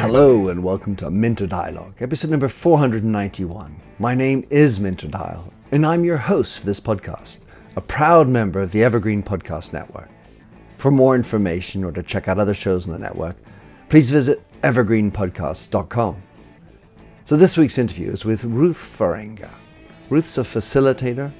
Hello 0.00 0.48
and 0.48 0.64
welcome 0.64 0.96
to 0.96 1.08
Minter 1.08 1.46
Dialogue, 1.46 1.94
episode 2.00 2.32
number 2.32 2.48
491. 2.48 3.80
My 4.00 4.16
name 4.16 4.42
is 4.50 4.80
Minter 4.80 5.06
Dial, 5.06 5.52
and 5.70 5.86
I'm 5.86 6.04
your 6.04 6.16
host 6.16 6.58
for 6.58 6.66
this 6.66 6.80
podcast, 6.80 7.42
a 7.76 7.80
proud 7.80 8.26
member 8.26 8.60
of 8.60 8.72
the 8.72 8.82
Evergreen 8.82 9.22
Podcast 9.22 9.72
Network. 9.72 10.08
For 10.74 10.90
more 10.90 11.14
information 11.14 11.84
or 11.84 11.92
to 11.92 12.02
check 12.02 12.26
out 12.26 12.40
other 12.40 12.54
shows 12.54 12.88
on 12.88 12.92
the 12.92 12.98
network, 12.98 13.36
please 13.88 14.10
visit 14.10 14.42
evergreenpodcasts.com. 14.62 16.20
So 17.24 17.36
this 17.36 17.56
week's 17.56 17.78
interview 17.78 18.10
is 18.10 18.24
with 18.24 18.42
Ruth 18.42 18.98
Farenga. 18.98 19.50
Ruth's 20.10 20.38
a 20.38 20.42
facilitator, 20.42 21.30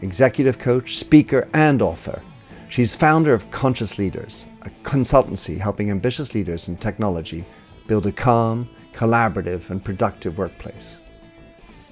executive 0.00 0.58
coach, 0.58 0.96
speaker, 0.96 1.46
and 1.52 1.80
author. 1.80 2.20
She's 2.68 2.96
founder 2.96 3.32
of 3.32 3.50
Conscious 3.50 3.98
Leaders, 3.98 4.46
a 4.62 4.70
consultancy 4.82 5.58
helping 5.58 5.90
ambitious 5.90 6.34
leaders 6.34 6.68
in 6.68 6.76
technology 6.76 7.44
build 7.86 8.06
a 8.06 8.12
calm, 8.12 8.68
collaborative, 8.92 9.70
and 9.70 9.84
productive 9.84 10.38
workplace. 10.38 11.00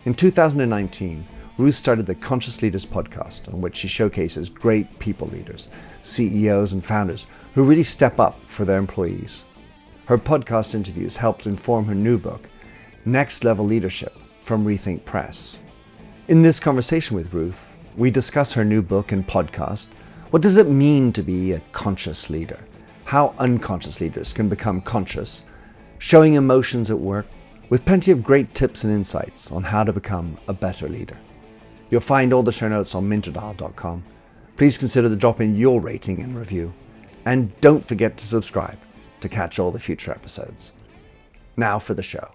In 0.05 0.15
2019, 0.15 1.25
Ruth 1.59 1.75
started 1.75 2.07
the 2.07 2.15
Conscious 2.15 2.63
Leaders 2.63 2.87
podcast, 2.87 3.53
on 3.53 3.61
which 3.61 3.77
she 3.77 3.87
showcases 3.87 4.49
great 4.49 4.99
people 4.99 5.29
leaders, 5.29 5.69
CEOs, 6.03 6.73
and 6.73 6.85
founders 6.85 7.27
who 7.55 7.63
really 7.63 7.83
step 7.83 8.19
up 8.19 8.41
for 8.49 8.65
their 8.65 8.79
employees. 8.79 9.45
Her 10.07 10.19
podcast 10.19 10.75
interviews 10.75 11.17
helped 11.17 11.47
inform 11.47 11.85
her 11.85 11.95
new 11.95 12.19
book, 12.19 12.49
Next 13.05 13.45
Level 13.45 13.67
Leadership 13.67 14.17
from 14.41 14.65
Rethink 14.65 15.05
Press. 15.05 15.61
In 16.29 16.43
this 16.43 16.59
conversation 16.59 17.17
with 17.17 17.33
Ruth, 17.33 17.69
we 17.97 18.11
discuss 18.11 18.53
her 18.55 18.65
new 18.65 18.83
book 18.83 19.13
and 19.13 19.27
podcast. 19.27 19.89
What 20.33 20.41
does 20.41 20.57
it 20.57 20.67
mean 20.67 21.13
to 21.13 21.23
be 21.23 21.53
a 21.53 21.61
conscious 21.73 22.31
leader? 22.31 22.59
How 23.05 23.35
unconscious 23.39 24.01
leaders 24.01 24.33
can 24.33 24.49
become 24.49 24.81
conscious, 24.81 25.45
showing 25.99 26.35
emotions 26.35 26.91
at 26.91 26.99
work, 26.99 27.27
with 27.69 27.85
plenty 27.85 28.13
of 28.13 28.25
great 28.25 28.55
tips 28.55 28.85
and 28.85 28.95
insights 28.95 29.53
on 29.53 29.63
how 29.63 29.85
to 29.85 29.93
become 29.93 30.39
a 30.49 30.55
better 30.55 30.89
leader. 30.89 31.19
You'll 31.91 32.01
find 32.01 32.33
all 32.33 32.43
the 32.43 32.51
show 32.51 32.67
notes 32.67 32.95
on 32.95 33.07
minterdial.com. 33.11 34.03
Please 34.57 34.79
consider 34.79 35.15
dropping 35.15 35.55
your 35.55 35.83
rating 35.83 36.23
and 36.23 36.35
review. 36.35 36.73
And 37.27 37.53
don't 37.61 37.85
forget 37.85 38.17
to 38.17 38.25
subscribe 38.25 38.79
to 39.21 39.29
catch 39.29 39.59
all 39.59 39.71
the 39.71 39.79
future 39.79 40.13
episodes. 40.13 40.73
Now 41.59 41.79
for 41.79 41.93
the 41.93 42.03
show. 42.03 42.27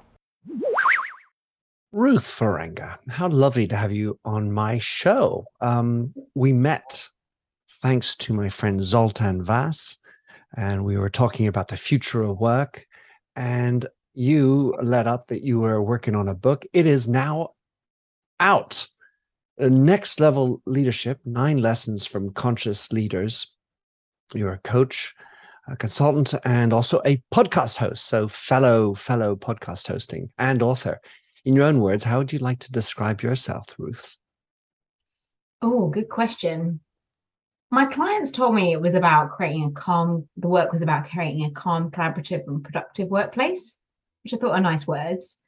Ruth 1.91 2.25
Farenga, 2.25 2.99
how 3.09 3.27
lovely 3.27 3.65
to 3.65 3.75
have 3.75 3.91
you 3.91 4.19
on 4.23 4.51
my 4.51 4.77
show. 4.77 5.45
Um, 5.61 6.13
we 6.35 6.53
met 6.53 7.09
thanks 7.81 8.15
to 8.15 8.33
my 8.33 8.49
friend 8.49 8.81
Zoltan 8.81 9.43
Vass. 9.43 9.97
and 10.55 10.83
we 10.83 10.97
were 10.97 11.09
talking 11.09 11.47
about 11.47 11.67
the 11.67 11.77
future 11.77 12.23
of 12.23 12.39
work 12.39 12.85
and 13.35 13.85
you 14.13 14.75
let 14.81 15.05
up 15.05 15.27
that 15.27 15.43
you 15.43 15.59
were 15.59 15.81
working 15.81 16.15
on 16.15 16.27
a 16.27 16.33
book. 16.33 16.65
It 16.73 16.87
is 16.87 17.07
now 17.07 17.49
out. 18.39 18.87
Uh, 19.61 19.69
next 19.69 20.19
level 20.19 20.61
leadership, 20.65 21.19
nine 21.25 21.61
lessons 21.61 22.05
from 22.05 22.31
conscious 22.31 22.91
leaders. 22.91 23.55
You're 24.33 24.53
a 24.53 24.59
coach, 24.59 25.13
a 25.67 25.75
consultant, 25.75 26.33
and 26.45 26.73
also 26.73 27.01
a 27.05 27.21
podcast 27.33 27.77
host. 27.77 28.05
So, 28.05 28.27
fellow, 28.27 28.93
fellow 28.93 29.35
podcast 29.35 29.87
hosting 29.87 30.31
and 30.37 30.61
author. 30.63 30.99
In 31.45 31.55
your 31.55 31.65
own 31.65 31.79
words, 31.79 32.03
how 32.03 32.17
would 32.17 32.33
you 32.33 32.39
like 32.39 32.59
to 32.59 32.71
describe 32.71 33.21
yourself, 33.21 33.75
Ruth? 33.77 34.15
Oh, 35.61 35.89
good 35.89 36.09
question. 36.09 36.79
My 37.69 37.85
clients 37.85 38.31
told 38.31 38.55
me 38.55 38.71
it 38.71 38.81
was 38.81 38.95
about 38.95 39.31
creating 39.31 39.65
a 39.65 39.71
calm, 39.71 40.27
the 40.37 40.47
work 40.47 40.71
was 40.71 40.81
about 40.81 41.09
creating 41.09 41.43
a 41.43 41.51
calm, 41.51 41.91
collaborative, 41.91 42.47
and 42.47 42.63
productive 42.63 43.09
workplace, 43.09 43.79
which 44.23 44.33
I 44.33 44.37
thought 44.37 44.51
are 44.51 44.61
nice 44.61 44.87
words. 44.87 45.39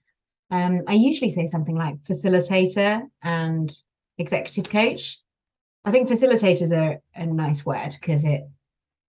Um, 0.51 0.81
I 0.87 0.93
usually 0.93 1.29
say 1.29 1.45
something 1.45 1.75
like 1.75 2.03
facilitator 2.03 3.07
and 3.23 3.73
executive 4.17 4.69
coach. 4.69 5.19
I 5.85 5.91
think 5.91 6.09
facilitators 6.09 6.75
are 6.75 7.01
a 7.15 7.25
nice 7.25 7.65
word 7.65 7.91
because 7.99 8.25
it 8.25 8.41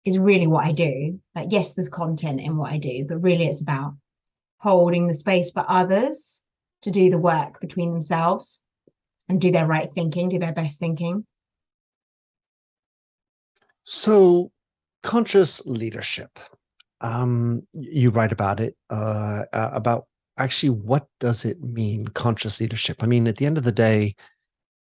is 0.06 0.18
really 0.18 0.48
what 0.48 0.66
I 0.66 0.72
do. 0.72 1.20
Like, 1.36 1.48
yes, 1.50 1.74
there's 1.74 1.90
content 1.90 2.40
in 2.40 2.56
what 2.56 2.72
I 2.72 2.78
do, 2.78 3.06
but 3.08 3.22
really 3.22 3.48
it's 3.48 3.62
about 3.62 3.96
holding 4.58 5.08
the 5.08 5.14
space 5.14 5.52
for 5.52 5.66
others 5.68 6.42
to 6.84 6.92
do 6.92 7.10
the 7.10 7.18
work 7.18 7.60
between 7.60 7.92
themselves 7.92 8.64
and 9.28 9.42
do 9.42 9.52
their 9.52 9.68
right 9.68 9.90
thinking, 9.92 10.30
do 10.30 10.40
their 10.40 10.54
best 10.54 10.80
thinking. 10.80 11.26
So, 13.84 14.52
conscious 15.02 15.66
leadership. 15.66 16.40
Um, 17.02 17.64
you 17.74 18.12
write 18.12 18.32
about 18.32 18.60
it, 18.60 18.78
uh, 18.90 19.44
uh, 19.52 19.72
about 19.74 20.06
actually 20.38 20.70
what 20.70 21.08
does 21.20 21.44
it 21.44 21.62
mean, 21.62 22.08
conscious 22.08 22.62
leadership? 22.62 23.04
I 23.04 23.08
mean, 23.08 23.28
at 23.28 23.38
the 23.38 23.46
end 23.46 23.58
of 23.58 23.66
the 23.66 23.74
day, 23.74 24.16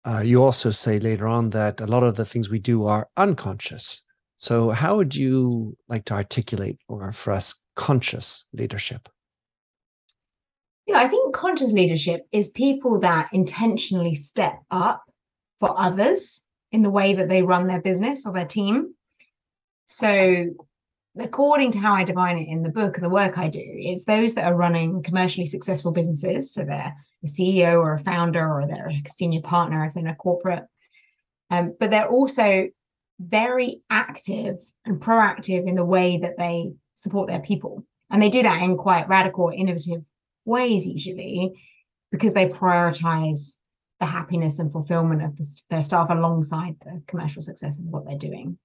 uh, 0.05 0.21
you 0.21 0.43
also 0.43 0.71
say 0.71 0.99
later 0.99 1.29
on 1.29 1.51
that 1.51 1.81
a 1.81 1.87
lot 1.87 2.03
of 2.03 2.17
the 2.17 2.25
things 2.25 2.51
we 2.51 2.59
do 2.59 2.87
are 2.87 3.09
unconscious. 3.17 4.03
So, 4.37 4.71
how 4.71 4.97
would 4.97 5.15
you 5.15 5.77
like 5.89 6.05
to 6.07 6.15
articulate, 6.15 6.79
or 6.89 7.13
for 7.13 7.33
us, 7.33 7.55
conscious 7.77 8.47
leadership? 8.53 9.09
Yeah, 10.87 10.99
I 10.99 11.09
think 11.09 11.35
conscious 11.35 11.73
leadership 11.73 12.23
is 12.33 12.49
people 12.49 12.99
that 13.01 13.29
intentionally 13.33 14.15
step 14.15 14.59
up 14.71 15.03
for 15.61 15.79
others 15.79 16.47
in 16.73 16.83
the 16.83 16.91
way 16.91 17.15
that 17.15 17.29
they 17.29 17.43
run 17.43 17.67
their 17.67 17.81
business 17.81 18.27
or 18.27 18.33
their 18.33 18.47
team. 18.47 18.95
So, 19.87 20.47
according 21.19 21.73
to 21.73 21.79
how 21.79 21.95
I 21.95 22.05
define 22.05 22.39
it 22.39 22.49
in 22.49 22.63
the 22.63 22.69
book 22.69 22.97
the 22.97 23.09
work 23.09 23.39
I 23.39 23.49
do, 23.49 23.63
it's 23.63 24.05
those 24.05 24.35
that 24.35 24.47
are 24.47 24.55
running 24.55 25.03
commercially 25.03 25.47
successful 25.47 25.93
businesses. 25.93 26.53
So, 26.53 26.65
they're 26.65 26.95
a 27.25 27.27
CEO 27.27 27.81
or 27.81 27.95
a 27.95 27.99
founder 27.99 28.47
or 28.47 28.67
they're 28.67 28.91
a 28.91 29.11
senior 29.11 29.41
partner 29.41 29.85
if 29.85 29.95
they're 29.95 30.05
in 30.05 30.11
a 30.11 30.15
corporate. 30.15 30.65
Um, 31.51 31.75
but 31.81 31.91
they're 31.91 32.09
also 32.09 32.69
very 33.19 33.81
active 33.91 34.57
and 34.85 35.01
proactive 35.01 35.67
in 35.67 35.75
the 35.75 35.85
way 35.85 36.19
that 36.19 36.37
they 36.39 36.73
support 36.95 37.29
their 37.29 37.41
people. 37.41 37.85
And 38.11 38.23
they 38.23 38.31
do 38.31 38.43
that 38.43 38.63
in 38.63 38.77
quite 38.77 39.09
radical, 39.09 39.51
innovative 39.55 40.03
ways, 40.45 40.87
usually, 40.87 41.53
because 42.11 42.33
they 42.33 42.47
prioritize 42.47 43.57
the 44.01 44.07
happiness 44.07 44.59
and 44.59 44.71
fulfillment 44.71 45.23
of 45.23 45.37
the, 45.37 45.61
their 45.71 45.83
staff 45.83 46.11
alongside 46.11 46.77
the 46.81 47.03
commercial 47.07 47.43
success 47.43 47.79
of 47.79 47.85
what 47.87 48.07
they're 48.07 48.19
doing. 48.19 48.59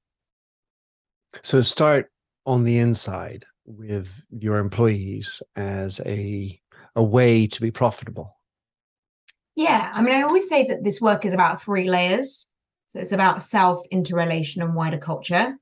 So 1.41 1.61
start 1.61 2.11
on 2.45 2.63
the 2.63 2.77
inside 2.77 3.45
with 3.65 4.23
your 4.29 4.57
employees 4.57 5.41
as 5.55 5.99
a 6.05 6.59
a 6.95 7.03
way 7.03 7.47
to 7.47 7.61
be 7.61 7.71
profitable. 7.71 8.37
Yeah, 9.55 9.91
I 9.93 10.01
mean, 10.01 10.15
I 10.15 10.21
always 10.21 10.47
say 10.47 10.65
that 10.67 10.83
this 10.83 11.01
work 11.01 11.25
is 11.25 11.33
about 11.33 11.61
three 11.61 11.89
layers. 11.89 12.51
So 12.89 12.99
it's 12.99 13.11
about 13.11 13.41
self, 13.41 13.81
interrelation, 13.91 14.61
and 14.61 14.75
wider 14.75 14.97
culture. 14.97 15.57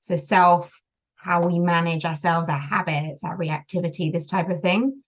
So 0.00 0.16
self, 0.16 0.70
how 1.16 1.46
we 1.46 1.58
manage 1.58 2.04
ourselves, 2.04 2.48
our 2.48 2.58
habits, 2.58 3.24
our 3.24 3.36
reactivity, 3.36 4.12
this 4.12 4.26
type 4.26 4.50
of 4.50 4.60
thing. 4.60 5.02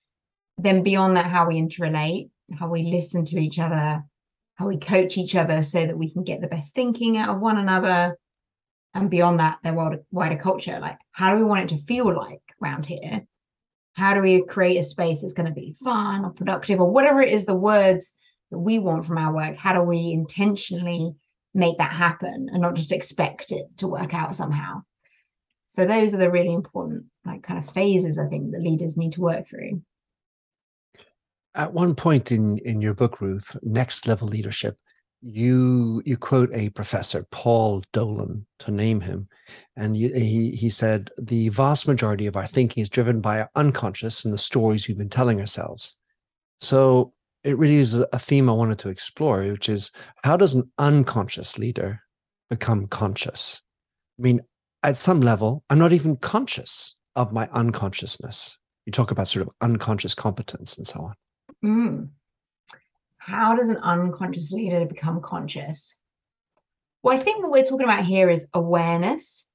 Then 0.56 0.82
beyond 0.82 1.16
that, 1.16 1.26
how 1.26 1.46
we 1.46 1.60
interrelate, 1.60 2.30
how 2.56 2.68
we 2.68 2.82
listen 2.82 3.24
to 3.26 3.38
each 3.38 3.58
other, 3.58 4.02
how 4.54 4.66
we 4.66 4.76
coach 4.76 5.16
each 5.16 5.34
other 5.34 5.62
so 5.62 5.86
that 5.86 5.98
we 5.98 6.10
can 6.10 6.24
get 6.24 6.40
the 6.40 6.48
best 6.48 6.74
thinking 6.74 7.16
out 7.16 7.34
of 7.34 7.40
one 7.40 7.58
another. 7.58 8.16
And 8.94 9.10
beyond 9.10 9.40
that, 9.40 9.58
their 9.62 9.74
wider, 9.74 10.02
wider 10.10 10.36
culture. 10.36 10.78
Like, 10.80 10.98
how 11.12 11.30
do 11.30 11.36
we 11.36 11.44
want 11.44 11.70
it 11.70 11.76
to 11.76 11.84
feel 11.84 12.14
like 12.14 12.40
around 12.62 12.86
here? 12.86 13.26
How 13.92 14.14
do 14.14 14.20
we 14.20 14.44
create 14.44 14.78
a 14.78 14.82
space 14.82 15.20
that's 15.20 15.32
going 15.32 15.48
to 15.48 15.52
be 15.52 15.76
fun 15.82 16.24
or 16.24 16.30
productive 16.30 16.80
or 16.80 16.90
whatever 16.90 17.20
it 17.20 17.32
is 17.32 17.44
the 17.44 17.54
words 17.54 18.14
that 18.50 18.58
we 18.58 18.78
want 18.78 19.04
from 19.04 19.18
our 19.18 19.34
work? 19.34 19.56
How 19.56 19.74
do 19.74 19.82
we 19.82 20.12
intentionally 20.12 21.14
make 21.54 21.78
that 21.78 21.92
happen 21.92 22.48
and 22.52 22.62
not 22.62 22.74
just 22.74 22.92
expect 22.92 23.52
it 23.52 23.66
to 23.78 23.88
work 23.88 24.14
out 24.14 24.36
somehow? 24.36 24.82
So 25.68 25.84
those 25.84 26.14
are 26.14 26.18
the 26.18 26.30
really 26.30 26.52
important 26.52 27.06
like 27.26 27.42
kind 27.42 27.58
of 27.58 27.70
phases 27.70 28.18
I 28.18 28.26
think 28.26 28.52
that 28.52 28.62
leaders 28.62 28.96
need 28.96 29.12
to 29.12 29.20
work 29.20 29.46
through. 29.46 29.82
At 31.58 31.72
one 31.72 31.96
point 31.96 32.30
in 32.30 32.58
in 32.58 32.80
your 32.80 32.94
book, 32.94 33.20
Ruth, 33.20 33.56
Next 33.62 34.06
Level 34.06 34.28
Leadership, 34.28 34.78
you 35.20 36.00
you 36.06 36.16
quote 36.16 36.50
a 36.54 36.68
professor, 36.68 37.26
Paul 37.32 37.82
Dolan, 37.92 38.46
to 38.60 38.70
name 38.70 39.00
him, 39.00 39.28
and 39.76 39.96
you, 39.96 40.14
he 40.14 40.52
he 40.52 40.70
said 40.70 41.10
the 41.20 41.48
vast 41.48 41.88
majority 41.88 42.28
of 42.28 42.36
our 42.36 42.46
thinking 42.46 42.80
is 42.80 42.88
driven 42.88 43.20
by 43.20 43.40
our 43.40 43.50
unconscious 43.56 44.24
and 44.24 44.32
the 44.32 44.38
stories 44.38 44.86
we've 44.86 44.96
been 44.96 45.08
telling 45.08 45.40
ourselves. 45.40 45.96
So 46.60 47.12
it 47.42 47.58
really 47.58 47.76
is 47.76 47.94
a 47.94 48.18
theme 48.20 48.48
I 48.48 48.52
wanted 48.52 48.78
to 48.80 48.88
explore, 48.88 49.42
which 49.42 49.68
is 49.68 49.90
how 50.22 50.36
does 50.36 50.54
an 50.54 50.70
unconscious 50.78 51.58
leader 51.58 52.02
become 52.50 52.86
conscious? 52.86 53.62
I 54.18 54.22
mean, 54.22 54.42
at 54.84 54.96
some 54.96 55.20
level, 55.20 55.64
I'm 55.70 55.78
not 55.78 55.92
even 55.92 56.18
conscious 56.18 56.94
of 57.16 57.32
my 57.32 57.48
unconsciousness. 57.52 58.58
You 58.86 58.92
talk 58.92 59.10
about 59.10 59.26
sort 59.26 59.44
of 59.44 59.52
unconscious 59.60 60.14
competence 60.14 60.78
and 60.78 60.86
so 60.86 61.00
on. 61.00 61.14
Mm. 61.64 62.08
How 63.18 63.56
does 63.56 63.68
an 63.68 63.78
unconscious 63.78 64.52
leader 64.52 64.86
become 64.86 65.20
conscious? 65.20 66.00
Well, 67.02 67.16
I 67.16 67.20
think 67.20 67.42
what 67.42 67.52
we're 67.52 67.64
talking 67.64 67.84
about 67.84 68.04
here 68.04 68.30
is 68.30 68.46
awareness. 68.54 69.50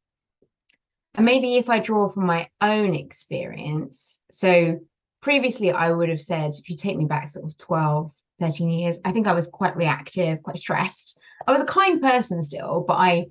And 1.16 1.26
maybe 1.26 1.56
if 1.56 1.70
I 1.70 1.80
draw 1.80 2.08
from 2.08 2.26
my 2.26 2.50
own 2.62 2.96
experience, 2.96 4.22
so 4.32 4.80
previously 5.22 5.72
I 5.72 5.92
would 5.92 6.10
have 6.10 6.22
said, 6.22 6.52
if 6.54 6.70
you 6.70 6.76
take 6.76 6.98
me 6.98 7.06
back 7.06 7.30
sort 7.30 7.46
of 7.46 7.58
12, 7.58 8.12
13 8.40 8.70
years, 8.70 9.00
I 9.06 9.12
think 9.12 9.28
I 9.28 9.34
was 9.34 9.48
quite 9.48 9.76
reactive, 9.76 10.42
quite 10.44 10.58
stressed. 10.58 11.20
I 11.48 11.52
was 11.52 11.62
a 11.62 11.66
kind 11.66 12.02
person 12.02 12.42
still, 12.42 12.84
but 12.88 12.96
I 12.96 13.28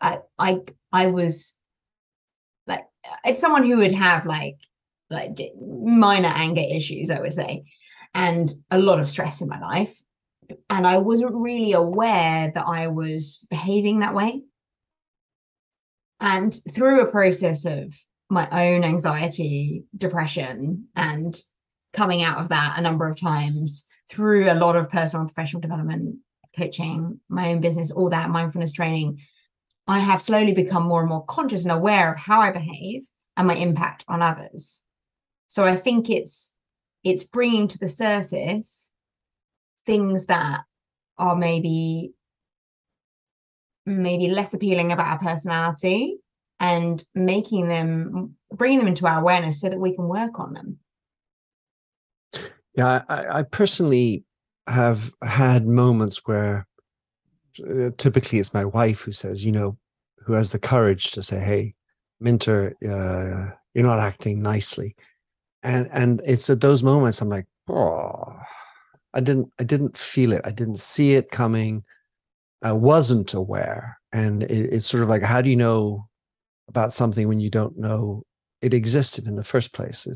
I 0.00 0.18
I 0.38 0.60
I 0.92 1.06
was 1.06 1.58
like 2.66 2.86
it's 3.24 3.40
someone 3.40 3.64
who 3.64 3.78
would 3.78 3.92
have 3.92 4.26
like 4.26 4.56
like 5.10 5.38
minor 5.60 6.32
anger 6.34 6.62
issues, 6.70 7.10
I 7.10 7.20
would 7.20 7.34
say, 7.34 7.64
and 8.14 8.50
a 8.70 8.78
lot 8.78 9.00
of 9.00 9.08
stress 9.08 9.40
in 9.40 9.48
my 9.48 9.60
life. 9.60 10.00
And 10.70 10.86
I 10.86 10.98
wasn't 10.98 11.42
really 11.42 11.72
aware 11.72 12.50
that 12.54 12.64
I 12.66 12.88
was 12.88 13.46
behaving 13.50 14.00
that 14.00 14.14
way. 14.14 14.42
And 16.20 16.54
through 16.74 17.02
a 17.02 17.10
process 17.10 17.64
of 17.64 17.94
my 18.30 18.48
own 18.50 18.84
anxiety, 18.84 19.84
depression, 19.96 20.88
and 20.96 21.38
coming 21.92 22.22
out 22.22 22.38
of 22.38 22.48
that 22.48 22.74
a 22.76 22.82
number 22.82 23.08
of 23.08 23.20
times 23.20 23.86
through 24.10 24.50
a 24.50 24.54
lot 24.54 24.76
of 24.76 24.88
personal 24.88 25.22
and 25.22 25.34
professional 25.34 25.60
development, 25.60 26.18
coaching, 26.56 27.20
my 27.28 27.50
own 27.50 27.60
business, 27.60 27.90
all 27.90 28.10
that 28.10 28.30
mindfulness 28.30 28.72
training, 28.72 29.20
I 29.86 30.00
have 30.00 30.20
slowly 30.20 30.52
become 30.52 30.82
more 30.84 31.00
and 31.00 31.08
more 31.08 31.24
conscious 31.24 31.64
and 31.64 31.72
aware 31.72 32.12
of 32.12 32.18
how 32.18 32.40
I 32.40 32.50
behave 32.50 33.02
and 33.36 33.46
my 33.46 33.54
impact 33.54 34.04
on 34.08 34.22
others. 34.22 34.82
So 35.48 35.64
I 35.64 35.76
think 35.76 36.10
it's 36.10 36.56
it's 37.02 37.24
bringing 37.24 37.68
to 37.68 37.78
the 37.78 37.88
surface 37.88 38.92
things 39.86 40.26
that 40.26 40.62
are 41.16 41.36
maybe 41.36 42.12
maybe 43.86 44.28
less 44.28 44.52
appealing 44.52 44.92
about 44.92 45.06
our 45.06 45.18
personality 45.18 46.18
and 46.60 47.02
making 47.14 47.68
them 47.68 48.36
bringing 48.52 48.78
them 48.78 48.88
into 48.88 49.06
our 49.06 49.20
awareness 49.20 49.60
so 49.60 49.68
that 49.68 49.80
we 49.80 49.94
can 49.94 50.06
work 50.06 50.38
on 50.38 50.52
them. 50.52 50.78
Yeah 52.74 53.02
i, 53.08 53.38
I 53.38 53.42
personally 53.42 54.24
have 54.66 55.12
had 55.22 55.66
moments 55.66 56.20
where 56.26 56.66
uh, 57.66 57.90
typically 57.96 58.38
it's 58.38 58.52
my 58.52 58.66
wife 58.66 59.00
who 59.00 59.12
says 59.12 59.44
you 59.44 59.52
know 59.52 59.78
who 60.24 60.34
has 60.34 60.52
the 60.52 60.58
courage 60.58 61.10
to 61.12 61.22
say 61.22 61.40
hey 61.40 61.74
minter 62.20 62.74
uh, 62.84 63.56
you're 63.72 63.86
not 63.86 64.00
acting 64.00 64.42
nicely 64.42 64.94
and 65.62 65.88
and 65.92 66.20
it's 66.24 66.48
at 66.50 66.60
those 66.60 66.82
moments 66.82 67.20
i'm 67.20 67.28
like 67.28 67.46
oh 67.68 68.38
i 69.14 69.20
didn't 69.20 69.52
i 69.58 69.64
didn't 69.64 69.96
feel 69.96 70.32
it. 70.32 70.42
I 70.44 70.50
didn't 70.50 70.78
see 70.78 71.14
it 71.14 71.30
coming. 71.30 71.84
I 72.62 72.72
wasn't 72.72 73.34
aware. 73.34 73.98
And 74.12 74.42
it, 74.42 74.72
it's 74.72 74.86
sort 74.86 75.02
of 75.02 75.08
like 75.08 75.22
how 75.22 75.40
do 75.40 75.50
you 75.50 75.56
know 75.56 76.08
about 76.68 76.92
something 76.92 77.28
when 77.28 77.40
you 77.40 77.50
don't 77.50 77.78
know 77.78 78.24
it 78.60 78.74
existed 78.74 79.26
in 79.26 79.36
the 79.36 79.44
first 79.44 79.72
place? 79.72 80.06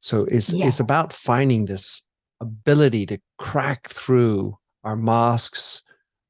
So 0.00 0.24
it's 0.24 0.52
yeah. 0.52 0.66
it's 0.66 0.80
about 0.80 1.12
finding 1.12 1.66
this 1.66 2.02
ability 2.40 3.06
to 3.06 3.18
crack 3.38 3.88
through 3.88 4.56
our 4.84 4.96
masks 4.96 5.82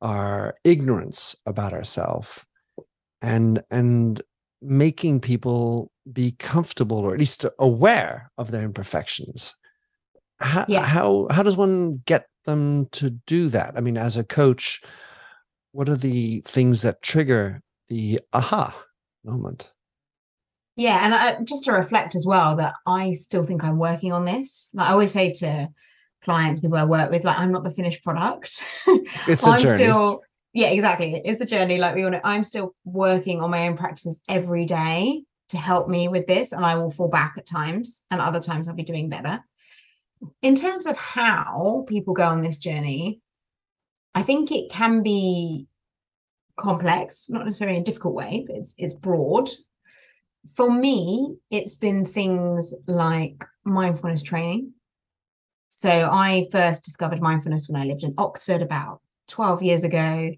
our 0.02 0.56
ignorance 0.64 1.36
about 1.46 1.72
ourselves 1.72 2.44
and 3.22 3.62
and 3.70 4.22
making 4.62 5.20
people 5.20 5.90
be 6.12 6.32
comfortable 6.32 6.98
or 6.98 7.12
at 7.12 7.18
least 7.18 7.44
aware 7.58 8.30
of 8.38 8.50
their 8.50 8.62
imperfections. 8.62 9.54
How, 10.40 10.64
yeah. 10.68 10.84
how 10.84 11.26
how 11.30 11.42
does 11.42 11.56
one 11.56 12.02
get 12.06 12.26
them 12.46 12.86
to 12.92 13.10
do 13.10 13.48
that? 13.48 13.74
I 13.76 13.80
mean 13.80 13.98
as 13.98 14.16
a 14.16 14.24
coach 14.24 14.82
what 15.72 15.88
are 15.88 15.96
the 15.96 16.42
things 16.46 16.82
that 16.82 17.02
trigger 17.02 17.60
the 17.88 18.20
aha 18.32 18.84
moment? 19.24 19.72
Yeah 20.76 21.04
and 21.04 21.14
I, 21.14 21.42
just 21.44 21.64
to 21.64 21.72
reflect 21.72 22.14
as 22.14 22.24
well 22.26 22.56
that 22.56 22.74
i 22.86 23.12
still 23.12 23.44
think 23.44 23.62
i'm 23.62 23.78
working 23.78 24.12
on 24.12 24.24
this. 24.24 24.70
Like 24.72 24.88
i 24.88 24.92
always 24.92 25.12
say 25.12 25.32
to 25.34 25.68
clients 26.22 26.60
people 26.60 26.78
i 26.78 26.84
work 26.84 27.10
with 27.10 27.24
like 27.24 27.38
i'm 27.38 27.52
not 27.52 27.64
the 27.64 27.70
finished 27.70 28.02
product. 28.02 28.64
It's 29.28 29.46
a 29.46 29.50
i'm 29.50 29.60
journey. 29.60 29.76
still 29.76 30.22
yeah 30.54 30.68
exactly. 30.68 31.20
It's 31.22 31.42
a 31.42 31.46
journey. 31.46 31.76
Like 31.76 31.94
we 31.94 32.04
all 32.04 32.10
know 32.10 32.20
i'm 32.24 32.44
still 32.44 32.74
working 32.84 33.42
on 33.42 33.50
my 33.50 33.68
own 33.68 33.76
practices 33.76 34.22
every 34.26 34.64
day 34.64 35.24
to 35.50 35.58
help 35.58 35.88
me 35.88 36.08
with 36.08 36.26
this 36.26 36.52
and 36.52 36.64
I 36.64 36.76
will 36.76 36.90
fall 36.90 37.08
back 37.08 37.34
at 37.36 37.46
times 37.46 38.04
and 38.10 38.20
other 38.20 38.40
times 38.40 38.66
I'll 38.66 38.74
be 38.74 38.82
doing 38.82 39.08
better. 39.08 39.40
In 40.42 40.54
terms 40.54 40.86
of 40.86 40.96
how 40.96 41.84
people 41.88 42.14
go 42.14 42.24
on 42.24 42.40
this 42.40 42.58
journey, 42.58 43.20
I 44.14 44.22
think 44.22 44.50
it 44.50 44.70
can 44.70 45.02
be 45.02 45.66
complex, 46.58 47.28
not 47.30 47.44
necessarily 47.44 47.76
in 47.76 47.82
a 47.82 47.84
difficult 47.84 48.14
way, 48.14 48.44
but 48.46 48.56
it's 48.56 48.74
it's 48.76 48.94
broad. 48.94 49.48
For 50.54 50.70
me, 50.70 51.36
it's 51.50 51.74
been 51.74 52.04
things 52.04 52.74
like 52.86 53.44
mindfulness 53.64 54.22
training. 54.22 54.72
So 55.68 55.90
I 56.10 56.44
first 56.50 56.84
discovered 56.84 57.22
mindfulness 57.22 57.68
when 57.68 57.80
I 57.80 57.86
lived 57.86 58.04
in 58.04 58.14
Oxford 58.18 58.62
about 58.62 59.00
12 59.28 59.62
years 59.62 59.84
ago 59.84 60.32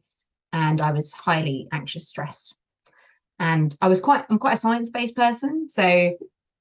and 0.52 0.80
I 0.80 0.92
was 0.92 1.12
highly 1.12 1.66
anxious, 1.72 2.08
stressed 2.08 2.54
and 3.42 3.76
I 3.82 3.88
was 3.88 4.00
quite, 4.00 4.24
I'm 4.30 4.38
quite 4.38 4.54
a 4.54 4.56
science 4.56 4.88
based 4.88 5.16
person. 5.16 5.68
So 5.68 6.12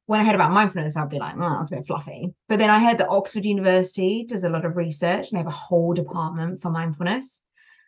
when 0.07 0.19
I 0.19 0.23
heard 0.23 0.33
about 0.33 0.51
mindfulness, 0.51 0.97
I'd 0.97 1.09
be 1.09 1.19
like, 1.19 1.35
oh, 1.37 1.57
that's 1.59 1.71
a 1.71 1.75
bit 1.75 1.85
fluffy. 1.85 2.33
But 2.49 2.57
then 2.57 2.71
I 2.71 2.79
heard 2.79 2.97
that 2.97 3.09
Oxford 3.09 3.45
University 3.45 4.25
does 4.27 4.43
a 4.43 4.49
lot 4.49 4.65
of 4.65 4.75
research 4.75 5.29
and 5.29 5.33
they 5.33 5.43
have 5.43 5.45
a 5.45 5.51
whole 5.51 5.93
department 5.93 6.59
for 6.59 6.71
mindfulness. 6.71 7.43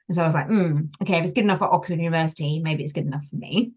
And 0.08 0.16
so 0.16 0.22
I 0.22 0.26
was 0.26 0.36
like, 0.36 0.48
mm, 0.48 0.94
okay, 1.02 1.18
if 1.18 1.24
it's 1.24 1.34
good 1.34 1.44
enough 1.44 1.58
for 1.58 1.74
Oxford 1.74 1.98
University, 1.98 2.60
maybe 2.60 2.84
it's 2.84 2.92
good 2.92 3.08
enough 3.08 3.26
for 3.26 3.36
me. 3.38 3.72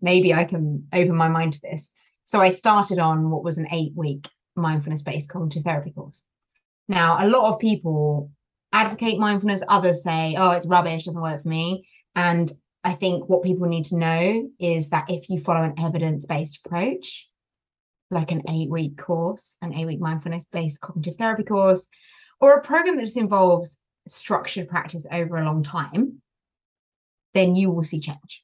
maybe 0.00 0.32
I 0.32 0.44
can 0.44 0.86
open 0.92 1.16
my 1.16 1.26
mind 1.26 1.54
to 1.54 1.60
this. 1.60 1.92
So 2.22 2.40
I 2.40 2.50
started 2.50 3.00
on 3.00 3.30
what 3.30 3.42
was 3.42 3.58
an 3.58 3.66
eight 3.72 3.92
week 3.96 4.28
mindfulness 4.54 5.02
based 5.02 5.28
cognitive 5.28 5.64
therapy 5.64 5.90
course. 5.90 6.22
Now, 6.88 7.16
a 7.18 7.26
lot 7.26 7.52
of 7.52 7.58
people 7.58 8.30
advocate 8.72 9.18
mindfulness, 9.18 9.64
others 9.68 10.04
say, 10.04 10.36
oh, 10.38 10.52
it's 10.52 10.66
rubbish, 10.66 11.02
doesn't 11.02 11.20
work 11.20 11.42
for 11.42 11.48
me. 11.48 11.84
And 12.14 12.52
I 12.84 12.94
think 12.94 13.28
what 13.28 13.42
people 13.42 13.68
need 13.68 13.84
to 13.86 13.96
know 13.96 14.48
is 14.58 14.90
that 14.90 15.08
if 15.08 15.28
you 15.28 15.38
follow 15.38 15.62
an 15.62 15.74
evidence 15.78 16.24
based 16.24 16.60
approach, 16.64 17.28
like 18.10 18.32
an 18.32 18.42
eight 18.48 18.70
week 18.70 18.96
course, 18.98 19.56
an 19.62 19.74
eight 19.74 19.86
week 19.86 20.00
mindfulness 20.00 20.44
based 20.50 20.80
cognitive 20.80 21.16
therapy 21.16 21.44
course, 21.44 21.86
or 22.40 22.54
a 22.54 22.62
program 22.62 22.96
that 22.96 23.02
just 23.02 23.16
involves 23.16 23.78
structured 24.08 24.68
practice 24.68 25.06
over 25.12 25.36
a 25.36 25.44
long 25.44 25.62
time, 25.62 26.20
then 27.34 27.54
you 27.54 27.70
will 27.70 27.84
see 27.84 28.00
change. 28.00 28.42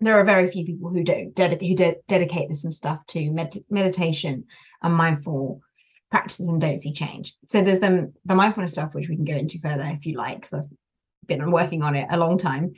There 0.00 0.18
are 0.18 0.24
very 0.24 0.46
few 0.48 0.64
people 0.64 0.88
who 0.88 1.04
do 1.04 1.30
ded- 1.34 1.60
who 1.60 1.74
de- 1.74 1.96
dedicate 2.08 2.54
some 2.54 2.72
stuff 2.72 3.04
to 3.08 3.30
med- 3.30 3.64
meditation 3.68 4.44
and 4.82 4.94
mindful 4.94 5.60
practices 6.10 6.48
and 6.48 6.60
don't 6.60 6.78
see 6.80 6.92
change. 6.92 7.34
So 7.46 7.62
there's 7.62 7.80
the, 7.80 8.12
the 8.24 8.34
mindfulness 8.34 8.72
stuff, 8.72 8.94
which 8.94 9.08
we 9.08 9.16
can 9.16 9.26
get 9.26 9.36
into 9.36 9.60
further 9.60 9.84
if 9.84 10.06
you 10.06 10.16
like, 10.16 10.36
because 10.40 10.54
I've 10.54 10.70
been 11.26 11.50
working 11.50 11.82
on 11.82 11.94
it 11.94 12.08
a 12.10 12.18
long 12.18 12.38
time. 12.38 12.72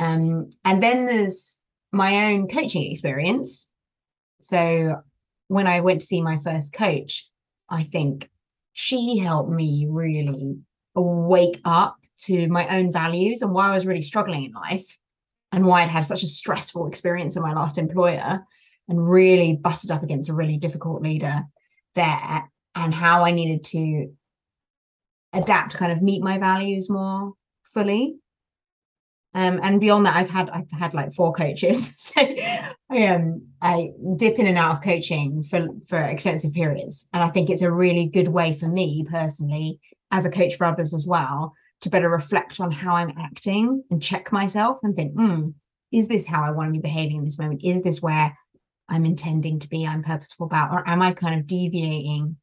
Um, 0.00 0.48
and 0.64 0.82
then 0.82 1.04
there's 1.04 1.60
my 1.92 2.32
own 2.32 2.48
coaching 2.48 2.90
experience. 2.90 3.70
So 4.40 4.96
when 5.48 5.66
I 5.66 5.80
went 5.80 6.00
to 6.00 6.06
see 6.06 6.22
my 6.22 6.38
first 6.38 6.72
coach, 6.72 7.28
I 7.68 7.84
think 7.84 8.28
she 8.72 9.18
helped 9.18 9.50
me 9.50 9.86
really 9.88 10.56
wake 10.94 11.60
up 11.64 11.96
to 12.24 12.48
my 12.48 12.66
own 12.78 12.90
values 12.90 13.42
and 13.42 13.52
why 13.52 13.68
I 13.68 13.74
was 13.74 13.86
really 13.86 14.02
struggling 14.02 14.44
in 14.44 14.52
life 14.52 14.98
and 15.52 15.66
why 15.66 15.82
I'd 15.82 15.90
had 15.90 16.04
such 16.04 16.22
a 16.22 16.28
stressful 16.28 16.86
experience 16.86 17.36
in 17.36 17.42
my 17.42 17.52
last 17.52 17.76
employer 17.76 18.40
and 18.88 19.10
really 19.10 19.56
butted 19.56 19.90
up 19.90 20.02
against 20.02 20.30
a 20.30 20.34
really 20.34 20.56
difficult 20.56 21.02
leader 21.02 21.42
there 21.94 22.50
and 22.74 22.94
how 22.94 23.24
I 23.24 23.32
needed 23.32 23.64
to 23.64 24.14
adapt 25.32 25.76
kind 25.76 25.92
of 25.92 26.02
meet 26.02 26.22
my 26.22 26.38
values 26.38 26.88
more 26.88 27.34
fully 27.64 28.16
um, 29.32 29.60
and 29.62 29.80
beyond 29.80 30.06
that, 30.06 30.16
I've 30.16 30.28
had 30.28 30.50
I've 30.50 30.70
had 30.72 30.92
like 30.92 31.12
four 31.14 31.32
coaches. 31.32 31.94
so 31.96 32.20
I 32.90 33.06
um 33.06 33.46
I 33.62 33.90
dip 34.16 34.38
in 34.38 34.46
and 34.46 34.58
out 34.58 34.76
of 34.76 34.82
coaching 34.82 35.42
for 35.42 35.68
for 35.88 35.98
extensive 35.98 36.52
periods. 36.52 37.08
And 37.12 37.22
I 37.22 37.28
think 37.28 37.48
it's 37.48 37.62
a 37.62 37.70
really 37.70 38.06
good 38.06 38.28
way 38.28 38.52
for 38.52 38.66
me 38.66 39.06
personally, 39.08 39.78
as 40.10 40.26
a 40.26 40.30
coach 40.30 40.56
for 40.56 40.66
others 40.66 40.92
as 40.92 41.06
well, 41.06 41.54
to 41.82 41.90
better 41.90 42.10
reflect 42.10 42.58
on 42.58 42.72
how 42.72 42.94
I'm 42.94 43.14
acting 43.18 43.84
and 43.90 44.02
check 44.02 44.32
myself 44.32 44.78
and 44.82 44.96
think, 44.96 45.14
hmm, 45.14 45.50
is 45.92 46.08
this 46.08 46.26
how 46.26 46.42
I 46.42 46.50
want 46.50 46.68
to 46.68 46.72
be 46.72 46.82
behaving 46.82 47.18
in 47.18 47.24
this 47.24 47.38
moment? 47.38 47.62
Is 47.62 47.82
this 47.82 48.02
where 48.02 48.36
I'm 48.88 49.04
intending 49.04 49.60
to 49.60 49.68
be, 49.68 49.86
I'm 49.86 50.02
purposeful 50.02 50.46
about, 50.46 50.72
or 50.72 50.88
am 50.88 51.02
I 51.02 51.12
kind 51.12 51.38
of 51.38 51.46
deviating 51.46 52.36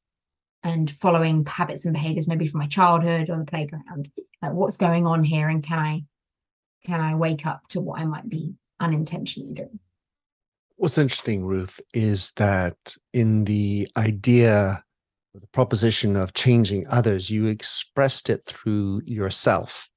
and 0.64 0.90
following 0.90 1.46
habits 1.46 1.84
and 1.84 1.94
behaviors 1.94 2.28
maybe 2.28 2.48
from 2.48 2.60
my 2.60 2.68
childhood 2.68 3.30
or 3.30 3.38
the 3.38 3.46
playground? 3.46 4.10
Like 4.42 4.54
what's 4.54 4.78
going 4.78 5.06
on 5.06 5.26
here 5.26 5.50
and 5.50 5.62
can 5.62 5.80
I 5.80 6.04
can 6.88 7.02
I 7.02 7.16
wake 7.16 7.46
up 7.46 7.68
to 7.70 7.82
what 7.82 8.00
I 8.00 8.06
might 8.06 8.30
be 8.30 8.56
unintentionally 8.80 9.54
doing? 9.54 9.80
What's 10.78 10.98
interesting, 10.98 11.44
Ruth, 11.44 11.80
is 11.94 12.32
that 12.38 12.78
in 13.14 13.44
the 13.46 13.90
idea, 13.98 14.84
the 15.34 15.48
proposition 15.48 16.16
of 16.16 16.34
changing 16.34 16.88
others, 16.90 17.30
you 17.30 17.48
expressed 17.48 18.30
it 18.30 18.44
through 18.44 19.02
yourself 19.06 19.90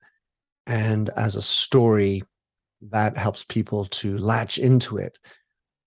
and 0.67 1.11
as 1.17 1.37
a 1.37 1.43
story 1.43 2.23
that 2.91 3.17
helps 3.17 3.45
people 3.45 3.85
to 3.85 4.19
latch 4.19 4.59
into 4.59 4.97
it. 4.97 5.19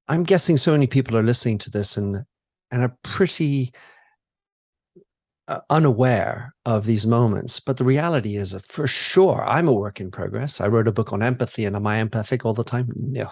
I'm 0.07 0.23
guessing 0.23 0.57
so 0.57 0.71
many 0.71 0.87
people 0.87 1.17
are 1.17 1.23
listening 1.23 1.57
to 1.59 1.71
this 1.71 1.97
and 1.97 2.23
and 2.71 2.81
are 2.81 2.97
pretty 3.03 3.71
uh, 5.47 5.59
unaware 5.69 6.55
of 6.65 6.85
these 6.85 7.05
moments. 7.05 7.59
But 7.59 7.77
the 7.77 7.83
reality 7.83 8.35
is, 8.35 8.51
that 8.51 8.71
for 8.71 8.87
sure, 8.87 9.43
I'm 9.45 9.67
a 9.67 9.73
work 9.73 9.99
in 9.99 10.11
progress. 10.11 10.61
I 10.61 10.67
wrote 10.67 10.87
a 10.87 10.93
book 10.93 11.13
on 11.13 11.21
empathy, 11.21 11.65
and 11.65 11.75
am 11.75 11.87
I 11.87 11.97
empathic 11.97 12.45
all 12.45 12.53
the 12.53 12.63
time? 12.63 12.91
No. 12.95 13.31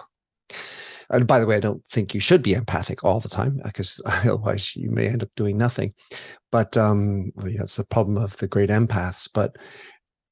And 1.10 1.26
by 1.26 1.40
the 1.40 1.46
way, 1.46 1.56
I 1.56 1.60
don't 1.60 1.84
think 1.86 2.14
you 2.14 2.20
should 2.20 2.42
be 2.42 2.54
empathic 2.54 3.04
all 3.04 3.20
the 3.20 3.28
time 3.28 3.60
because 3.62 4.00
otherwise 4.06 4.74
you 4.74 4.90
may 4.90 5.08
end 5.08 5.22
up 5.22 5.28
doing 5.36 5.58
nothing. 5.58 5.94
But 6.50 6.76
um, 6.76 7.32
well, 7.34 7.48
yeah, 7.48 7.62
it's 7.62 7.76
the 7.76 7.84
problem 7.84 8.16
of 8.16 8.36
the 8.38 8.48
great 8.48 8.70
empaths. 8.70 9.28
But 9.32 9.56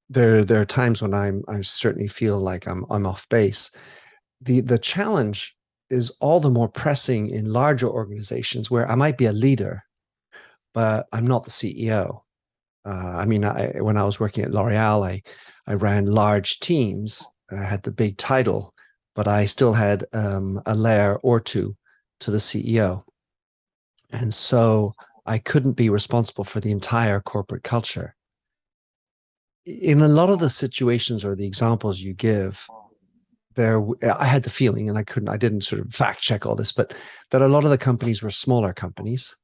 there, 0.09 0.45
there 0.45 0.61
are 0.61 0.67
times 0.67 1.03
when 1.03 1.15
I'm, 1.15 1.43
I 1.49 1.61
certainly 1.61 2.09
feel 2.09 2.39
like 2.39 2.67
I'm, 2.67 2.85
I'm 2.91 3.07
off 3.07 3.29
base. 3.29 3.71
The, 4.41 4.61
the 4.63 4.79
challenge 4.79 5.55
is 5.91 6.11
all 6.21 6.41
the 6.41 6.51
more 6.51 6.69
pressing 6.69 7.29
in 7.29 7.53
larger 7.53 7.89
organizations 7.89 8.71
where 8.71 8.91
I 8.91 8.95
might 8.95 9.19
be 9.19 9.27
a 9.27 9.33
leader, 9.33 9.83
but 10.73 11.07
I'm 11.13 11.27
not 11.27 11.45
the 11.45 11.51
CEO. 11.51 12.23
Uh, 12.85 13.17
I 13.19 13.27
mean, 13.27 13.45
I, 13.45 13.73
when 13.81 13.97
I 13.97 14.05
was 14.05 14.19
working 14.19 14.45
at 14.45 14.53
L'Oreal, 14.53 15.07
I, 15.07 15.23
I 15.67 15.75
ran 15.75 16.07
large 16.07 16.61
teams. 16.61 17.27
I 17.51 17.57
had 17.57 17.83
the 17.83 17.93
big 17.93 18.17
title, 18.17 18.75
but 19.15 19.29
I 19.29 19.45
still 19.45 19.73
had 19.73 20.05
um, 20.13 20.63
a 20.67 20.75
layer 20.75 21.17
or 21.17 21.41
two 21.41 21.77
to 22.21 22.31
the 22.31 22.39
CEO. 22.39 23.03
And 24.11 24.33
so 24.33 24.93
I 25.27 25.39
couldn't 25.39 25.73
be 25.73 25.91
responsible 25.91 26.45
for 26.45 26.61
the 26.61 26.71
entire 26.71 27.21
corporate 27.21 27.63
culture. 27.63 28.15
In 29.67 30.01
a 30.01 30.09
lot 30.09 30.31
of 30.31 30.39
the 30.39 30.49
situations 30.49 31.25
or 31.25 31.35
the 31.35 31.47
examples 31.47 32.01
you 32.01 32.15
give, 32.15 32.67
there 33.57 33.85
I 34.03 34.25
had 34.25 34.45
the 34.45 34.51
feeling, 34.51 34.89
and 34.89 34.97
I 34.97 35.03
couldn't, 35.03 35.29
I 35.29 35.37
didn't 35.37 35.63
sort 35.63 35.83
of 35.83 35.93
fact 35.93 36.21
check 36.21 36.47
all 36.47 36.55
this, 36.55 36.73
but 36.73 36.95
that 37.31 37.43
a 37.43 37.49
lot 37.49 37.65
of 37.65 37.71
the 37.71 37.79
companies 37.79 38.23
were 38.23 38.31
smaller 38.31 38.73
companies 38.73 39.37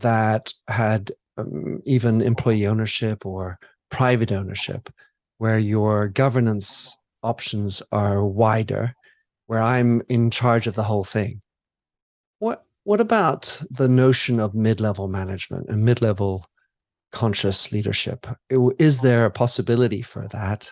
that 0.00 0.52
had 0.68 1.12
um, 1.36 1.80
even 1.84 2.20
employee 2.20 2.66
ownership 2.66 3.24
or 3.26 3.58
private 3.90 4.32
ownership, 4.32 4.90
where 5.38 5.58
your 5.58 6.08
governance 6.08 6.96
options 7.22 7.82
are 7.90 8.24
wider, 8.24 8.94
where 9.46 9.62
I'm 9.62 10.02
in 10.08 10.30
charge 10.30 10.66
of 10.66 10.74
the 10.74 10.82
whole 10.82 11.04
thing. 11.04 11.40
What 12.38 12.64
what 12.84 13.00
about 13.00 13.62
the 13.70 13.88
notion 13.88 14.40
of 14.40 14.54
mid-level 14.54 15.08
management 15.08 15.70
and 15.70 15.84
mid-level 15.84 16.46
conscious 17.12 17.72
leadership? 17.72 18.26
Is 18.78 19.00
there 19.00 19.24
a 19.24 19.30
possibility 19.30 20.02
for 20.02 20.28
that? 20.28 20.70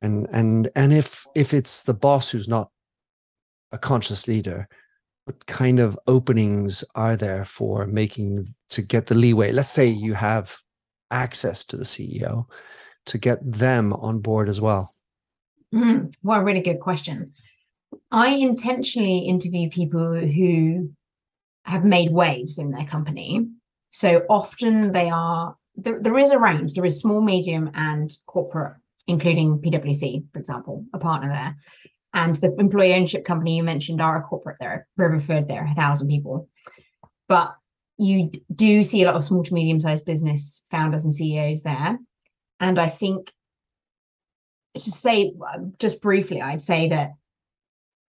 And 0.00 0.28
and 0.32 0.70
and 0.76 0.92
if 0.92 1.26
if 1.34 1.52
it's 1.52 1.82
the 1.82 1.94
boss 1.94 2.30
who's 2.30 2.48
not 2.48 2.70
a 3.72 3.78
conscious 3.78 4.28
leader, 4.28 4.68
what 5.28 5.44
kind 5.44 5.78
of 5.78 5.98
openings 6.06 6.82
are 6.94 7.14
there 7.14 7.44
for 7.44 7.86
making 7.86 8.48
to 8.70 8.80
get 8.80 9.08
the 9.08 9.14
leeway? 9.14 9.52
Let's 9.52 9.68
say 9.68 9.86
you 9.86 10.14
have 10.14 10.56
access 11.10 11.66
to 11.66 11.76
the 11.76 11.84
CEO 11.84 12.46
to 13.04 13.18
get 13.18 13.38
them 13.44 13.92
on 13.92 14.20
board 14.20 14.48
as 14.48 14.58
well. 14.58 14.94
Mm, 15.74 16.14
well, 16.22 16.40
really 16.40 16.62
good 16.62 16.80
question. 16.80 17.32
I 18.10 18.28
intentionally 18.28 19.18
interview 19.18 19.68
people 19.68 20.14
who 20.14 20.92
have 21.64 21.84
made 21.84 22.10
waves 22.10 22.58
in 22.58 22.70
their 22.70 22.86
company. 22.86 23.48
So 23.90 24.24
often 24.30 24.92
they 24.92 25.10
are, 25.10 25.54
there, 25.76 26.00
there 26.00 26.16
is 26.16 26.30
a 26.30 26.38
range, 26.38 26.72
there 26.72 26.86
is 26.86 27.00
small, 27.00 27.20
medium, 27.20 27.70
and 27.74 28.10
corporate, 28.26 28.76
including 29.06 29.58
PwC, 29.58 30.24
for 30.32 30.38
example, 30.38 30.86
a 30.94 30.98
partner 30.98 31.28
there. 31.28 31.56
And 32.14 32.36
the 32.36 32.54
employee 32.58 32.94
ownership 32.94 33.24
company 33.24 33.56
you 33.56 33.62
mentioned 33.62 34.00
are 34.00 34.16
a 34.16 34.22
corporate 34.22 34.56
there, 34.60 34.86
Riverford, 34.98 35.46
there, 35.46 35.66
a 35.70 35.74
thousand 35.74 36.08
people. 36.08 36.48
But 37.28 37.54
you 37.98 38.30
do 38.54 38.82
see 38.82 39.02
a 39.02 39.06
lot 39.06 39.16
of 39.16 39.24
small 39.24 39.42
to 39.42 39.54
medium 39.54 39.80
sized 39.80 40.06
business 40.06 40.64
founders 40.70 41.04
and 41.04 41.12
CEOs 41.12 41.62
there. 41.62 41.98
And 42.60 42.78
I 42.78 42.88
think 42.88 43.32
to 44.74 44.90
say 44.90 45.32
um, 45.54 45.74
just 45.78 46.00
briefly, 46.00 46.40
I'd 46.40 46.60
say 46.60 46.88
that 46.88 47.12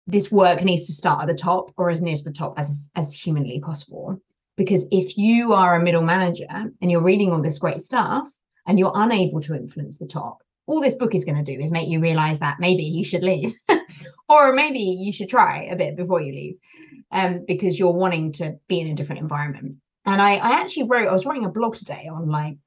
this 0.08 0.32
work 0.32 0.64
needs 0.64 0.88
to 0.88 0.94
start 0.94 1.22
at 1.22 1.28
the 1.28 1.34
top 1.34 1.72
or 1.78 1.90
as 1.90 2.02
near 2.02 2.18
to 2.18 2.24
the 2.24 2.32
top 2.32 2.58
as 2.58 2.90
as 2.96 3.14
humanly 3.14 3.60
possible. 3.60 4.22
Because 4.58 4.86
if 4.92 5.18
you 5.18 5.54
are 5.54 5.76
a 5.76 5.84
middle 5.84 6.02
manager 6.02 6.48
and 6.50 6.92
you're 6.92 7.02
reading 7.02 7.32
all 7.32 7.42
this 7.42 7.60
great 7.60 7.82
stuff 7.82 8.30
and 8.68 8.78
you're 8.78 8.92
unable 8.94 9.40
to 9.42 9.56
influence 9.56 9.98
the 9.98 10.06
top, 10.06 10.44
all 10.68 10.82
this 10.82 10.96
book 10.96 11.16
is 11.16 11.24
going 11.24 11.42
to 11.42 11.56
do 11.56 11.60
is 11.60 11.72
make 11.72 11.88
you 11.88 12.02
realize 12.02 12.40
that 12.40 12.60
maybe 12.60 12.84
you 12.84 13.06
should 13.06 13.24
leave, 13.24 13.54
or 14.30 14.54
maybe 14.54 14.80
you 14.80 15.12
should 15.12 15.30
try 15.30 15.64
a 15.64 15.76
bit 15.76 15.96
before 15.96 16.22
you 16.22 16.32
leave, 16.32 16.56
um, 17.12 17.44
because 17.48 17.78
you're 17.78 17.92
wanting 17.92 18.32
to 18.34 18.58
be 18.68 18.80
in 18.80 18.88
a 18.88 18.96
different 18.96 19.22
environment. 19.22 19.78
And 20.06 20.22
I, 20.22 20.36
I 20.36 20.62
actually 20.62 20.84
wrote, 20.84 21.08
I 21.08 21.14
was 21.14 21.26
writing 21.26 21.46
a 21.46 21.50
blog 21.50 21.76
today 21.76 22.08
on 22.12 22.30
like 22.30 22.58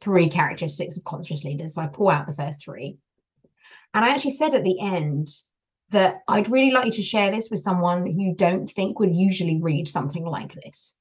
three 0.00 0.28
characteristics 0.28 0.96
of 0.96 1.04
conscious 1.04 1.44
leaders. 1.44 1.74
So 1.74 1.82
I 1.82 1.86
pull 1.86 2.10
out 2.10 2.26
the 2.26 2.34
first 2.34 2.64
three 2.64 2.98
and 3.94 4.04
I 4.04 4.10
actually 4.10 4.32
said 4.32 4.54
at 4.54 4.62
the 4.62 4.78
end 4.80 5.28
that 5.90 6.20
I'd 6.28 6.50
really 6.50 6.70
like 6.70 6.86
you 6.86 6.92
to 6.92 7.02
share 7.02 7.30
this 7.30 7.50
with 7.50 7.60
someone 7.60 8.04
who 8.06 8.20
you 8.20 8.34
don't 8.34 8.68
think 8.68 8.98
would 8.98 9.14
usually 9.14 9.60
read 9.60 9.88
something 9.88 10.24
like 10.24 10.52
this. 10.52 10.98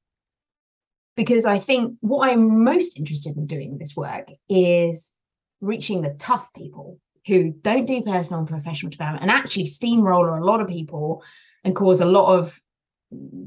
Because 1.17 1.45
I 1.45 1.59
think 1.59 1.97
what 2.01 2.29
I'm 2.29 2.63
most 2.63 2.97
interested 2.97 3.35
in 3.35 3.47
doing 3.47 3.77
this 3.77 3.95
work 3.95 4.29
is 4.47 5.13
reaching 5.61 6.01
the 6.01 6.15
tough 6.19 6.53
people 6.53 6.99
who 7.27 7.51
don't 7.61 7.85
do 7.85 8.01
personal 8.01 8.39
and 8.39 8.49
professional 8.49 8.89
development 8.89 9.23
and 9.23 9.31
actually 9.31 9.65
steamroller 9.65 10.37
a 10.37 10.45
lot 10.45 10.61
of 10.61 10.67
people 10.67 11.23
and 11.63 11.75
cause 11.75 12.01
a 12.01 12.05
lot 12.05 12.37
of 12.37 12.59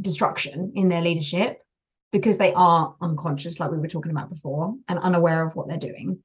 destruction 0.00 0.72
in 0.74 0.88
their 0.88 1.02
leadership 1.02 1.58
because 2.10 2.38
they 2.38 2.52
are 2.54 2.94
unconscious, 3.00 3.60
like 3.60 3.70
we 3.70 3.78
were 3.78 3.86
talking 3.86 4.10
about 4.10 4.30
before, 4.30 4.74
and 4.88 4.98
unaware 5.00 5.46
of 5.46 5.54
what 5.54 5.68
they're 5.68 5.76
doing 5.76 6.18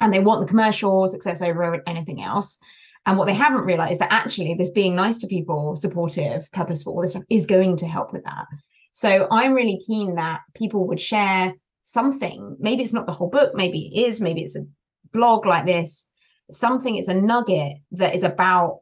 and 0.00 0.12
they 0.12 0.20
want 0.20 0.40
the 0.40 0.48
commercial 0.48 1.08
success 1.08 1.42
over 1.42 1.82
anything 1.86 2.22
else. 2.22 2.58
And 3.06 3.16
what 3.16 3.26
they 3.26 3.34
haven't 3.34 3.64
realized 3.64 3.92
is 3.92 3.98
that 3.98 4.12
actually 4.12 4.54
this 4.54 4.70
being 4.70 4.96
nice 4.96 5.18
to 5.18 5.26
people, 5.26 5.76
supportive, 5.76 6.50
purposeful, 6.52 6.94
all 6.94 7.02
this 7.02 7.12
stuff 7.12 7.22
is 7.30 7.46
going 7.46 7.76
to 7.78 7.86
help 7.86 8.12
with 8.12 8.24
that. 8.24 8.46
So 8.92 9.28
I'm 9.30 9.54
really 9.54 9.80
keen 9.86 10.16
that 10.16 10.40
people 10.54 10.86
would 10.88 11.00
share 11.00 11.54
something. 11.84 12.56
Maybe 12.58 12.82
it's 12.82 12.92
not 12.92 13.06
the 13.06 13.12
whole 13.12 13.30
book, 13.30 13.54
maybe 13.54 13.90
it 13.94 14.08
is, 14.08 14.20
maybe 14.20 14.42
it's 14.42 14.56
a 14.56 14.66
blog 15.12 15.46
like 15.46 15.66
this, 15.66 16.10
something, 16.50 16.96
it's 16.96 17.08
a 17.08 17.14
nugget 17.14 17.78
that 17.92 18.14
is 18.14 18.22
about 18.22 18.80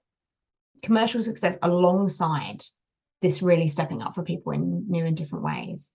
commercial 0.82 1.22
success 1.22 1.58
alongside 1.62 2.62
this 3.22 3.42
really 3.42 3.68
stepping 3.68 4.02
up 4.02 4.14
for 4.14 4.22
people 4.22 4.52
in 4.52 4.84
new 4.88 5.04
and 5.04 5.16
different 5.16 5.44
ways. 5.44 5.92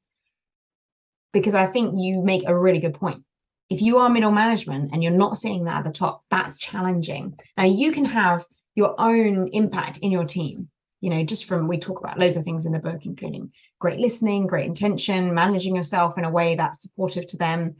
Because 1.31 1.53
I 1.53 1.67
think 1.67 1.93
you 1.95 2.23
make 2.23 2.47
a 2.47 2.57
really 2.57 2.79
good 2.79 2.95
point 2.95 3.23
if 3.69 3.81
you 3.81 3.97
are 3.97 4.09
middle 4.09 4.31
management 4.31 4.89
and 4.91 5.03
you're 5.03 5.11
not 5.11 5.37
seeing 5.37 5.65
that 5.65 5.79
at 5.79 5.83
the 5.85 5.91
top, 5.91 6.23
that's 6.29 6.57
challenging. 6.57 7.37
Now 7.55 7.65
you 7.65 7.91
can 7.91 8.05
have 8.05 8.45
your 8.75 8.95
own 8.99 9.49
impact 9.49 9.97
in 9.97 10.11
your 10.11 10.25
team. 10.25 10.69
You 11.01 11.11
know, 11.11 11.23
just 11.23 11.45
from 11.45 11.67
we 11.67 11.77
talk 11.77 11.99
about 11.99 12.19
loads 12.19 12.35
of 12.35 12.43
things 12.43 12.65
in 12.65 12.73
the 12.73 12.79
book, 12.79 13.05
including 13.05 13.51
great 13.79 13.99
listening, 13.99 14.47
great 14.47 14.65
intention, 14.65 15.33
managing 15.33 15.75
yourself 15.75 16.17
in 16.17 16.25
a 16.25 16.31
way 16.31 16.55
that's 16.55 16.81
supportive 16.81 17.25
to 17.27 17.37
them. 17.37 17.75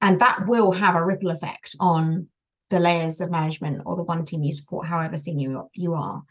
And 0.00 0.20
that 0.20 0.46
will 0.46 0.72
have 0.72 0.94
a 0.94 1.04
ripple 1.04 1.30
effect 1.30 1.76
on 1.78 2.28
the 2.74 2.80
layers 2.80 3.20
of 3.20 3.30
management 3.30 3.82
or 3.86 3.94
the 3.94 4.02
one 4.02 4.24
team 4.24 4.42
you 4.42 4.52
support, 4.52 4.84
however 4.86 5.16
senior 5.16 5.62
you 5.74 5.94
are. 5.94 6.22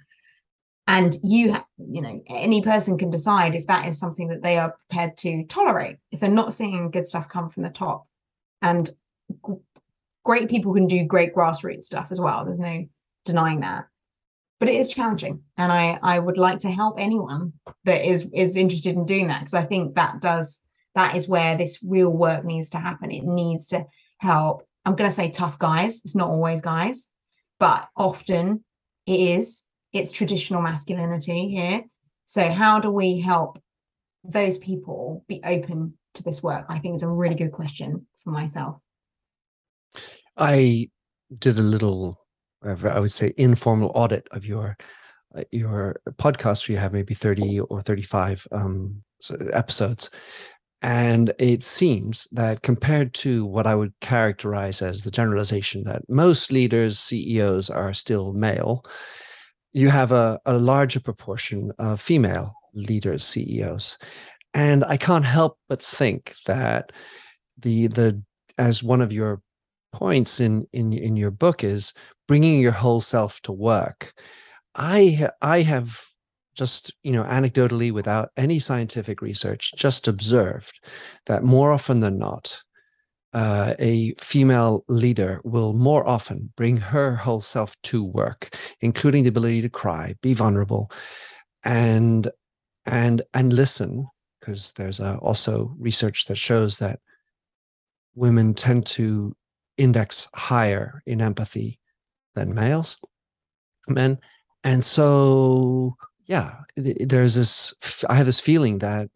And 0.88 1.16
you, 1.24 1.54
ha- 1.54 1.66
you 1.78 2.02
know, 2.02 2.22
any 2.28 2.62
person 2.62 2.98
can 2.98 3.10
decide 3.10 3.56
if 3.56 3.66
that 3.68 3.88
is 3.88 3.98
something 3.98 4.28
that 4.28 4.44
they 4.44 4.58
are 4.58 4.76
prepared 4.90 5.16
to 5.20 5.46
tolerate. 5.46 5.96
If 6.12 6.20
they're 6.20 6.30
not 6.30 6.54
seeing 6.54 6.92
good 6.92 7.08
stuff 7.08 7.30
come 7.30 7.50
from 7.50 7.64
the 7.64 7.70
top, 7.70 8.06
and 8.62 8.90
great 10.26 10.50
people 10.50 10.74
can 10.74 10.86
do 10.86 11.06
great 11.06 11.34
grassroots 11.34 11.84
stuff 11.84 12.10
as 12.12 12.20
well. 12.20 12.44
There's 12.44 12.60
no 12.60 12.86
denying 13.24 13.62
that. 13.62 13.86
But 14.60 14.68
it 14.68 14.76
is 14.76 14.90
challenging. 14.90 15.42
And 15.58 15.72
I 15.72 15.98
I 16.04 16.20
would 16.20 16.38
like 16.38 16.60
to 16.60 16.72
help 16.72 17.00
anyone 17.00 17.54
that 17.86 18.06
is 18.06 18.30
is 18.34 18.58
interested 18.58 18.96
in 18.96 19.06
doing 19.06 19.28
that 19.28 19.40
because 19.40 19.54
I 19.54 19.64
think 19.64 19.96
that 19.96 20.20
does 20.20 20.66
that 20.96 21.16
is 21.16 21.30
where 21.30 21.58
this 21.58 21.82
real 21.82 22.12
work 22.12 22.44
needs 22.44 22.70
to 22.70 22.80
happen. 22.80 23.12
It 23.12 23.24
needs 23.24 23.68
to 23.68 23.86
help. 24.18 24.68
I'm 24.86 24.96
going 24.96 25.10
to 25.10 25.16
say 25.16 25.30
tough 25.30 25.58
guys. 25.60 26.02
It's 26.04 26.16
not 26.16 26.30
always 26.30 26.62
guys, 26.62 27.10
but 27.60 27.88
often 27.96 28.64
it 29.06 29.20
is. 29.20 29.66
It's 29.94 30.12
traditional 30.12 30.62
masculinity 30.62 31.50
here. 31.50 31.84
So 32.26 32.50
how 32.50 32.80
do 32.80 32.90
we 32.90 33.20
help 33.20 33.62
those 34.24 34.58
people 34.58 35.24
be 35.28 35.42
open 35.46 35.98
to 36.16 36.24
this 36.24 36.42
work? 36.42 36.66
I 36.70 36.80
think 36.80 36.96
is 36.96 37.04
a 37.04 37.10
really 37.10 37.36
good 37.36 37.52
question 37.52 38.08
for 38.18 38.32
myself. 38.32 38.78
I 40.38 40.90
did 41.38 41.60
a 41.60 41.64
little, 41.64 42.20
I 42.64 43.00
would 43.00 43.12
say, 43.12 43.34
informal 43.38 43.92
audit 43.94 44.28
of 44.32 44.46
your 44.46 44.78
uh, 45.36 45.44
your 45.52 46.00
podcast. 46.14 46.68
We 46.68 46.76
have 46.76 46.94
maybe 46.94 47.14
thirty 47.14 47.60
or 47.60 47.84
thirty 47.84 48.02
five 48.02 48.48
um, 48.52 49.04
episodes, 49.52 50.10
and 50.84 51.34
it 51.40 51.64
seems 51.64 52.28
that 52.34 52.62
compared 52.62 53.14
to 53.14 53.46
what 53.46 53.66
I 53.66 53.74
would 53.74 53.94
characterize 54.02 54.82
as 54.82 55.04
the 55.04 55.12
generalization 55.12 55.86
that 55.86 56.08
most 56.10 56.52
leaders, 56.52 57.00
CEOs 57.00 57.70
are 57.70 57.94
still 57.94 58.34
male, 58.34 58.84
you 59.72 59.90
have 59.90 60.12
a, 60.12 60.42
a 60.46 60.54
larger 60.54 61.00
proportion 61.00 61.72
of 61.80 62.02
female 62.02 62.54
leaders, 62.74 63.24
CEOs. 63.24 63.98
And 64.54 64.84
I 64.84 64.98
can't 64.98 65.24
help 65.24 65.58
but 65.70 65.82
think 65.82 66.36
that 66.46 66.92
the 67.58 67.88
the 67.88 68.22
as 68.58 68.84
one 68.84 69.00
of 69.00 69.14
your 69.14 69.42
points 69.94 70.42
in 70.42 70.68
in 70.74 70.92
in 70.92 71.16
your 71.16 71.32
book 71.32 71.64
is 71.64 71.94
bringing 72.28 72.60
your 72.60 72.74
whole 72.74 73.02
self 73.02 73.40
to 73.44 73.54
work. 73.54 74.14
I 74.76 75.30
I 75.42 75.62
have 75.62 76.04
just 76.56 76.94
you 77.04 77.12
know 77.12 77.24
anecdotally 77.24 77.92
without 77.92 78.30
any 78.38 78.60
scientific 78.60 79.22
research 79.22 79.74
just 79.76 80.08
observed 80.08 80.80
that 81.26 81.44
more 81.44 81.72
often 81.72 82.00
than 82.00 82.18
not 82.18 82.62
uh, 83.34 83.74
a 83.80 84.14
female 84.20 84.86
leader 84.88 85.42
will 85.44 85.74
more 85.74 86.08
often 86.08 86.54
bring 86.56 86.78
her 86.78 87.16
whole 87.16 87.42
self 87.42 87.76
to 87.82 88.04
work 88.04 88.56
including 88.82 89.24
the 89.24 89.30
ability 89.30 89.62
to 89.62 89.70
cry 89.70 90.16
be 90.22 90.34
vulnerable 90.34 90.92
and 91.64 92.30
and 92.86 93.22
and 93.34 93.54
listen 93.54 94.08
because 94.40 94.74
there's 94.74 95.00
uh, 95.00 95.16
also 95.18 95.74
research 95.80 96.26
that 96.26 96.38
shows 96.38 96.80
that 96.80 97.00
women 98.16 98.54
tend 98.54 98.86
to 98.86 99.36
index 99.78 100.28
higher 100.36 101.02
in 101.06 101.22
empathy 101.22 101.80
than 102.36 102.54
males 102.54 102.98
men 103.88 104.20
and 104.64 104.84
so 104.84 105.96
yeah 106.26 106.56
there's 106.76 107.36
this 107.36 107.74
i 108.10 108.16
have 108.16 108.26
this 108.26 108.40
feeling 108.40 108.80
that 108.80 109.10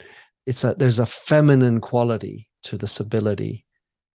it's 0.46 0.64
a 0.64 0.74
there's 0.76 1.00
a 1.00 1.06
feminine 1.06 1.82
quality 1.82 2.48
to 2.64 2.78
this 2.78 3.00
ability. 3.00 3.66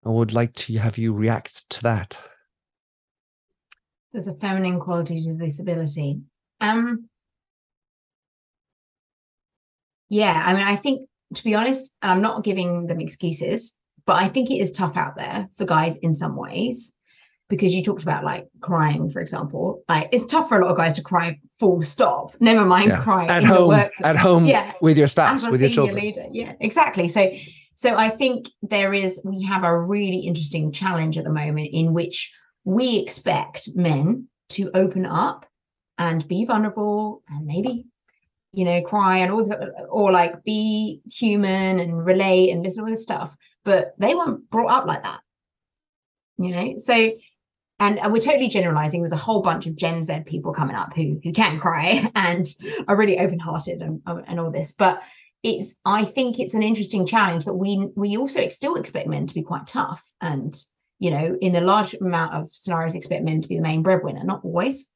I 0.05 0.09
would 0.09 0.33
like 0.33 0.55
to 0.55 0.77
have 0.79 0.99
you 0.99 1.13
react 1.13 1.69
to 1.71 1.83
that. 1.83 2.19
There's 4.13 4.29
a 4.29 4.35
feminine 4.35 4.81
quality 4.81 5.21
to 5.21 5.35
this 5.35 5.61
ability. 5.61 6.21
Um 6.61 7.09
yeah 10.13 10.43
i 10.45 10.53
mean 10.53 10.63
i 10.63 10.77
think 10.77 11.09
to 11.35 11.43
be 11.43 11.55
honest 11.55 11.95
and 12.03 12.13
i'm 12.13 12.21
not 12.21 12.45
giving 12.45 12.87
them 12.87 13.01
excuses 13.01 13.79
but 14.05 14.23
i 14.23 14.29
think 14.29 14.51
it 14.51 14.57
is 14.57 14.71
tough 14.71 14.95
out 14.95 15.17
there 15.17 15.49
for 15.57 15.65
guys 15.65 15.97
in 15.97 16.13
some 16.13 16.37
ways 16.37 16.99
because 17.53 17.75
you 17.75 17.83
talked 17.83 18.03
about 18.03 18.25
like 18.25 18.49
crying, 18.63 19.11
for 19.11 19.21
example. 19.21 19.85
Like 19.87 20.09
it's 20.11 20.25
tough 20.25 20.49
for 20.49 20.59
a 20.59 20.65
lot 20.65 20.71
of 20.71 20.77
guys 20.79 20.95
to 20.95 21.03
cry 21.03 21.39
full 21.61 21.83
stop. 21.83 22.35
Never 22.41 22.65
mind 22.65 22.89
yeah. 22.89 23.03
crying 23.03 23.29
at 23.29 23.45
home, 23.45 23.75
at 24.03 24.17
home, 24.17 24.47
yeah. 24.47 24.73
with 24.81 24.97
your 24.97 25.07
spouse, 25.07 25.47
with 25.47 25.61
your 25.61 25.69
children. 25.69 25.97
Leader. 25.97 26.25
Yeah, 26.31 26.55
exactly. 26.61 27.09
So, 27.09 27.31
so 27.75 27.95
I 27.95 28.09
think 28.09 28.49
there 28.63 28.95
is 28.95 29.21
we 29.23 29.43
have 29.43 29.65
a 29.65 29.79
really 29.79 30.21
interesting 30.21 30.73
challenge 30.73 31.19
at 31.19 31.25
the 31.25 31.31
moment 31.31 31.69
in 31.75 31.93
which 31.93 32.33
we 32.65 32.99
expect 32.99 33.69
men 33.75 34.29
to 34.49 34.71
open 34.73 35.05
up 35.05 35.45
and 35.99 36.27
be 36.27 36.47
vulnerable 36.47 37.23
and 37.29 37.45
maybe 37.45 37.85
you 38.55 38.65
know 38.65 38.81
cry 38.81 39.19
and 39.19 39.31
all 39.31 39.45
this, 39.45 39.55
or 39.91 40.11
like 40.11 40.43
be 40.43 41.03
human 41.05 41.81
and 41.81 42.07
relate 42.07 42.51
and 42.51 42.63
listen 42.63 42.83
to 42.83 42.87
all 42.87 42.91
this 42.91 43.03
stuff 43.03 43.37
but 43.63 43.95
they 43.99 44.15
weren't 44.15 44.49
brought 44.49 44.71
up 44.71 44.87
like 44.87 45.03
that 45.03 45.21
you 46.39 46.51
know 46.51 46.77
so 46.77 47.11
and, 47.83 47.99
uh, 47.99 48.09
we're 48.11 48.21
totally 48.21 48.49
generalizing 48.49 49.01
there's 49.01 49.13
a 49.13 49.17
whole 49.17 49.43
bunch 49.43 49.67
of 49.67 49.77
gen 49.77 50.05
z 50.05 50.21
people 50.25 50.53
coming 50.53 50.77
up 50.77 50.95
who 50.95 51.21
who 51.23 51.33
can 51.33 51.59
cry 51.59 52.11
and 52.15 52.47
are 52.89 52.97
really 52.97 53.19
open-hearted 53.19 53.83
and, 53.83 54.01
um, 54.07 54.23
and 54.27 54.39
all 54.41 54.51
this. 54.51 54.73
But 54.73 55.03
it's 55.43 55.77
i 55.85 56.05
think 56.05 56.39
it's 56.39 56.55
an 56.55 56.63
interesting 56.63 57.05
challenge 57.05 57.45
that 57.45 57.55
we 57.55 57.89
we 57.97 58.17
also 58.17 58.49
still 58.49 58.77
expect 58.77 59.09
men 59.09 59.27
to 59.27 59.35
be 59.35 59.43
quite 59.43 59.67
tough 59.67 60.09
and 60.21 60.65
you 61.01 61.11
know 61.11 61.37
in 61.41 61.53
the 61.53 61.61
large 61.61 61.95
amount 61.95 62.33
of 62.33 62.49
scenarios 62.49 62.95
expect 62.95 63.25
men 63.25 63.41
to 63.41 63.49
be 63.49 63.57
the 63.57 63.63
main 63.63 63.83
breadwinner 63.83 64.25
not 64.25 64.45
always. 64.45 64.89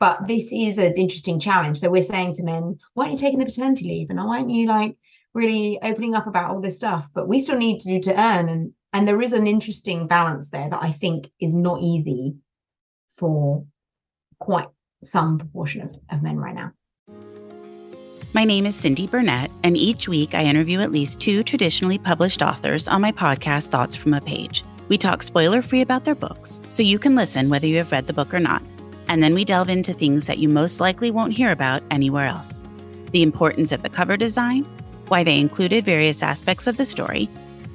But 0.00 0.28
this 0.28 0.52
is 0.52 0.78
an 0.78 0.94
interesting 0.94 1.40
challenge. 1.40 1.78
So 1.78 1.90
we're 1.90 2.02
saying 2.02 2.34
to 2.34 2.44
men 2.44 2.78
why 2.94 3.04
aren't 3.04 3.12
you 3.12 3.18
taking 3.18 3.40
the 3.40 3.44
paternity 3.44 3.86
leave? 3.88 4.10
And 4.10 4.18
why 4.18 4.38
aren't 4.38 4.50
you 4.50 4.66
like 4.68 4.96
really 5.34 5.78
opening 5.82 6.14
up 6.14 6.28
about 6.28 6.50
all 6.50 6.60
this 6.60 6.76
stuff? 6.76 7.08
But 7.12 7.28
we 7.28 7.40
still 7.40 7.58
need 7.58 7.80
to 7.80 8.00
to 8.00 8.18
earn 8.18 8.48
and 8.48 8.72
and 8.92 9.06
there 9.06 9.20
is 9.20 9.32
an 9.32 9.46
interesting 9.46 10.06
balance 10.06 10.50
there 10.50 10.68
that 10.68 10.82
I 10.82 10.92
think 10.92 11.30
is 11.40 11.54
not 11.54 11.80
easy 11.80 12.36
for 13.16 13.64
quite 14.38 14.68
some 15.04 15.38
proportion 15.38 15.82
of, 15.82 15.94
of 16.10 16.22
men 16.22 16.38
right 16.38 16.54
now. 16.54 16.72
My 18.34 18.44
name 18.44 18.66
is 18.66 18.76
Cindy 18.76 19.06
Burnett, 19.06 19.50
and 19.62 19.76
each 19.76 20.08
week 20.08 20.34
I 20.34 20.44
interview 20.44 20.80
at 20.80 20.92
least 20.92 21.20
two 21.20 21.42
traditionally 21.42 21.98
published 21.98 22.42
authors 22.42 22.86
on 22.86 23.00
my 23.00 23.10
podcast, 23.10 23.68
Thoughts 23.68 23.96
from 23.96 24.14
a 24.14 24.20
Page. 24.20 24.64
We 24.88 24.98
talk 24.98 25.22
spoiler 25.22 25.62
free 25.62 25.80
about 25.80 26.04
their 26.04 26.14
books, 26.14 26.60
so 26.68 26.82
you 26.82 26.98
can 26.98 27.14
listen 27.14 27.48
whether 27.48 27.66
you 27.66 27.78
have 27.78 27.92
read 27.92 28.06
the 28.06 28.12
book 28.12 28.32
or 28.32 28.40
not. 28.40 28.62
And 29.08 29.22
then 29.22 29.34
we 29.34 29.44
delve 29.44 29.70
into 29.70 29.92
things 29.94 30.26
that 30.26 30.38
you 30.38 30.48
most 30.48 30.80
likely 30.80 31.10
won't 31.10 31.32
hear 31.32 31.52
about 31.52 31.82
anywhere 31.90 32.26
else 32.26 32.62
the 33.12 33.22
importance 33.22 33.72
of 33.72 33.80
the 33.80 33.88
cover 33.88 34.18
design, 34.18 34.64
why 35.08 35.24
they 35.24 35.38
included 35.38 35.82
various 35.82 36.22
aspects 36.22 36.66
of 36.66 36.76
the 36.76 36.84
story, 36.84 37.26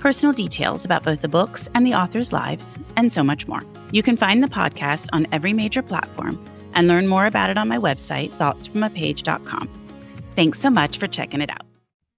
personal 0.04 0.34
details 0.34 0.84
about 0.84 1.02
both 1.02 1.22
the 1.22 1.30
books 1.30 1.70
and 1.74 1.88
the 1.88 1.94
authors' 1.94 2.34
lives, 2.34 2.78
and 2.98 3.12
so 3.12 3.24
much 3.24 3.48
more. 3.48 3.62
You 3.94 4.04
can 4.04 4.18
find 4.18 4.44
the 4.44 4.50
podcast 4.50 5.08
on 5.14 5.26
every 5.32 5.54
major 5.54 5.82
platform 5.82 6.44
and 6.74 6.90
learn 6.90 7.08
more 7.08 7.26
about 7.26 7.50
it 7.50 7.58
on 7.58 7.70
my 7.70 7.78
website, 7.78 8.30
thoughtsfromapage.com. 8.32 9.70
Thanks 10.36 10.60
so 10.60 10.70
much 10.70 10.98
for 10.98 11.08
checking 11.08 11.40
it 11.40 11.50
out. 11.50 11.66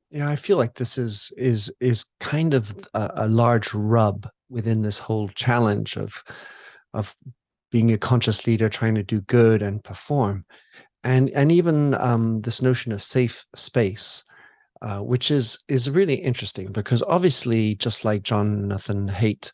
Yeah, 0.09 0.27
I 0.27 0.35
feel 0.35 0.57
like 0.57 0.75
this 0.75 0.97
is 0.97 1.31
is 1.37 1.71
is 1.79 2.05
kind 2.19 2.55
of 2.55 2.75
a, 2.95 3.11
a 3.17 3.27
large 3.27 3.71
rub 3.71 4.27
within 4.49 4.81
this 4.81 4.97
whole 4.97 5.27
challenge 5.27 5.95
of 5.95 6.23
of 6.91 7.15
being 7.69 7.91
a 7.91 7.99
conscious 7.99 8.47
leader, 8.47 8.67
trying 8.67 8.95
to 8.95 9.03
do 9.03 9.21
good 9.21 9.61
and 9.61 9.83
perform, 9.83 10.45
and 11.03 11.29
and 11.31 11.51
even 11.51 11.93
um, 11.95 12.41
this 12.41 12.63
notion 12.63 12.91
of 12.91 13.03
safe 13.03 13.45
space 13.55 14.23
uh, 14.85 14.99
which 14.99 15.31
is 15.31 15.57
is 15.67 15.89
really 15.89 16.13
interesting 16.13 16.71
because 16.71 17.01
obviously, 17.07 17.73
just 17.73 18.05
like 18.05 18.21
Jonathan 18.21 19.09
Haidt 19.09 19.51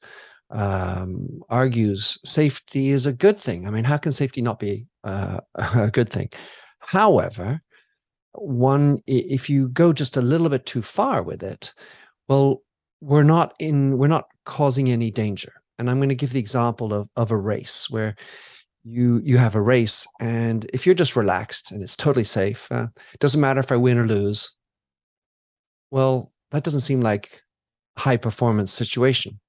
um, 0.50 1.40
argues, 1.48 2.18
safety 2.26 2.90
is 2.90 3.06
a 3.06 3.14
good 3.14 3.40
thing. 3.40 3.66
I 3.66 3.72
mean, 3.72 3.86
how 3.86 3.96
can 3.96 4.12
safety 4.12 4.42
not 4.42 4.60
be 4.60 4.88
uh, 5.06 5.40
a 5.56 5.90
good 5.90 6.10
thing? 6.10 6.30
However, 6.80 7.62
one 8.34 9.02
if 9.08 9.50
you 9.50 9.70
go 9.70 9.94
just 9.94 10.18
a 10.18 10.22
little 10.22 10.50
bit 10.50 10.66
too 10.66 10.82
far 10.82 11.24
with 11.24 11.44
it, 11.44 11.74
well, 12.28 12.62
we're 13.00 13.24
not 13.24 13.54
in 13.58 13.98
we're 13.98 14.08
not 14.08 14.26
causing 14.46 14.90
any 14.90 15.12
danger. 15.12 15.54
And 15.80 15.90
I'm 15.90 15.98
going 15.98 16.10
to 16.10 16.16
give 16.16 16.34
the 16.34 16.40
example 16.42 16.94
of 16.94 17.08
of 17.16 17.32
a 17.32 17.38
race 17.38 17.90
where 17.90 18.16
you 18.84 19.22
you 19.24 19.38
have 19.38 19.56
a 19.56 19.62
race 19.62 20.06
and 20.20 20.66
if 20.74 20.86
you're 20.86 20.96
just 20.96 21.16
relaxed 21.16 21.72
and 21.72 21.84
it's 21.84 21.96
totally 21.96 22.24
safe 22.24 22.70
uh, 22.72 22.88
doesn't 23.20 23.40
matter 23.40 23.60
if 23.60 23.72
i 23.72 23.76
win 23.76 23.96
or 23.96 24.08
lose 24.08 24.56
well, 25.92 26.32
that 26.52 26.64
doesn't 26.64 26.82
seem 26.82 27.02
like 27.02 27.42
high 27.98 28.18
performance 28.18 28.72
situation. 28.72 29.40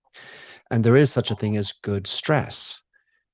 And 0.70 0.85
there 0.85 0.96
is 0.96 1.12
such 1.12 1.31
a 1.31 1.35
thing 1.35 1.57
as 1.57 1.72
good 1.83 2.07
stress. 2.07 2.81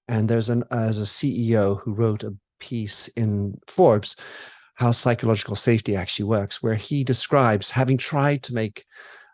And 0.07 0.29
there's 0.29 0.49
an 0.49 0.64
as 0.71 0.99
a 0.99 1.03
CEO 1.03 1.81
who 1.81 1.94
wrote 1.94 2.23
a 2.23 2.37
piece 2.61 3.09
in 3.09 3.59
Forbes 3.66 4.16
how 4.75 4.92
psychological 4.92 5.57
safety 5.57 5.97
actually 5.97 6.25
works, 6.25 6.62
where 6.62 6.77
he 6.77 7.03
describes 7.03 7.73
having 7.73 7.99
tried 7.99 8.44
to 8.44 8.55
make 8.55 8.85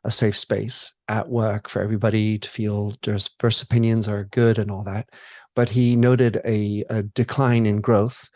a 0.03 0.11
safe 0.11 0.39
space 0.39 0.95
at 1.09 1.29
work 1.29 1.69
for 1.69 1.83
everybody 1.83 2.39
to 2.39 2.49
feel 2.49 2.95
diverse 3.03 3.61
opinions 3.61 4.09
are 4.09 4.25
good 4.25 4.59
and 4.59 4.71
all 4.71 4.85
that. 4.85 5.07
But 5.55 5.69
he 5.69 5.97
noted 5.97 6.41
a, 6.47 6.85
a 6.89 7.03
decline 7.03 7.67
in 7.67 7.83
growth 7.83 8.29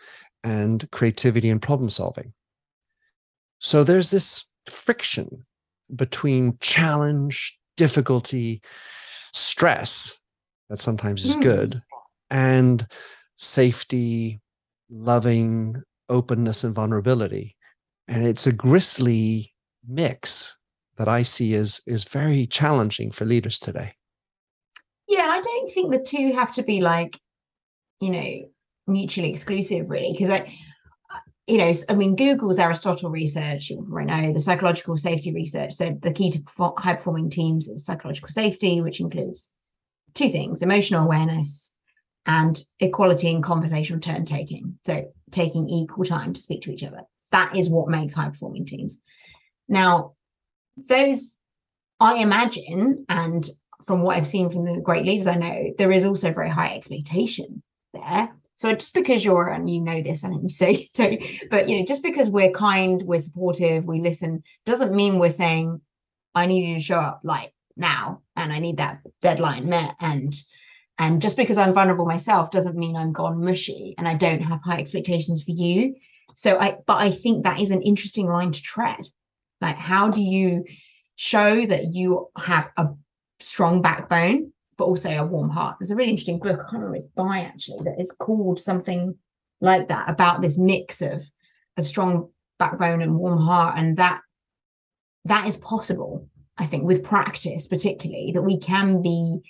and 0.44 0.86
creativity 0.90 1.48
and 1.48 1.62
problem 1.62 1.88
solving. 1.88 2.34
So 3.58 3.84
there's 3.84 4.10
this 4.10 4.46
friction 4.70 5.44
between 5.94 6.56
challenge, 6.60 7.58
difficulty, 7.76 8.62
stress 9.32 10.18
that 10.68 10.78
sometimes 10.78 11.24
is 11.24 11.36
mm. 11.36 11.42
good, 11.42 11.82
and 12.30 12.86
safety, 13.36 14.40
loving, 14.90 15.82
openness, 16.08 16.64
and 16.64 16.74
vulnerability. 16.74 17.56
And 18.06 18.26
it's 18.26 18.46
a 18.46 18.52
grisly 18.52 19.54
mix 19.86 20.56
that 20.96 21.08
I 21.08 21.22
see 21.22 21.54
as 21.54 21.80
is 21.86 22.04
very 22.04 22.46
challenging 22.46 23.10
for 23.10 23.24
leaders 23.24 23.58
today. 23.58 23.94
Yeah, 25.06 25.26
I 25.26 25.40
don't 25.40 25.70
think 25.70 25.90
the 25.90 26.02
two 26.02 26.32
have 26.32 26.52
to 26.52 26.62
be 26.62 26.80
like, 26.80 27.18
you 28.00 28.10
know, 28.10 28.50
mutually 28.86 29.30
exclusive, 29.30 29.88
really, 29.88 30.12
because 30.12 30.30
I 30.30 30.52
you 31.48 31.56
know, 31.56 31.72
I 31.88 31.94
mean, 31.94 32.14
Google's 32.14 32.58
Aristotle 32.58 33.10
research, 33.10 33.70
you 33.70 33.84
know, 33.88 34.32
the 34.32 34.40
psychological 34.40 34.98
safety 34.98 35.32
research 35.32 35.72
said 35.72 36.02
the 36.02 36.12
key 36.12 36.30
to 36.30 36.38
high 36.76 36.94
performing 36.94 37.30
teams 37.30 37.68
is 37.68 37.86
psychological 37.86 38.28
safety, 38.28 38.82
which 38.82 39.00
includes 39.00 39.54
two 40.14 40.28
things 40.28 40.60
emotional 40.60 41.04
awareness 41.04 41.74
and 42.26 42.60
equality 42.80 43.28
in 43.30 43.40
conversational 43.40 44.00
turn 44.00 44.26
taking. 44.26 44.78
So, 44.84 45.10
taking 45.30 45.70
equal 45.70 46.04
time 46.04 46.34
to 46.34 46.40
speak 46.40 46.62
to 46.62 46.72
each 46.72 46.84
other. 46.84 47.02
That 47.32 47.56
is 47.56 47.70
what 47.70 47.88
makes 47.88 48.14
high 48.14 48.28
performing 48.28 48.66
teams. 48.66 48.98
Now, 49.68 50.14
those, 50.76 51.34
I 51.98 52.16
imagine, 52.16 53.06
and 53.08 53.48
from 53.86 54.02
what 54.02 54.16
I've 54.16 54.28
seen 54.28 54.50
from 54.50 54.66
the 54.66 54.80
great 54.80 55.06
leaders 55.06 55.26
I 55.26 55.36
know, 55.36 55.72
there 55.78 55.92
is 55.92 56.04
also 56.04 56.32
very 56.32 56.50
high 56.50 56.74
expectation 56.74 57.62
there 57.94 58.34
So 58.58 58.72
just 58.72 58.92
because 58.92 59.24
you're, 59.24 59.48
and 59.48 59.70
you 59.70 59.80
know 59.80 60.02
this, 60.02 60.24
and 60.24 60.42
you 60.42 60.48
say, 60.48 60.90
but 61.50 61.68
you 61.68 61.78
know, 61.78 61.84
just 61.84 62.02
because 62.02 62.28
we're 62.28 62.50
kind, 62.50 63.00
we're 63.04 63.20
supportive, 63.20 63.86
we 63.86 64.00
listen, 64.00 64.42
doesn't 64.66 64.92
mean 64.92 65.18
we're 65.18 65.30
saying, 65.30 65.80
I 66.34 66.46
need 66.46 66.68
you 66.68 66.74
to 66.74 66.82
show 66.82 66.98
up 66.98 67.20
like 67.22 67.54
now, 67.76 68.22
and 68.34 68.52
I 68.52 68.58
need 68.58 68.78
that 68.78 69.00
deadline 69.22 69.68
met. 69.68 69.94
And 70.00 70.34
and 70.98 71.22
just 71.22 71.36
because 71.36 71.56
I'm 71.56 71.72
vulnerable 71.72 72.04
myself 72.04 72.50
doesn't 72.50 72.76
mean 72.76 72.96
I'm 72.96 73.12
gone 73.12 73.44
mushy 73.44 73.94
and 73.96 74.08
I 74.08 74.14
don't 74.14 74.42
have 74.42 74.60
high 74.64 74.80
expectations 74.80 75.44
for 75.44 75.52
you. 75.52 75.94
So 76.34 76.58
I, 76.58 76.78
but 76.84 76.96
I 76.96 77.12
think 77.12 77.44
that 77.44 77.60
is 77.60 77.70
an 77.70 77.82
interesting 77.82 78.26
line 78.26 78.50
to 78.50 78.60
tread. 78.60 79.06
Like, 79.60 79.76
how 79.76 80.08
do 80.08 80.20
you 80.20 80.64
show 81.14 81.64
that 81.64 81.92
you 81.92 82.28
have 82.36 82.70
a 82.76 82.88
strong 83.38 83.82
backbone 83.82 84.52
but 84.78 84.84
also 84.84 85.10
a 85.10 85.26
warm 85.26 85.50
heart. 85.50 85.76
There's 85.78 85.90
a 85.90 85.96
really 85.96 86.10
interesting 86.10 86.38
book, 86.38 86.60
I 86.60 86.62
can't 86.62 86.74
remember 86.74 86.94
it's 86.94 87.06
by 87.06 87.40
actually, 87.40 87.84
that 87.84 88.00
is 88.00 88.12
called 88.12 88.58
something 88.58 89.16
like 89.60 89.88
that 89.88 90.08
about 90.08 90.40
this 90.40 90.56
mix 90.56 91.02
of 91.02 91.28
of 91.76 91.86
strong 91.86 92.28
backbone 92.58 93.02
and 93.02 93.16
warm 93.16 93.38
heart. 93.38 93.74
And 93.76 93.96
that 93.98 94.20
that 95.24 95.46
is 95.46 95.56
possible, 95.56 96.28
I 96.56 96.66
think, 96.66 96.84
with 96.84 97.04
practice, 97.04 97.66
particularly, 97.66 98.32
that 98.32 98.42
we 98.42 98.58
can 98.58 99.02
be 99.02 99.40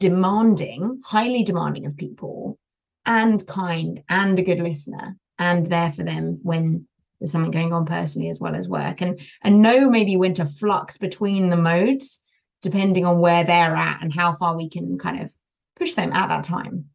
demanding, 0.00 1.00
highly 1.04 1.44
demanding 1.44 1.86
of 1.86 1.96
people, 1.96 2.58
and 3.06 3.46
kind 3.46 4.02
and 4.08 4.38
a 4.38 4.42
good 4.42 4.60
listener, 4.60 5.16
and 5.38 5.66
there 5.66 5.92
for 5.92 6.02
them 6.02 6.40
when 6.42 6.86
there's 7.20 7.32
something 7.32 7.50
going 7.50 7.72
on 7.72 7.84
personally 7.84 8.28
as 8.28 8.40
well 8.40 8.54
as 8.54 8.68
work. 8.68 9.02
And 9.02 9.20
and 9.42 9.60
know 9.60 9.90
maybe 9.90 10.16
when 10.16 10.34
to 10.34 10.46
flux 10.46 10.96
between 10.96 11.50
the 11.50 11.56
modes 11.56 12.24
depending 12.62 13.04
on 13.04 13.20
where 13.20 13.44
they're 13.44 13.74
at 13.74 14.02
and 14.02 14.12
how 14.12 14.32
far 14.32 14.56
we 14.56 14.68
can 14.68 14.98
kind 14.98 15.20
of 15.20 15.32
push 15.76 15.94
them 15.94 16.12
at 16.12 16.28
that 16.28 16.44
time. 16.44 16.86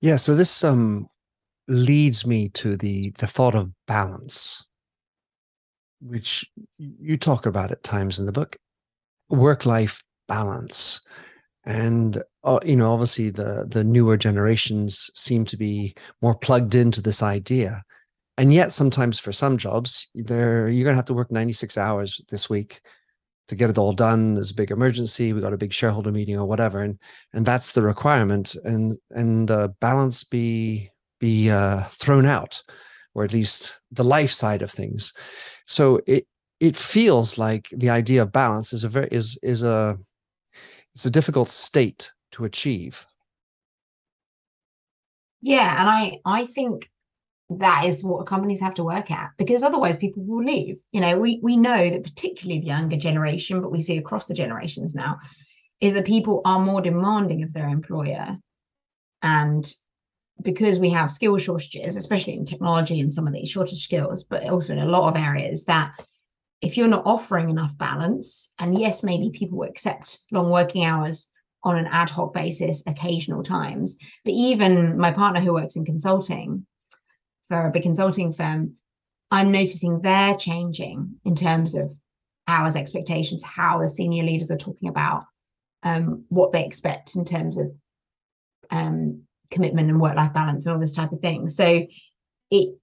Yeah, 0.00 0.16
so 0.16 0.34
this 0.34 0.64
um 0.64 1.08
leads 1.68 2.26
me 2.26 2.48
to 2.50 2.76
the 2.76 3.10
the 3.18 3.26
thought 3.26 3.54
of 3.54 3.70
balance, 3.86 4.64
which 6.00 6.50
you 6.78 7.16
talk 7.16 7.46
about 7.46 7.70
at 7.70 7.82
times 7.82 8.18
in 8.18 8.26
the 8.26 8.32
book, 8.32 8.56
work 9.28 9.66
life 9.66 10.02
balance, 10.26 11.00
and 11.64 12.22
uh, 12.44 12.60
you 12.64 12.76
know 12.76 12.92
obviously 12.92 13.30
the 13.30 13.66
the 13.68 13.84
newer 13.84 14.16
generations 14.16 15.10
seem 15.14 15.44
to 15.44 15.56
be 15.56 15.94
more 16.22 16.34
plugged 16.34 16.74
into 16.74 17.02
this 17.02 17.22
idea, 17.22 17.82
and 18.38 18.52
yet 18.52 18.72
sometimes 18.72 19.20
for 19.20 19.32
some 19.32 19.58
jobs, 19.58 20.08
there 20.14 20.68
you're 20.68 20.84
gonna 20.84 20.96
have 20.96 21.04
to 21.04 21.14
work 21.14 21.30
96 21.30 21.76
hours 21.76 22.20
this 22.30 22.48
week 22.48 22.80
to 23.50 23.56
get 23.56 23.68
it 23.68 23.76
all 23.78 23.92
done 23.92 24.34
there's 24.34 24.52
a 24.52 24.54
big 24.54 24.70
emergency 24.70 25.32
we 25.32 25.40
got 25.42 25.52
a 25.52 25.58
big 25.58 25.72
shareholder 25.72 26.10
meeting 26.10 26.36
or 26.36 26.46
whatever 26.46 26.80
and 26.80 26.98
and 27.34 27.44
that's 27.44 27.72
the 27.72 27.82
requirement 27.82 28.56
and 28.64 28.96
and 29.10 29.50
uh, 29.50 29.68
balance 29.80 30.24
be 30.24 30.90
be 31.20 31.50
uh, 31.50 31.84
thrown 31.90 32.24
out 32.24 32.62
or 33.14 33.24
at 33.24 33.32
least 33.32 33.80
the 33.90 34.04
life 34.04 34.30
side 34.30 34.62
of 34.62 34.70
things. 34.70 35.12
So 35.66 36.00
it 36.06 36.26
it 36.58 36.76
feels 36.76 37.38
like 37.38 37.68
the 37.70 37.90
idea 37.90 38.22
of 38.22 38.32
balance 38.32 38.72
is 38.72 38.84
a 38.84 38.88
very 38.88 39.08
is 39.10 39.38
is 39.42 39.62
a 39.62 39.98
it's 40.94 41.06
a 41.06 41.10
difficult 41.10 41.50
state 41.50 42.12
to 42.32 42.44
achieve. 42.44 43.06
Yeah 45.42 45.80
and 45.80 45.88
i 45.88 46.18
i 46.26 46.44
think 46.44 46.90
that 47.58 47.84
is 47.84 48.04
what 48.04 48.26
companies 48.26 48.60
have 48.60 48.74
to 48.74 48.84
work 48.84 49.10
at 49.10 49.30
because 49.36 49.62
otherwise 49.62 49.96
people 49.96 50.22
will 50.24 50.44
leave. 50.44 50.76
You 50.92 51.00
know 51.00 51.18
we 51.18 51.40
we 51.42 51.56
know 51.56 51.90
that 51.90 52.04
particularly 52.04 52.60
the 52.60 52.66
younger 52.66 52.96
generation 52.96 53.60
but 53.60 53.72
we 53.72 53.80
see 53.80 53.98
across 53.98 54.26
the 54.26 54.34
generations 54.34 54.94
now 54.94 55.18
is 55.80 55.94
that 55.94 56.06
people 56.06 56.42
are 56.44 56.60
more 56.60 56.80
demanding 56.80 57.42
of 57.42 57.52
their 57.52 57.68
employer. 57.68 58.38
And 59.22 59.70
because 60.42 60.78
we 60.78 60.90
have 60.90 61.10
skill 61.10 61.36
shortages 61.38 61.96
especially 61.96 62.34
in 62.34 62.44
technology 62.44 63.00
and 63.00 63.12
some 63.12 63.26
of 63.26 63.32
these 63.32 63.50
shortage 63.50 63.82
skills 63.82 64.24
but 64.24 64.48
also 64.48 64.72
in 64.72 64.78
a 64.78 64.88
lot 64.88 65.08
of 65.08 65.20
areas 65.20 65.64
that 65.64 65.92
if 66.62 66.76
you're 66.76 66.88
not 66.88 67.04
offering 67.04 67.50
enough 67.50 67.76
balance 67.76 68.52
and 68.58 68.78
yes 68.78 69.02
maybe 69.02 69.30
people 69.30 69.58
will 69.58 69.68
accept 69.68 70.20
long 70.32 70.48
working 70.50 70.84
hours 70.84 71.30
on 71.62 71.76
an 71.76 71.86
ad 71.90 72.08
hoc 72.08 72.32
basis 72.32 72.82
occasional 72.86 73.42
times 73.42 73.98
but 74.24 74.32
even 74.32 74.96
my 74.96 75.10
partner 75.10 75.40
who 75.40 75.52
works 75.52 75.76
in 75.76 75.84
consulting 75.84 76.66
for 77.50 77.66
a 77.66 77.70
big 77.70 77.82
consulting 77.82 78.32
firm, 78.32 78.74
I'm 79.32 79.50
noticing 79.50 80.00
they're 80.00 80.36
changing 80.36 81.16
in 81.24 81.34
terms 81.34 81.74
of 81.74 81.92
hours 82.46 82.76
expectations, 82.76 83.44
how 83.44 83.80
the 83.82 83.88
senior 83.88 84.22
leaders 84.22 84.50
are 84.50 84.56
talking 84.56 84.88
about 84.88 85.24
um, 85.82 86.24
what 86.28 86.52
they 86.52 86.64
expect 86.64 87.16
in 87.16 87.24
terms 87.24 87.58
of 87.58 87.72
um, 88.70 89.22
commitment 89.50 89.90
and 89.90 90.00
work 90.00 90.14
life 90.14 90.32
balance 90.32 90.64
and 90.64 90.74
all 90.74 90.80
this 90.80 90.94
type 90.94 91.10
of 91.10 91.20
thing. 91.20 91.48
So 91.48 91.86
it, 92.50 92.78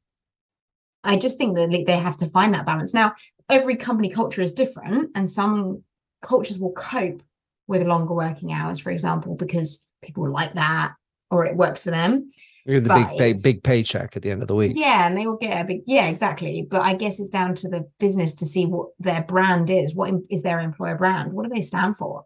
I 1.04 1.16
just 1.16 1.38
think 1.38 1.56
that 1.56 1.84
they 1.88 1.98
have 1.98 2.18
to 2.18 2.28
find 2.28 2.54
that 2.54 2.66
balance. 2.66 2.94
Now, 2.94 3.14
every 3.50 3.78
company 3.78 4.10
culture 4.10 4.42
is 4.42 4.52
different, 4.52 5.12
and 5.16 5.30
some 5.30 5.84
cultures 6.22 6.60
will 6.60 6.74
cope 6.74 7.24
with 7.68 7.88
longer 7.88 8.14
working 8.14 8.52
hours, 8.52 8.80
for 8.80 8.92
example, 8.92 9.36
because 9.36 9.88
people 10.02 10.30
like 10.30 10.54
that 10.56 10.94
or 11.32 11.46
it 11.46 11.56
works 11.56 11.84
for 11.84 11.92
them. 11.92 12.30
You're 12.68 12.82
the 12.82 12.94
big 12.94 13.18
pay, 13.18 13.34
big 13.42 13.64
paycheck 13.64 14.18
at 14.18 14.24
the 14.24 14.30
end 14.30 14.42
of 14.42 14.50
the 14.50 14.56
week. 14.56 14.74
Yeah, 14.76 15.08
and 15.08 15.18
they 15.18 15.26
will 15.26 15.38
get 15.38 15.62
a 15.62 15.64
big 15.64 15.84
yeah, 15.86 16.08
exactly. 16.08 16.68
But 16.70 16.82
I 16.82 16.96
guess 16.96 17.18
it's 17.18 17.30
down 17.30 17.56
to 17.56 17.70
the 17.70 17.90
business 17.98 18.34
to 18.36 18.46
see 18.46 18.66
what 18.66 18.90
their 19.00 19.22
brand 19.22 19.70
is. 19.70 19.96
What 19.96 20.14
is 20.30 20.44
their 20.44 20.60
employer 20.60 20.98
brand? 20.98 21.32
What 21.32 21.44
do 21.44 21.50
they 21.54 21.62
stand 21.62 21.96
for? 21.96 22.26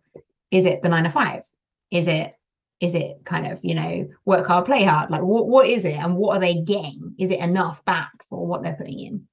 Is 0.49 0.65
it 0.65 0.82
the 0.82 0.89
nine 0.89 1.04
to 1.04 1.12
five? 1.12 1.43
Is 1.91 2.08
it 2.08 2.34
is 2.80 2.95
it 2.95 3.23
kind 3.23 3.45
of 3.45 3.60
you 3.62 3.75
know 3.75 4.10
work 4.25 4.47
hard, 4.47 4.65
play 4.65 4.84
hard? 4.84 5.12
Like 5.12 5.21
what 5.21 5.47
what 5.47 5.67
is 5.67 5.86
it, 5.86 5.97
and 5.97 6.15
what 6.15 6.38
are 6.38 6.39
they 6.39 6.56
getting? 6.56 7.13
Is 7.19 7.30
it 7.30 7.39
enough 7.39 7.86
back 7.86 8.12
for 8.27 8.47
what 8.47 8.63
they're 8.63 8.73
putting 8.73 8.99
in? 8.99 9.27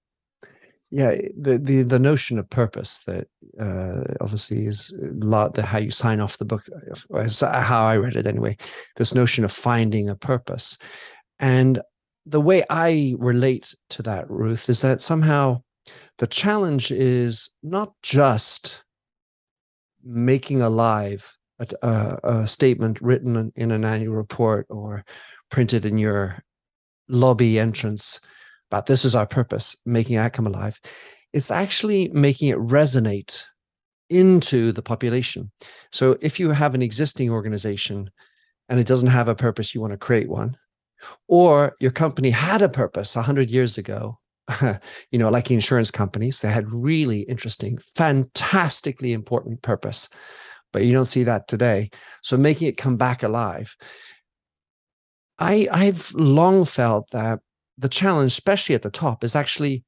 Yeah 0.91 1.15
the 1.39 1.59
the 1.59 1.83
the 1.83 1.99
notion 1.99 2.39
of 2.39 2.49
purpose 2.49 3.05
that 3.05 3.29
uh, 3.61 4.05
obviously 4.21 4.67
is 4.67 4.93
lot 5.21 5.55
the 5.55 5.63
how 5.63 5.79
you 5.79 5.91
sign 5.91 6.21
off 6.21 6.39
the 6.39 6.45
book 6.45 6.65
how 7.43 7.87
i 7.87 7.97
read 7.97 8.17
it 8.17 8.27
anyway 8.27 8.57
this 8.97 9.15
notion 9.15 9.45
of 9.45 9.53
finding 9.53 10.09
a 10.09 10.15
purpose. 10.15 10.77
And 11.39 11.81
the 12.27 12.41
way 12.41 12.65
i 12.69 13.15
relate 13.19 13.75
to 13.91 14.03
that 14.03 14.31
ruth 14.31 14.69
is 14.69 14.83
that 14.83 15.01
somehow 15.01 15.63
the 16.19 16.27
challenge 16.27 16.91
is 16.91 17.51
not 17.63 17.93
just 18.03 18.83
making 20.05 20.61
alive 20.61 21.37
a, 21.59 21.67
a, 21.83 22.19
a 22.25 22.47
statement 22.47 23.01
written 23.01 23.53
in 23.57 23.71
an 23.71 23.85
annual 23.85 24.15
report 24.15 24.67
or 24.69 25.05
printed 25.51 25.87
in 25.87 25.97
your 25.97 26.43
lobby 27.09 27.59
entrance 27.59 28.21
about 28.71 28.87
this 28.87 29.05
is 29.05 29.15
our 29.15 29.27
purpose, 29.27 29.77
making 29.87 30.17
it 30.17 30.33
come 30.33 30.47
alive, 30.47 30.81
it's 31.33 31.51
actually 31.51 32.09
making 32.09 32.49
it 32.49 32.59
resonate 32.59 33.45
into 34.11 34.73
the 34.73 34.83
population. 34.83 35.51
So 35.93 36.17
if 36.21 36.41
you 36.41 36.51
have 36.51 36.75
an 36.75 36.83
existing 36.83 37.31
organization 37.31 38.11
and 38.69 38.81
it 38.81 38.87
doesn't 38.87 39.09
have 39.09 39.29
a 39.29 39.35
purpose, 39.35 39.75
you 39.75 39.81
want 39.81 39.93
to 39.93 39.99
create 39.99 40.29
one, 40.29 40.57
or 41.29 41.77
your 41.81 41.91
company 41.91 42.31
had 42.31 42.63
a 42.63 42.69
purpose 42.69 43.15
100 43.17 43.51
years 43.51 43.79
ago, 43.79 44.19
you 45.11 45.19
know, 45.19 45.29
like 45.29 45.51
insurance 45.51 45.91
companies, 45.91 46.41
they 46.41 46.51
had 46.51 46.73
really 46.73 47.21
interesting, 47.23 47.79
fantastically 47.97 49.13
important 49.13 49.63
purpose, 49.63 50.09
but 50.73 50.85
you 50.85 50.93
don't 50.93 51.05
see 51.05 51.25
that 51.25 51.49
today. 51.49 51.91
So 52.23 52.37
making 52.37 52.69
it 52.69 52.77
come 52.77 52.97
back 52.97 53.23
alive. 53.23 53.77
I 55.39 55.69
I've 55.71 56.13
long 56.15 56.65
felt 56.65 57.11
that 57.13 57.41
the 57.79 57.89
challenge, 57.89 58.33
especially 58.33 58.75
at 58.75 58.83
the 58.83 58.91
top, 58.91 59.23
is 59.23 59.37
actually 59.37 59.85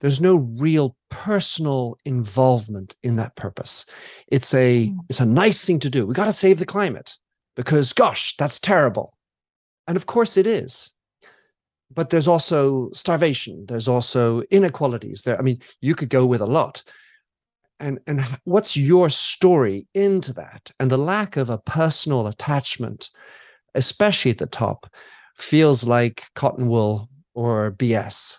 there's 0.00 0.20
no 0.20 0.36
real 0.36 0.96
personal 1.10 1.96
involvement 2.04 2.96
in 3.02 3.16
that 3.16 3.36
purpose. 3.36 3.86
It's 4.28 4.52
a 4.54 4.88
mm. 4.88 4.96
it's 5.08 5.20
a 5.20 5.26
nice 5.26 5.64
thing 5.64 5.78
to 5.80 5.90
do. 5.90 6.06
We 6.06 6.14
got 6.14 6.26
to 6.26 6.32
save 6.32 6.58
the 6.58 6.66
climate 6.66 7.14
because 7.54 7.92
gosh, 7.92 8.36
that's 8.36 8.58
terrible. 8.58 9.16
And 9.86 9.96
of 9.96 10.06
course 10.06 10.36
it 10.36 10.46
is. 10.46 10.92
But 11.94 12.10
there's 12.10 12.28
also 12.28 12.90
starvation, 12.92 13.64
there's 13.66 13.88
also 13.88 14.42
inequalities 14.50 15.22
there. 15.22 15.38
I 15.38 15.42
mean, 15.42 15.60
you 15.80 15.94
could 15.94 16.10
go 16.10 16.26
with 16.26 16.40
a 16.40 16.46
lot. 16.46 16.82
And 17.78 18.00
and 18.06 18.20
what's 18.44 18.76
your 18.76 19.08
story 19.08 19.86
into 19.94 20.32
that? 20.34 20.70
And 20.80 20.90
the 20.90 20.98
lack 20.98 21.36
of 21.36 21.48
a 21.48 21.58
personal 21.58 22.26
attachment, 22.26 23.10
especially 23.74 24.30
at 24.30 24.38
the 24.38 24.46
top, 24.46 24.90
feels 25.36 25.84
like 25.84 26.24
cotton 26.34 26.68
wool 26.68 27.08
or 27.36 27.70
BS 27.72 28.38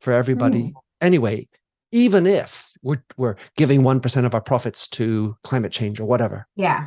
for 0.00 0.12
everybody 0.12 0.62
mm. 0.62 0.72
anyway, 1.00 1.46
even 1.92 2.26
if 2.26 2.72
we're, 2.82 3.02
we're 3.16 3.36
giving 3.56 3.82
1% 3.82 4.24
of 4.24 4.34
our 4.34 4.40
profits 4.40 4.86
to 4.88 5.36
climate 5.42 5.72
change 5.72 6.00
or 6.00 6.06
whatever. 6.06 6.46
Yeah. 6.54 6.86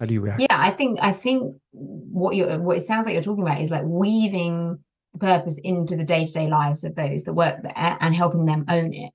How 0.00 0.06
do 0.06 0.12
you 0.12 0.20
react? 0.20 0.40
Yeah, 0.40 0.46
I 0.50 0.70
think 0.70 0.98
I 1.02 1.12
think 1.12 1.56
what 1.72 2.34
you 2.34 2.46
what 2.46 2.78
it 2.78 2.80
sounds 2.80 3.04
like 3.04 3.12
you're 3.12 3.22
talking 3.22 3.42
about 3.42 3.60
is 3.60 3.70
like 3.70 3.84
weaving 3.84 4.78
the 5.12 5.18
purpose 5.18 5.58
into 5.62 5.94
the 5.94 6.04
day-to-day 6.04 6.48
lives 6.48 6.84
of 6.84 6.94
those 6.94 7.24
that 7.24 7.34
work 7.34 7.62
there 7.62 7.98
and 8.00 8.14
helping 8.14 8.46
them 8.46 8.64
own 8.68 8.94
it. 8.94 9.12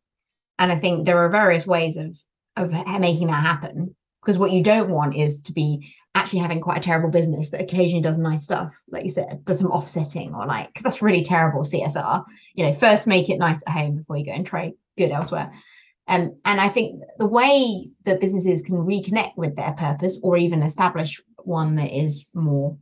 And 0.60 0.72
I 0.72 0.76
think 0.76 1.06
there 1.06 1.18
are 1.18 1.30
various 1.30 1.66
ways 1.66 1.98
of 1.98 2.16
of 2.56 2.72
making 3.00 3.28
that 3.28 3.44
happen 3.44 3.96
because 4.22 4.38
what 4.38 4.52
you 4.52 4.62
don't 4.62 4.92
want 4.92 5.16
is 5.16 5.42
to 5.42 5.54
be 5.54 5.92
actually 6.26 6.40
having 6.40 6.60
quite 6.60 6.78
a 6.78 6.82
terrible 6.82 7.12
business 7.12 7.52
that 7.52 7.62
occasionally 7.62 8.02
does 8.02 8.18
nice 8.18 8.44
stuff, 8.44 8.76
like 8.90 9.04
you 9.04 9.10
said, 9.10 9.46
does 9.46 9.60
some 9.60 9.70
offsetting 9.70 10.34
or 10.34 10.48
like, 10.48 10.70
because 10.70 10.82
that's 10.82 11.04
really 11.04 11.22
terrible 11.22 11.62
CSR. 11.62 12.24
You 12.56 12.66
know, 12.66 12.74
first 12.74 13.06
make 13.06 13.30
it 13.30 13.38
nice 13.38 13.62
at 13.68 13.74
home 13.74 13.98
before 13.98 14.18
you 14.18 14.26
go 14.26 14.32
and 14.32 14.44
trade 14.44 14.74
good 14.98 15.12
elsewhere. 15.12 15.54
And 16.08 16.32
and 16.44 16.60
I 16.60 16.70
think 16.70 17.04
the 17.20 17.28
way 17.28 17.92
that 18.06 18.20
businesses 18.20 18.64
can 18.64 18.78
reconnect 18.78 19.38
with 19.38 19.56
their 19.56 19.74
purpose 19.74 20.20
or 20.24 20.36
even 20.36 20.64
establish 20.64 21.22
one 21.44 21.76
that 21.76 21.96
is 21.96 22.28
more 22.34 22.76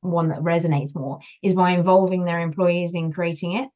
one 0.00 0.28
that 0.30 0.40
resonates 0.40 0.96
more 0.96 1.20
is 1.40 1.54
by 1.54 1.70
involving 1.70 2.24
their 2.24 2.40
employees 2.40 2.96
in 2.96 3.12
creating 3.12 3.52
it. 3.52 3.68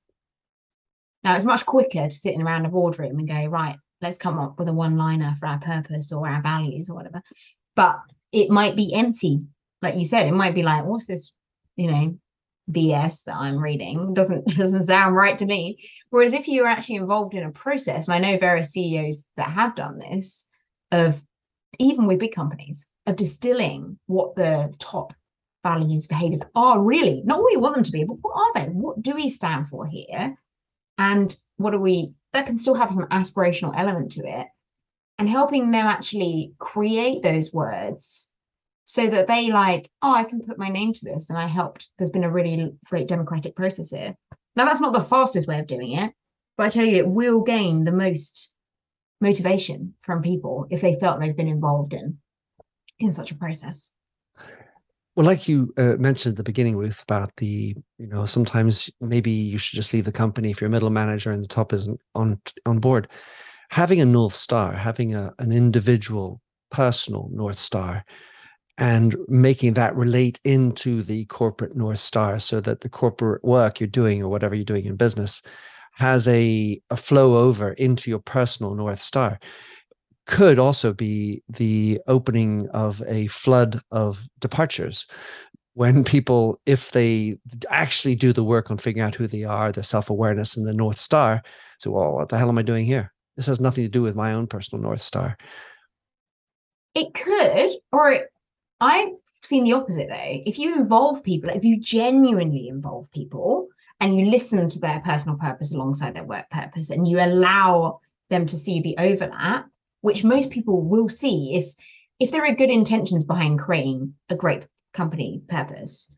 Now 1.22 1.36
it's 1.36 1.44
much 1.44 1.64
quicker 1.64 2.08
to 2.08 2.10
sit 2.10 2.34
in 2.34 2.42
around 2.42 2.66
a 2.66 2.70
boardroom 2.70 3.20
and 3.20 3.28
go, 3.28 3.46
right, 3.46 3.76
let's 4.00 4.18
come 4.18 4.40
up 4.40 4.58
with 4.58 4.68
a 4.68 4.72
one-liner 4.72 5.36
for 5.38 5.46
our 5.46 5.60
purpose 5.60 6.12
or 6.12 6.28
our 6.28 6.42
values 6.42 6.90
or 6.90 6.96
whatever. 6.96 7.22
But 7.76 8.00
it 8.32 8.50
might 8.50 8.74
be 8.76 8.94
empty, 8.94 9.40
like 9.82 9.96
you 9.96 10.04
said. 10.04 10.26
It 10.26 10.32
might 10.32 10.54
be 10.54 10.62
like, 10.62 10.84
what's 10.84 11.06
this, 11.06 11.32
you 11.76 11.90
know, 11.90 12.18
BS 12.70 13.24
that 13.24 13.36
I'm 13.36 13.62
reading? 13.62 14.14
Doesn't 14.14 14.46
doesn't 14.56 14.84
sound 14.84 15.14
right 15.14 15.36
to 15.38 15.46
me. 15.46 15.78
Whereas 16.10 16.32
if 16.32 16.48
you're 16.48 16.66
actually 16.66 16.96
involved 16.96 17.34
in 17.34 17.44
a 17.44 17.52
process, 17.52 18.08
and 18.08 18.14
I 18.14 18.18
know 18.18 18.38
various 18.38 18.70
CEOs 18.70 19.26
that 19.36 19.50
have 19.50 19.76
done 19.76 19.98
this, 19.98 20.46
of 20.90 21.22
even 21.78 22.06
with 22.06 22.18
big 22.18 22.34
companies, 22.34 22.86
of 23.06 23.16
distilling 23.16 23.98
what 24.06 24.34
the 24.36 24.72
top 24.78 25.12
values, 25.62 26.06
behaviors 26.06 26.40
are 26.54 26.80
really, 26.82 27.22
not 27.24 27.38
what 27.38 27.52
we 27.52 27.56
want 27.56 27.74
them 27.74 27.84
to 27.84 27.92
be, 27.92 28.04
but 28.04 28.16
what 28.20 28.34
are 28.34 28.52
they? 28.54 28.70
What 28.70 29.00
do 29.00 29.14
we 29.14 29.28
stand 29.28 29.68
for 29.68 29.86
here? 29.86 30.36
And 30.98 31.34
what 31.56 31.70
do 31.70 31.78
we 31.78 32.14
that 32.32 32.46
can 32.46 32.56
still 32.56 32.74
have 32.74 32.92
some 32.92 33.06
aspirational 33.08 33.74
element 33.76 34.12
to 34.12 34.26
it 34.26 34.46
and 35.22 35.30
helping 35.30 35.70
them 35.70 35.86
actually 35.86 36.52
create 36.58 37.22
those 37.22 37.52
words 37.52 38.28
so 38.84 39.06
that 39.06 39.28
they 39.28 39.52
like 39.52 39.88
oh 40.02 40.12
i 40.12 40.24
can 40.24 40.40
put 40.40 40.58
my 40.58 40.68
name 40.68 40.92
to 40.92 41.04
this 41.04 41.30
and 41.30 41.38
i 41.38 41.46
helped. 41.46 41.90
There's 41.96 42.10
been 42.10 42.24
a 42.24 42.30
really 42.30 42.72
great 42.86 43.06
democratic 43.06 43.54
process 43.54 43.90
here. 43.90 44.16
Now 44.56 44.64
that's 44.64 44.80
not 44.80 44.92
the 44.92 45.00
fastest 45.00 45.46
way 45.46 45.60
of 45.60 45.68
doing 45.68 45.92
it 45.92 46.12
but 46.56 46.64
i 46.64 46.68
tell 46.70 46.84
you 46.84 46.96
it 46.96 47.06
will 47.06 47.40
gain 47.40 47.84
the 47.84 47.92
most 47.92 48.52
motivation 49.20 49.94
from 50.00 50.22
people 50.22 50.66
if 50.70 50.80
they 50.80 50.98
felt 50.98 51.20
they've 51.20 51.36
been 51.36 51.46
involved 51.46 51.92
in 51.92 52.18
in 52.98 53.12
such 53.12 53.30
a 53.30 53.36
process. 53.36 53.92
Well, 55.14 55.24
like 55.24 55.46
you 55.46 55.72
uh, 55.76 55.94
mentioned 55.98 56.32
at 56.32 56.36
the 56.36 56.42
beginning, 56.42 56.76
Ruth, 56.76 57.00
about 57.00 57.36
the 57.36 57.76
you 57.98 58.08
know 58.08 58.24
sometimes 58.24 58.90
maybe 59.00 59.30
you 59.30 59.58
should 59.58 59.76
just 59.76 59.94
leave 59.94 60.04
the 60.04 60.10
company 60.10 60.50
if 60.50 60.60
you're 60.60 60.66
a 60.66 60.72
middle 60.72 60.90
manager 60.90 61.30
and 61.30 61.44
the 61.44 61.48
top 61.48 61.72
isn't 61.72 62.00
on 62.16 62.40
on 62.66 62.80
board. 62.80 63.06
Having 63.72 64.00
a 64.02 64.04
north 64.04 64.34
star, 64.34 64.74
having 64.74 65.14
a, 65.14 65.32
an 65.38 65.50
individual, 65.50 66.40
personal 66.70 67.30
north 67.32 67.56
star, 67.56 68.04
and 68.78 69.16
making 69.28 69.74
that 69.74 69.96
relate 69.96 70.40
into 70.44 71.02
the 71.02 71.24
corporate 71.26 71.74
north 71.74 71.98
star, 71.98 72.38
so 72.38 72.60
that 72.60 72.82
the 72.82 72.88
corporate 72.88 73.42
work 73.44 73.80
you're 73.80 73.86
doing 73.86 74.22
or 74.22 74.28
whatever 74.28 74.54
you're 74.54 74.64
doing 74.64 74.84
in 74.84 74.96
business 74.96 75.42
has 75.94 76.28
a 76.28 76.80
a 76.90 76.96
flow 76.96 77.36
over 77.36 77.72
into 77.72 78.10
your 78.10 78.18
personal 78.18 78.74
north 78.74 79.00
star 79.00 79.38
could 80.26 80.58
also 80.58 80.92
be 80.92 81.42
the 81.48 82.00
opening 82.06 82.68
of 82.70 83.02
a 83.06 83.26
flood 83.28 83.80
of 83.90 84.22
departures 84.40 85.06
when 85.74 86.04
people 86.04 86.60
if 86.66 86.92
they 86.92 87.36
actually 87.70 88.14
do 88.14 88.32
the 88.32 88.44
work 88.44 88.70
on 88.70 88.78
figuring 88.78 89.06
out 89.06 89.14
who 89.14 89.26
they 89.26 89.44
are 89.44 89.72
their 89.72 89.82
self-awareness 89.82 90.56
and 90.56 90.66
the 90.66 90.72
north 90.72 90.98
star 90.98 91.42
say 91.78 91.90
well 91.90 92.14
what 92.14 92.28
the 92.28 92.38
hell 92.38 92.48
am 92.48 92.58
i 92.58 92.62
doing 92.62 92.86
here 92.86 93.11
this 93.36 93.46
has 93.46 93.60
nothing 93.60 93.84
to 93.84 93.90
do 93.90 94.02
with 94.02 94.16
my 94.16 94.34
own 94.34 94.46
personal 94.46 94.82
north 94.82 95.00
star. 95.00 95.36
It 96.94 97.14
could 97.14 97.72
or 97.90 98.28
i've 98.80 99.12
seen 99.40 99.64
the 99.64 99.72
opposite 99.72 100.08
though. 100.08 100.42
If 100.46 100.58
you 100.58 100.74
involve 100.74 101.24
people 101.24 101.50
if 101.50 101.64
you 101.64 101.80
genuinely 101.80 102.68
involve 102.68 103.10
people 103.10 103.68
and 104.00 104.18
you 104.18 104.26
listen 104.26 104.68
to 104.68 104.80
their 104.80 105.00
personal 105.00 105.36
purpose 105.36 105.72
alongside 105.72 106.14
their 106.14 106.24
work 106.24 106.48
purpose 106.50 106.90
and 106.90 107.08
you 107.08 107.18
allow 107.18 108.00
them 108.28 108.46
to 108.46 108.56
see 108.56 108.80
the 108.80 108.96
overlap 108.98 109.66
which 110.00 110.24
most 110.24 110.50
people 110.50 110.82
will 110.82 111.08
see 111.08 111.54
if 111.54 111.72
if 112.18 112.30
there 112.30 112.44
are 112.44 112.54
good 112.54 112.70
intentions 112.70 113.24
behind 113.24 113.58
creating 113.58 114.14
a 114.28 114.36
great 114.36 114.66
company 114.92 115.42
purpose 115.48 116.14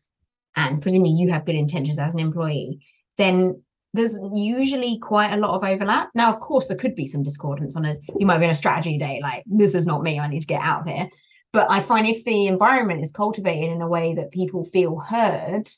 and 0.55 0.81
presumably 0.81 1.11
you 1.11 1.31
have 1.31 1.45
good 1.45 1.55
intentions 1.55 1.97
as 1.97 2.13
an 2.13 2.19
employee 2.19 2.79
then 3.17 3.61
there's 3.95 4.17
usually 4.33 4.99
quite 4.99 5.33
a 5.33 5.37
lot 5.37 5.55
of 5.55 5.63
overlap 5.63 6.09
now 6.15 6.31
of 6.31 6.39
course 6.39 6.67
there 6.67 6.77
could 6.77 6.95
be 6.95 7.07
some 7.07 7.23
discordance 7.23 7.75
on 7.75 7.85
a 7.85 7.95
you 8.17 8.25
might 8.25 8.39
be 8.39 8.45
on 8.45 8.51
a 8.51 8.55
strategy 8.55 8.97
day 8.97 9.19
like 9.21 9.43
this 9.45 9.75
is 9.75 9.85
not 9.85 10.03
me 10.03 10.19
i 10.19 10.27
need 10.27 10.41
to 10.41 10.47
get 10.47 10.61
out 10.61 10.81
of 10.81 10.87
here 10.87 11.07
but 11.51 11.69
i 11.69 11.79
find 11.79 12.07
if 12.07 12.23
the 12.25 12.47
environment 12.47 13.01
is 13.01 13.11
cultivated 13.11 13.71
in 13.71 13.81
a 13.81 13.87
way 13.87 14.13
that 14.13 14.31
people 14.31 14.63
feel 14.65 14.99
heard 14.99 15.69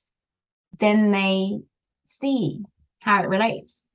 then 0.79 1.11
they 1.11 1.57
see 2.05 2.63
how 2.99 3.21
it 3.21 3.29
relates 3.29 3.87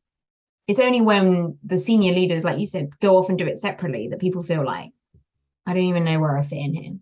it's 0.68 0.80
only 0.80 1.00
when 1.00 1.58
the 1.64 1.78
senior 1.78 2.14
leaders, 2.14 2.44
like 2.44 2.58
you 2.58 2.66
said, 2.66 2.98
go 3.00 3.16
off 3.16 3.28
and 3.28 3.38
do 3.38 3.46
it 3.46 3.58
separately 3.58 4.08
that 4.08 4.20
people 4.20 4.42
feel 4.42 4.64
like, 4.64 4.92
I 5.66 5.74
don't 5.74 5.82
even 5.82 6.04
know 6.04 6.20
where 6.20 6.38
I 6.38 6.42
fit 6.42 6.58
in 6.58 6.74
here. 6.74 6.92
You 6.92 7.00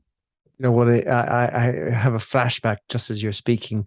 know 0.59 0.73
what? 0.73 0.89
I, 0.89 1.51
I 1.53 1.95
have 1.95 2.15
a 2.15 2.19
flashback 2.19 2.79
just 2.89 3.11
as 3.11 3.23
you're 3.23 3.33
speaking, 3.33 3.87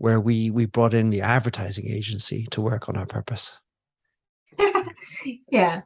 where 0.00 0.18
we 0.18 0.50
we 0.50 0.64
brought 0.66 0.94
in 0.94 1.10
the 1.10 1.20
advertising 1.20 1.86
agency 1.86 2.46
to 2.50 2.60
work 2.60 2.88
on 2.88 2.96
our 2.96 3.06
purpose. 3.06 3.58
yeah, 5.50 5.82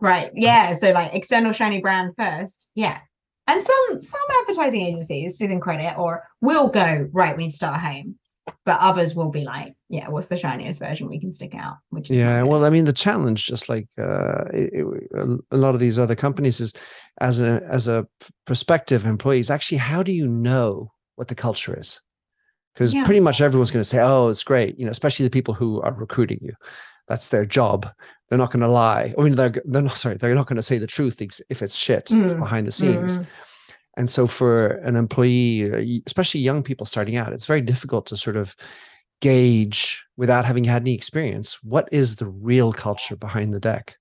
right. 0.00 0.30
Yeah. 0.34 0.74
So 0.74 0.92
like 0.92 1.14
external 1.14 1.52
shiny 1.52 1.80
brand 1.80 2.14
first. 2.18 2.70
Yeah, 2.74 2.98
and 3.46 3.62
some 3.62 4.02
some 4.02 4.20
advertising 4.40 4.82
agencies, 4.82 5.38
do 5.38 5.48
them 5.48 5.60
credit, 5.60 5.96
or 5.96 6.24
will 6.40 6.68
go 6.68 7.08
right. 7.12 7.36
We 7.36 7.44
need 7.44 7.50
to 7.50 7.56
start 7.56 7.80
home 7.80 8.18
but 8.64 8.80
others 8.80 9.14
will 9.14 9.30
be 9.30 9.44
like 9.44 9.74
yeah 9.88 10.08
what's 10.08 10.26
the 10.26 10.36
shiniest 10.36 10.80
version 10.80 11.08
we 11.08 11.20
can 11.20 11.32
stick 11.32 11.54
out 11.54 11.76
which 11.90 12.10
yeah 12.10 12.42
well 12.42 12.64
i 12.64 12.70
mean 12.70 12.84
the 12.84 12.92
challenge 12.92 13.46
just 13.46 13.68
like 13.68 13.88
uh, 13.98 14.44
it, 14.52 14.70
it, 14.72 15.40
a 15.50 15.56
lot 15.56 15.74
of 15.74 15.80
these 15.80 15.98
other 15.98 16.14
companies 16.14 16.60
is 16.60 16.72
as 17.20 17.40
a 17.40 17.62
as 17.68 17.88
a 17.88 18.06
prospective 18.46 19.04
employees 19.04 19.50
actually 19.50 19.78
how 19.78 20.02
do 20.02 20.12
you 20.12 20.26
know 20.26 20.90
what 21.16 21.28
the 21.28 21.34
culture 21.34 21.78
is 21.78 22.00
because 22.78 22.94
yeah. 22.94 23.04
pretty 23.04 23.18
much 23.18 23.40
everyone's 23.40 23.72
going 23.72 23.82
to 23.82 23.88
say 23.88 23.98
oh 24.00 24.28
it's 24.28 24.44
great 24.44 24.78
you 24.78 24.84
know 24.84 24.90
especially 24.90 25.24
the 25.24 25.30
people 25.30 25.52
who 25.52 25.80
are 25.80 25.92
recruiting 25.94 26.38
you 26.40 26.52
that's 27.08 27.30
their 27.30 27.44
job 27.44 27.88
they're 28.28 28.38
not 28.38 28.52
going 28.52 28.60
to 28.60 28.68
lie 28.68 29.12
i 29.18 29.22
mean 29.22 29.34
they're 29.34 29.54
they're 29.64 29.82
not 29.82 29.98
sorry 29.98 30.16
they're 30.16 30.34
not 30.34 30.46
going 30.46 30.56
to 30.56 30.62
say 30.62 30.78
the 30.78 30.86
truth 30.86 31.20
if 31.50 31.62
it's 31.62 31.74
shit 31.74 32.06
mm. 32.06 32.38
behind 32.38 32.66
the 32.66 32.72
scenes 32.72 33.18
mm. 33.18 33.26
And 33.98 34.08
so 34.08 34.28
for 34.28 34.68
an 34.68 34.94
employee, 34.94 35.72
uh, 35.72 36.00
especially 36.06 36.40
young 36.40 36.62
people 36.62 36.86
starting 36.86 37.16
out, 37.16 37.32
it's 37.32 37.46
very 37.46 37.60
difficult 37.60 38.06
to 38.06 38.16
sort 38.16 38.36
of 38.36 38.54
gauge 39.20 40.06
without 40.16 40.44
having 40.44 40.62
had 40.62 40.82
any 40.82 40.94
experience 40.94 41.58
what 41.64 41.88
is 41.90 42.16
the 42.16 42.28
real 42.28 42.72
culture 42.72 43.16
behind 43.16 43.52
the 43.52 43.58
deck. 43.58 43.96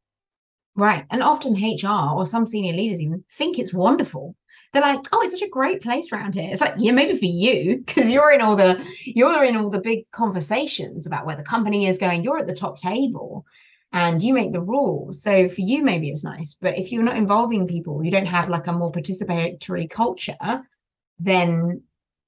Right. 0.76 1.04
And 1.10 1.24
often 1.24 1.56
HR 1.56 2.16
or 2.16 2.28
some 2.28 2.46
senior 2.46 2.74
leaders 2.74 3.02
even 3.02 3.24
think 3.32 3.58
it's 3.58 3.74
wonderful. 3.74 4.36
They're 4.78 4.94
like, 4.94 5.08
oh, 5.12 5.22
it's 5.22 5.32
such 5.32 5.42
a 5.42 5.50
great 5.50 5.82
place 5.82 6.12
around 6.12 6.36
here. 6.36 6.52
It's 6.52 6.62
like, 6.62 6.76
yeah, 6.78 6.92
maybe 6.92 7.18
for 7.18 7.26
you, 7.26 7.78
because 7.84 8.12
you're 8.12 8.30
in 8.30 8.42
all 8.42 8.56
the 8.56 8.80
you're 9.06 9.44
in 9.44 9.58
all 9.58 9.72
the 9.72 9.82
big 9.82 10.06
conversations 10.12 11.08
about 11.08 11.26
where 11.26 11.36
the 11.36 11.42
company 11.42 11.88
is 11.88 11.98
going. 11.98 12.24
You're 12.24 12.38
at 12.38 12.46
the 12.46 12.54
top 12.54 12.78
table 12.78 13.44
and 13.92 14.22
you 14.22 14.36
make 14.36 14.54
the 14.54 14.62
rules. 14.62 15.24
So 15.24 15.50
for 15.50 15.62
you, 15.62 15.84
maybe 15.84 16.12
it's 16.12 16.24
nice. 16.24 16.54
But 16.54 16.78
if 16.78 16.92
you're 16.92 17.02
not 17.02 17.18
involving 17.18 17.68
people, 17.68 18.04
you 18.04 18.12
don't 18.12 18.28
have 18.28 18.50
like 18.50 18.68
a 18.68 18.72
more 18.72 18.92
participatory 18.92 19.90
culture, 19.90 20.62
then 21.18 21.82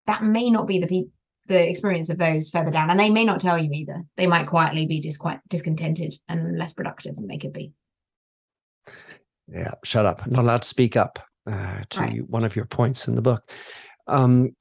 that 0.08 0.24
may 0.24 0.50
not 0.50 0.66
be 0.66 0.80
the 0.80 0.88
pe- 0.88 1.12
the 1.46 1.70
experience 1.70 2.10
of 2.10 2.18
those 2.18 2.50
further 2.50 2.72
down. 2.72 2.90
And 2.90 3.00
they 3.00 3.12
may 3.12 3.26
not 3.26 3.42
tell 3.42 3.60
you 3.60 3.70
either. 3.72 4.04
They 4.18 4.26
might 4.26 4.48
quietly 4.48 4.88
be 4.88 5.02
just 5.02 5.20
quite 5.20 5.40
discontented 5.50 6.16
and 6.28 6.58
less 6.58 6.74
productive 6.74 7.14
than 7.14 7.28
they 7.28 7.38
could 7.38 7.54
be. 7.54 7.74
Yeah, 9.48 9.76
shut 9.84 10.08
up. 10.08 10.26
Not 10.26 10.46
allowed 10.46 10.64
to 10.64 10.68
speak 10.68 10.98
up 10.98 11.29
uh, 11.48 11.82
to 11.90 12.00
right. 12.00 12.30
one 12.30 12.44
of 12.44 12.56
your 12.56 12.66
points 12.66 13.08
in 13.08 13.16
the 13.16 13.22
book. 13.22 13.52
Um, 14.08 14.56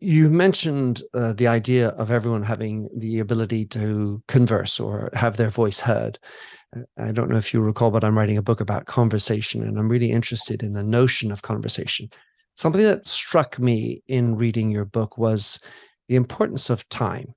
you 0.00 0.28
mentioned 0.28 1.02
uh, 1.14 1.32
the 1.34 1.46
idea 1.46 1.90
of 1.90 2.10
everyone 2.10 2.42
having 2.42 2.88
the 2.96 3.20
ability 3.20 3.64
to 3.66 4.22
converse 4.26 4.80
or 4.80 5.10
have 5.12 5.36
their 5.36 5.50
voice 5.50 5.80
heard. 5.80 6.18
Uh, 6.76 6.82
I 6.98 7.12
don't 7.12 7.30
know 7.30 7.36
if 7.36 7.54
you 7.54 7.60
recall, 7.60 7.90
but 7.90 8.02
I'm 8.02 8.18
writing 8.18 8.36
a 8.36 8.42
book 8.42 8.60
about 8.60 8.86
conversation, 8.86 9.62
and 9.62 9.78
I'm 9.78 9.88
really 9.88 10.10
interested 10.10 10.62
in 10.62 10.72
the 10.72 10.82
notion 10.82 11.30
of 11.30 11.42
conversation. 11.42 12.10
Something 12.54 12.82
that 12.82 13.06
struck 13.06 13.58
me 13.60 14.02
in 14.08 14.36
reading 14.36 14.70
your 14.70 14.84
book 14.84 15.16
was 15.16 15.60
the 16.08 16.16
importance 16.16 16.70
of 16.70 16.88
time. 16.88 17.34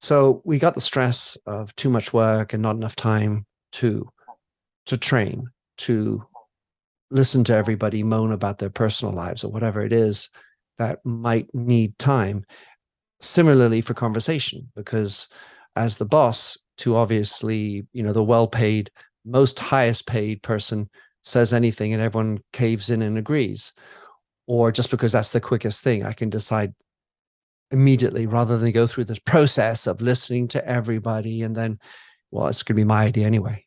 So 0.00 0.40
we 0.44 0.58
got 0.58 0.74
the 0.74 0.80
stress 0.80 1.36
of 1.46 1.74
too 1.76 1.90
much 1.90 2.12
work 2.12 2.52
and 2.52 2.62
not 2.62 2.76
enough 2.76 2.96
time 2.96 3.44
to 3.72 4.08
to 4.86 4.96
train, 4.96 5.46
to 5.78 6.24
listen 7.10 7.44
to 7.44 7.54
everybody 7.54 8.02
moan 8.02 8.32
about 8.32 8.58
their 8.58 8.70
personal 8.70 9.14
lives 9.14 9.44
or 9.44 9.50
whatever 9.50 9.84
it 9.84 9.92
is 9.92 10.30
that 10.78 11.04
might 11.04 11.52
need 11.54 11.98
time. 11.98 12.44
Similarly 13.20 13.82
for 13.82 13.92
conversation, 13.92 14.70
because 14.74 15.28
as 15.76 15.98
the 15.98 16.06
boss 16.06 16.56
to 16.78 16.96
obviously, 16.96 17.86
you 17.92 18.02
know, 18.02 18.12
the 18.12 18.24
well 18.24 18.48
paid, 18.48 18.90
most 19.24 19.58
highest 19.58 20.06
paid 20.06 20.42
person 20.42 20.88
says 21.22 21.52
anything 21.52 21.92
and 21.92 22.02
everyone 22.02 22.38
caves 22.52 22.90
in 22.90 23.02
and 23.02 23.18
agrees 23.18 23.72
or 24.46 24.72
just 24.72 24.90
because 24.90 25.12
that's 25.12 25.32
the 25.32 25.40
quickest 25.40 25.84
thing 25.84 26.04
i 26.04 26.12
can 26.12 26.30
decide 26.30 26.72
immediately 27.70 28.26
rather 28.26 28.58
than 28.58 28.72
go 28.72 28.86
through 28.86 29.04
this 29.04 29.18
process 29.18 29.86
of 29.86 30.00
listening 30.00 30.48
to 30.48 30.66
everybody 30.66 31.42
and 31.42 31.54
then 31.54 31.78
well 32.30 32.48
it's 32.48 32.62
going 32.62 32.74
to 32.74 32.80
be 32.80 32.84
my 32.84 33.04
idea 33.04 33.26
anyway 33.26 33.64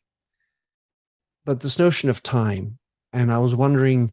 but 1.44 1.60
this 1.60 1.78
notion 1.78 2.10
of 2.10 2.22
time 2.22 2.78
and 3.14 3.32
i 3.32 3.38
was 3.38 3.54
wondering 3.54 4.12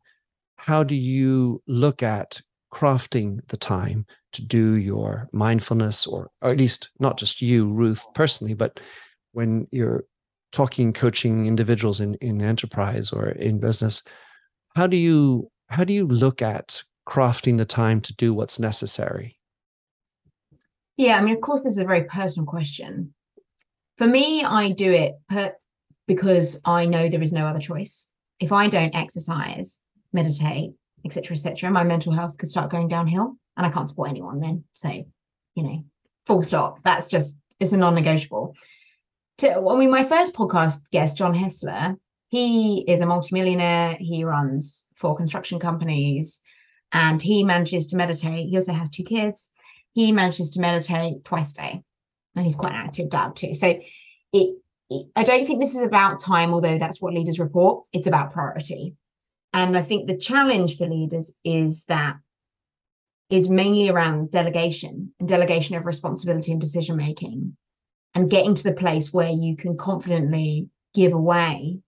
how 0.55 0.83
do 0.83 0.95
you 0.95 1.61
look 1.67 2.01
at 2.01 2.39
crafting 2.71 3.45
the 3.49 3.57
time 3.57 4.05
to 4.31 4.45
do 4.45 4.75
your 4.75 5.27
mindfulness 5.33 6.07
or, 6.07 6.29
or 6.41 6.51
at 6.51 6.57
least 6.57 6.89
not 6.99 7.17
just 7.17 7.41
you 7.41 7.67
ruth 7.67 8.05
personally 8.13 8.53
but 8.53 8.79
when 9.33 9.67
you're 9.71 10.05
talking 10.51 10.93
coaching 10.93 11.45
individuals 11.45 11.99
in 11.99 12.13
in 12.15 12.41
enterprise 12.41 13.11
or 13.11 13.29
in 13.29 13.59
business 13.59 14.03
how 14.75 14.87
do 14.87 14.97
you 14.97 15.49
how 15.67 15.83
do 15.83 15.93
you 15.93 16.07
look 16.07 16.41
at 16.41 16.83
crafting 17.07 17.57
the 17.57 17.65
time 17.65 17.99
to 18.01 18.13
do 18.15 18.33
what's 18.33 18.59
necessary? 18.59 19.37
Yeah 20.97 21.17
i 21.17 21.21
mean 21.21 21.33
of 21.33 21.41
course 21.41 21.63
this 21.63 21.73
is 21.73 21.79
a 21.79 21.85
very 21.85 22.03
personal 22.05 22.45
question. 22.45 23.13
For 23.97 24.07
me 24.07 24.43
i 24.43 24.71
do 24.71 24.91
it 24.91 25.15
per, 25.29 25.53
because 26.07 26.61
i 26.65 26.85
know 26.85 27.09
there 27.09 27.21
is 27.21 27.33
no 27.33 27.45
other 27.45 27.59
choice 27.59 28.10
if 28.41 28.51
i 28.51 28.67
don't 28.67 28.95
exercise 28.95 29.81
meditate 30.11 30.71
etc 31.05 31.33
etc 31.33 31.71
my 31.71 31.83
mental 31.83 32.11
health 32.11 32.37
could 32.37 32.49
start 32.49 32.71
going 32.71 32.87
downhill 32.87 33.35
and 33.55 33.65
i 33.65 33.69
can't 33.69 33.87
support 33.87 34.09
anyone 34.09 34.39
then 34.39 34.63
so 34.73 34.89
you 34.89 35.63
know 35.63 35.83
full 36.25 36.43
stop 36.43 36.79
that's 36.83 37.07
just 37.07 37.37
it's 37.59 37.71
a 37.71 37.77
non-negotiable 37.77 38.53
to, 39.41 39.51
I 39.51 39.77
mean, 39.77 39.91
my 39.91 40.03
first 40.03 40.33
podcast 40.33 40.77
guest, 40.91 41.17
John 41.17 41.33
Hessler, 41.33 41.97
he 42.29 42.85
is 42.87 43.01
a 43.01 43.05
multimillionaire. 43.05 43.97
He 43.99 44.23
runs 44.23 44.85
four 44.95 45.15
construction 45.15 45.59
companies 45.59 46.41
and 46.91 47.21
he 47.21 47.43
manages 47.43 47.87
to 47.87 47.97
meditate. 47.97 48.49
He 48.49 48.55
also 48.55 48.73
has 48.73 48.89
two 48.89 49.03
kids. 49.03 49.51
He 49.93 50.11
manages 50.11 50.51
to 50.51 50.61
meditate 50.61 51.25
twice 51.25 51.51
a 51.51 51.55
day 51.55 51.83
and 52.35 52.45
he's 52.45 52.55
quite 52.55 52.73
an 52.73 52.85
active 52.85 53.09
dad 53.09 53.35
too. 53.35 53.53
So 53.53 53.67
it, 53.67 53.83
it, 54.31 54.57
I 55.15 55.23
don't 55.23 55.45
think 55.45 55.59
this 55.59 55.75
is 55.75 55.83
about 55.83 56.19
time, 56.19 56.53
although 56.53 56.77
that's 56.77 57.01
what 57.01 57.13
leaders 57.13 57.39
report. 57.39 57.87
It's 57.93 58.07
about 58.07 58.33
priority. 58.33 58.95
And 59.53 59.77
I 59.77 59.81
think 59.81 60.07
the 60.07 60.17
challenge 60.17 60.77
for 60.77 60.87
leaders 60.87 61.31
is 61.43 61.85
that 61.85 62.17
is 63.29 63.49
mainly 63.49 63.89
around 63.89 64.31
delegation 64.31 65.13
and 65.19 65.29
delegation 65.29 65.75
of 65.75 65.85
responsibility 65.85 66.51
and 66.51 66.59
decision 66.59 66.97
making 66.97 67.55
and 68.13 68.29
getting 68.29 68.53
to 68.55 68.63
the 68.63 68.73
place 68.73 69.13
where 69.13 69.29
you 69.29 69.55
can 69.55 69.77
confidently 69.77 70.69
give 70.93 71.13
away 71.13 71.79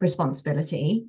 responsibility 0.00 1.06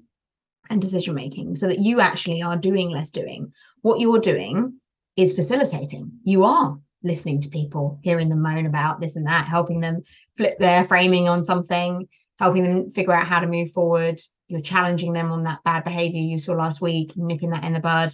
and 0.70 0.80
decision 0.80 1.16
making 1.16 1.56
so 1.56 1.68
that 1.68 1.80
you 1.80 2.00
actually 2.00 2.42
are 2.44 2.56
doing 2.56 2.90
less 2.90 3.10
doing. 3.10 3.52
What 3.82 4.00
you're 4.00 4.20
doing 4.20 4.80
is 5.18 5.34
facilitating. 5.34 6.12
You 6.24 6.44
are 6.44 6.78
listening 7.04 7.42
to 7.42 7.50
people, 7.50 8.00
hearing 8.02 8.30
them 8.30 8.42
moan 8.42 8.66
about 8.66 9.00
this 9.00 9.16
and 9.16 9.28
that, 9.28 9.46
helping 9.46 9.82
them 9.82 10.02
flip 10.38 10.58
their 10.60 10.84
framing 10.86 11.28
on 11.28 11.44
something, 11.44 12.08
helping 12.40 12.64
them 12.64 12.90
figure 12.90 13.14
out 13.14 13.28
how 13.28 13.40
to 13.40 13.48
move 13.48 13.72
forward. 13.72 14.20
You're 14.48 14.62
challenging 14.62 15.14
them 15.14 15.32
on 15.32 15.44
that 15.44 15.64
bad 15.64 15.84
behavior 15.84 16.22
you 16.22 16.38
saw 16.38 16.54
last 16.54 16.82
week, 16.82 17.14
nipping 17.16 17.52
that 17.52 17.64
in 17.64 17.74
the 17.74 17.80
bud. 17.80 18.12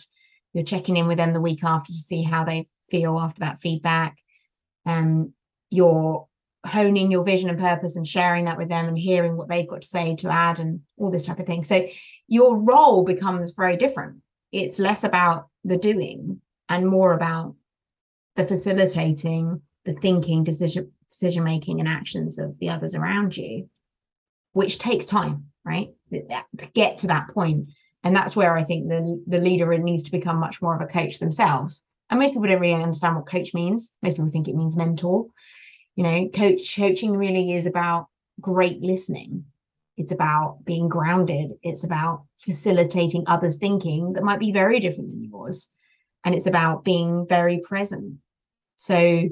You're 0.53 0.63
checking 0.63 0.97
in 0.97 1.07
with 1.07 1.17
them 1.17 1.33
the 1.33 1.41
week 1.41 1.63
after 1.63 1.91
to 1.91 1.97
see 1.97 2.23
how 2.23 2.43
they 2.43 2.67
feel 2.89 3.17
after 3.19 3.41
that 3.41 3.59
feedback. 3.59 4.17
Um, 4.85 5.33
you're 5.69 6.27
honing 6.65 7.11
your 7.11 7.23
vision 7.23 7.49
and 7.49 7.59
purpose 7.59 7.95
and 7.95 8.07
sharing 8.07 8.45
that 8.45 8.57
with 8.57 8.69
them 8.69 8.87
and 8.87 8.97
hearing 8.97 9.37
what 9.37 9.47
they've 9.47 9.67
got 9.67 9.81
to 9.81 9.87
say 9.87 10.15
to 10.15 10.31
add 10.31 10.59
and 10.59 10.81
all 10.97 11.11
this 11.11 11.25
type 11.25 11.39
of 11.39 11.45
thing. 11.45 11.63
So 11.63 11.87
your 12.27 12.57
role 12.57 13.03
becomes 13.03 13.51
very 13.51 13.77
different. 13.77 14.17
It's 14.51 14.79
less 14.79 15.03
about 15.03 15.47
the 15.63 15.77
doing 15.77 16.41
and 16.67 16.87
more 16.87 17.13
about 17.13 17.55
the 18.39 18.47
facilitating, 18.47 19.61
the 19.85 19.93
thinking, 19.93 20.43
decision 20.43 20.91
decision 21.07 21.43
making 21.43 21.79
and 21.79 21.89
actions 21.89 22.37
of 22.37 22.57
the 22.59 22.69
others 22.69 22.93
around 22.93 23.35
you, 23.35 23.67
which 24.53 24.77
takes 24.77 25.05
time, 25.05 25.45
right? 25.65 25.89
To 26.11 26.43
get 26.73 26.99
to 26.99 27.07
that. 27.07 27.31
And 28.03 28.15
that's 28.15 28.35
where 28.35 28.55
I 28.55 28.63
think 28.63 28.87
the, 28.87 29.21
the 29.25 29.39
leader 29.39 29.75
needs 29.79 30.03
to 30.03 30.11
become 30.11 30.37
much 30.37 30.61
more 30.61 30.75
of 30.75 30.81
a 30.81 30.85
coach 30.85 31.17
themselves. 31.17 31.83
And 32.09 32.19
most 32.19 32.33
people 32.33 32.47
don't 32.47 32.59
really 32.59 32.81
understand 32.81 33.15
what 33.15 33.25
coach 33.25 33.55
means. 33.55 33.93
Most 34.03 34.17
people 34.17 34.29
think 34.29 34.47
it 34.47 34.55
means 34.55 34.77
mentor 34.77 35.25
you 35.99 36.03
know 36.03 36.29
coach 36.29 36.77
coaching 36.77 37.17
really 37.17 37.51
is 37.51 37.65
about 37.65 38.07
great 38.39 38.81
listening 38.81 39.43
it's 39.97 40.13
about 40.13 40.59
being 40.63 40.87
grounded 40.87 41.51
it's 41.61 41.83
about 41.83 42.23
facilitating 42.37 43.25
others 43.27 43.57
thinking 43.57 44.13
that 44.13 44.23
might 44.23 44.39
be 44.39 44.53
very 44.53 44.79
different 44.79 45.09
than 45.09 45.21
yours 45.21 45.71
and 46.23 46.33
it's 46.33 46.47
about 46.47 46.85
being 46.85 47.27
very 47.27 47.59
present 47.67 48.15
so 48.79 49.27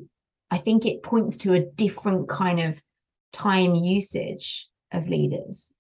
i 0.52 0.58
think 0.58 0.86
it 0.86 1.02
points 1.02 1.38
to 1.38 1.54
a 1.54 1.62
different 1.62 2.28
kind 2.28 2.60
of 2.60 2.82
time 3.32 3.76
usage 3.76 4.68
of 4.92 5.08
leaders. 5.08 5.72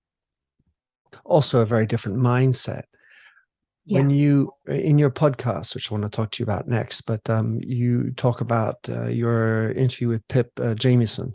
Also 1.24 1.60
a 1.62 1.66
very 1.66 1.86
different 1.86 2.18
mindset. 2.18 2.84
Yeah. 3.86 4.00
when 4.00 4.10
you 4.10 4.52
in 4.68 5.00
your 5.00 5.10
podcast 5.10 5.74
which 5.74 5.90
i 5.90 5.94
want 5.94 6.04
to 6.04 6.10
talk 6.10 6.32
to 6.32 6.44
you 6.44 6.44
about 6.44 6.68
next 6.68 7.02
but 7.02 7.30
um, 7.30 7.60
you 7.62 8.12
talk 8.18 8.42
about 8.42 8.76
uh, 8.90 9.08
your 9.08 9.72
interview 9.72 10.10
with 10.10 10.28
pip 10.28 10.52
uh, 10.62 10.74
jamieson 10.74 11.34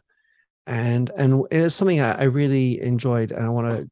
and 0.67 1.11
and 1.17 1.47
it 1.51 1.61
is 1.61 1.75
something 1.75 2.03
I, 2.03 2.13
I 2.13 2.23
really 2.25 2.79
enjoyed 2.83 3.33
and 3.33 3.47
i 3.47 3.49
want 3.49 3.69
to 3.69 3.89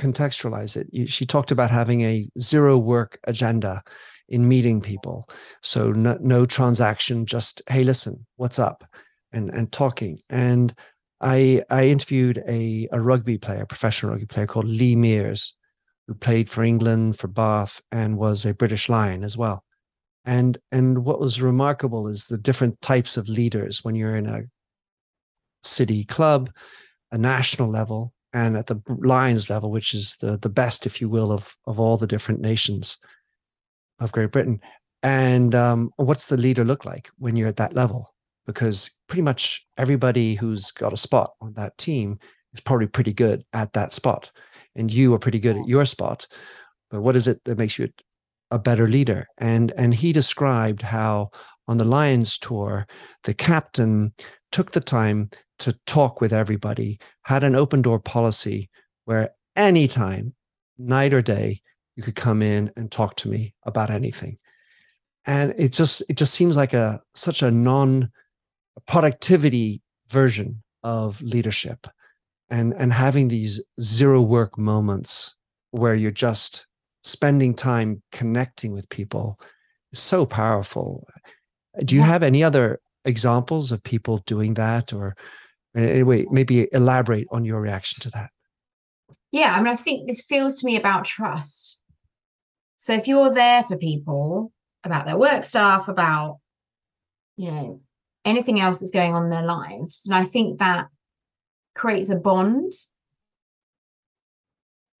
contextualize 0.00 0.76
it. 0.76 0.88
You, 0.92 1.06
she 1.06 1.26
talked 1.26 1.50
about 1.50 1.70
having 1.70 2.00
a 2.02 2.28
zero 2.38 2.78
work 2.78 3.18
agenda 3.24 3.82
in 4.30 4.48
meeting 4.48 4.80
people. 4.80 5.28
So 5.62 5.92
no, 5.92 6.16
no 6.20 6.46
transaction 6.46 7.26
just 7.26 7.62
hey 7.68 7.84
listen 7.84 8.26
what's 8.36 8.58
up? 8.58 8.84
and 9.32 9.50
and 9.50 9.70
talking. 9.72 10.18
And 10.28 10.74
i 11.20 11.62
i 11.70 11.86
interviewed 11.86 12.42
a, 12.48 12.88
a 12.92 13.00
rugby 13.00 13.38
player 13.38 13.66
professional 13.66 14.12
rugby 14.12 14.26
player 14.26 14.46
called 14.46 14.66
lee 14.66 14.96
mears 14.96 15.54
who 16.06 16.14
played 16.14 16.50
for 16.50 16.64
England, 16.64 17.18
for 17.18 17.28
Bath, 17.28 17.80
and 17.92 18.16
was 18.16 18.44
a 18.44 18.54
British 18.54 18.88
Lion 18.88 19.22
as 19.22 19.36
well. 19.36 19.64
And 20.24 20.58
and 20.72 21.04
what 21.04 21.20
was 21.20 21.42
remarkable 21.42 22.08
is 22.08 22.26
the 22.26 22.38
different 22.38 22.80
types 22.80 23.16
of 23.16 23.28
leaders 23.28 23.84
when 23.84 23.94
you're 23.94 24.16
in 24.16 24.26
a 24.26 24.42
city 25.62 26.04
club, 26.04 26.50
a 27.12 27.18
national 27.18 27.70
level, 27.70 28.12
and 28.32 28.56
at 28.56 28.66
the 28.66 28.80
Lions 28.88 29.50
level, 29.50 29.70
which 29.70 29.94
is 29.94 30.16
the 30.16 30.38
the 30.38 30.48
best, 30.48 30.86
if 30.86 31.00
you 31.00 31.08
will, 31.08 31.32
of 31.32 31.56
of 31.66 31.78
all 31.78 31.96
the 31.96 32.06
different 32.06 32.40
nations 32.40 32.98
of 34.00 34.12
Great 34.12 34.32
Britain. 34.32 34.60
And 35.02 35.54
um, 35.54 35.90
what's 35.96 36.26
the 36.26 36.36
leader 36.36 36.64
look 36.64 36.84
like 36.84 37.10
when 37.18 37.36
you're 37.36 37.48
at 37.48 37.56
that 37.56 37.74
level? 37.74 38.14
Because 38.46 38.90
pretty 39.06 39.22
much 39.22 39.64
everybody 39.78 40.34
who's 40.34 40.70
got 40.72 40.92
a 40.92 40.98
spot 40.98 41.32
on 41.40 41.52
that 41.54 41.78
team 41.78 42.18
is 42.52 42.60
probably 42.60 42.86
pretty 42.86 43.12
good 43.12 43.44
at 43.52 43.72
that 43.74 43.92
spot 43.92 44.30
and 44.74 44.92
you 44.92 45.14
are 45.14 45.18
pretty 45.18 45.38
good 45.38 45.56
at 45.56 45.68
your 45.68 45.84
spot 45.84 46.26
but 46.90 47.00
what 47.00 47.16
is 47.16 47.28
it 47.28 47.42
that 47.44 47.58
makes 47.58 47.78
you 47.78 47.88
a 48.50 48.58
better 48.58 48.88
leader 48.88 49.26
and 49.38 49.72
and 49.76 49.94
he 49.94 50.12
described 50.12 50.82
how 50.82 51.30
on 51.68 51.78
the 51.78 51.84
lions 51.84 52.36
tour 52.38 52.86
the 53.24 53.34
captain 53.34 54.12
took 54.50 54.72
the 54.72 54.80
time 54.80 55.30
to 55.58 55.76
talk 55.86 56.20
with 56.20 56.32
everybody 56.32 56.98
had 57.24 57.44
an 57.44 57.54
open 57.54 57.82
door 57.82 58.00
policy 58.00 58.68
where 59.04 59.30
anytime 59.56 60.34
night 60.78 61.14
or 61.14 61.22
day 61.22 61.60
you 62.00 62.04
could 62.04 62.16
come 62.16 62.40
in 62.40 62.70
and 62.78 62.90
talk 62.90 63.14
to 63.14 63.28
me 63.28 63.54
about 63.64 63.90
anything. 63.90 64.38
And 65.26 65.52
it 65.58 65.74
just 65.74 66.02
it 66.08 66.16
just 66.16 66.32
seems 66.32 66.56
like 66.56 66.72
a 66.72 67.02
such 67.14 67.42
a 67.42 67.50
non 67.50 68.10
productivity 68.86 69.82
version 70.08 70.62
of 70.82 71.20
leadership. 71.20 71.86
And 72.48 72.72
and 72.72 72.90
having 72.94 73.28
these 73.28 73.60
zero 73.82 74.22
work 74.22 74.56
moments 74.56 75.36
where 75.72 75.94
you're 75.94 76.10
just 76.10 76.66
spending 77.02 77.52
time 77.54 78.02
connecting 78.12 78.72
with 78.72 78.88
people 78.88 79.38
is 79.92 80.00
so 80.00 80.24
powerful. 80.24 81.06
Do 81.84 81.94
you 81.94 82.00
have 82.00 82.22
any 82.22 82.42
other 82.42 82.80
examples 83.04 83.72
of 83.72 83.82
people 83.82 84.22
doing 84.26 84.54
that? 84.54 84.94
Or 84.94 85.14
eh, 85.76 85.82
eh, 85.82 85.92
anyway 85.96 86.24
maybe 86.30 86.66
elaborate 86.72 87.26
on 87.30 87.44
your 87.44 87.60
reaction 87.60 88.00
to 88.00 88.10
that. 88.10 88.30
Yeah 89.32 89.54
i 89.54 89.58
mean 89.58 89.72
i 89.72 89.76
think 89.76 90.08
this 90.08 90.24
feels 90.24 90.58
to 90.58 90.66
me 90.66 90.76
about 90.78 91.04
trust 91.04 91.79
so 92.80 92.92
if 92.92 93.06
you're 93.06 93.32
there 93.32 93.62
for 93.62 93.76
people 93.76 94.52
about 94.82 95.06
their 95.06 95.18
work 95.18 95.44
stuff 95.44 95.86
about 95.88 96.38
you 97.36 97.50
know 97.50 97.80
anything 98.24 98.60
else 98.60 98.78
that's 98.78 98.90
going 98.90 99.14
on 99.14 99.24
in 99.24 99.30
their 99.30 99.44
lives 99.44 100.02
and 100.06 100.14
i 100.14 100.24
think 100.24 100.58
that 100.58 100.88
creates 101.74 102.10
a 102.10 102.16
bond. 102.16 102.72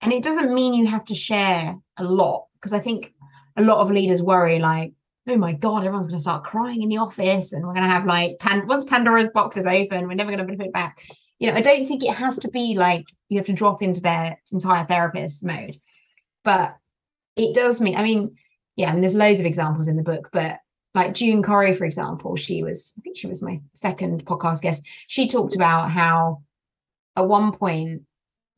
And 0.00 0.12
it 0.12 0.22
doesn't 0.22 0.54
mean 0.54 0.74
you 0.74 0.86
have 0.86 1.04
to 1.06 1.14
share 1.14 1.76
a 1.98 2.04
lot, 2.04 2.46
because 2.54 2.72
I 2.72 2.78
think 2.78 3.12
a 3.56 3.62
lot 3.62 3.78
of 3.78 3.90
leaders 3.90 4.22
worry 4.22 4.58
like, 4.58 4.92
oh 5.28 5.36
my 5.36 5.52
God, 5.52 5.84
everyone's 5.84 6.08
going 6.08 6.16
to 6.16 6.22
start 6.22 6.44
crying 6.44 6.82
in 6.82 6.88
the 6.88 6.96
office 6.96 7.52
and 7.52 7.66
we're 7.66 7.74
going 7.74 7.84
to 7.84 7.90
have 7.90 8.06
like, 8.06 8.38
Pan- 8.38 8.66
once 8.66 8.84
Pandora's 8.84 9.28
box 9.28 9.58
is 9.58 9.66
open, 9.66 10.08
we're 10.08 10.14
never 10.14 10.30
going 10.30 10.44
to 10.44 10.56
put 10.56 10.66
it 10.66 10.72
back. 10.72 11.04
you 11.38 11.50
know, 11.50 11.56
I 11.56 11.60
don't 11.60 11.86
think 11.86 12.02
it 12.02 12.14
has 12.14 12.38
to 12.38 12.48
be 12.48 12.74
like 12.74 13.04
you 13.28 13.38
have 13.38 13.46
to 13.46 13.52
drop 13.52 13.82
into 13.82 14.00
their 14.00 14.40
entire 14.50 14.86
therapist 14.86 15.44
mode, 15.44 15.78
but 16.44 16.76
it 17.36 17.54
does 17.54 17.80
mean, 17.80 17.96
I 17.96 18.02
mean, 18.02 18.36
yeah, 18.76 18.92
and 18.92 19.02
there's 19.02 19.14
loads 19.14 19.40
of 19.40 19.46
examples 19.46 19.88
in 19.88 19.96
the 19.96 20.02
book, 20.02 20.30
but 20.32 20.58
like 20.94 21.14
June 21.14 21.42
Corey, 21.42 21.72
for 21.72 21.84
example, 21.84 22.36
she 22.36 22.62
was, 22.62 22.92
I 22.98 23.00
think 23.02 23.16
she 23.16 23.26
was 23.26 23.42
my 23.42 23.60
second 23.72 24.24
podcast 24.24 24.62
guest. 24.62 24.86
She 25.06 25.28
talked 25.28 25.54
about 25.54 25.90
how 25.90 26.42
at 27.16 27.28
one 27.28 27.52
point 27.52 28.02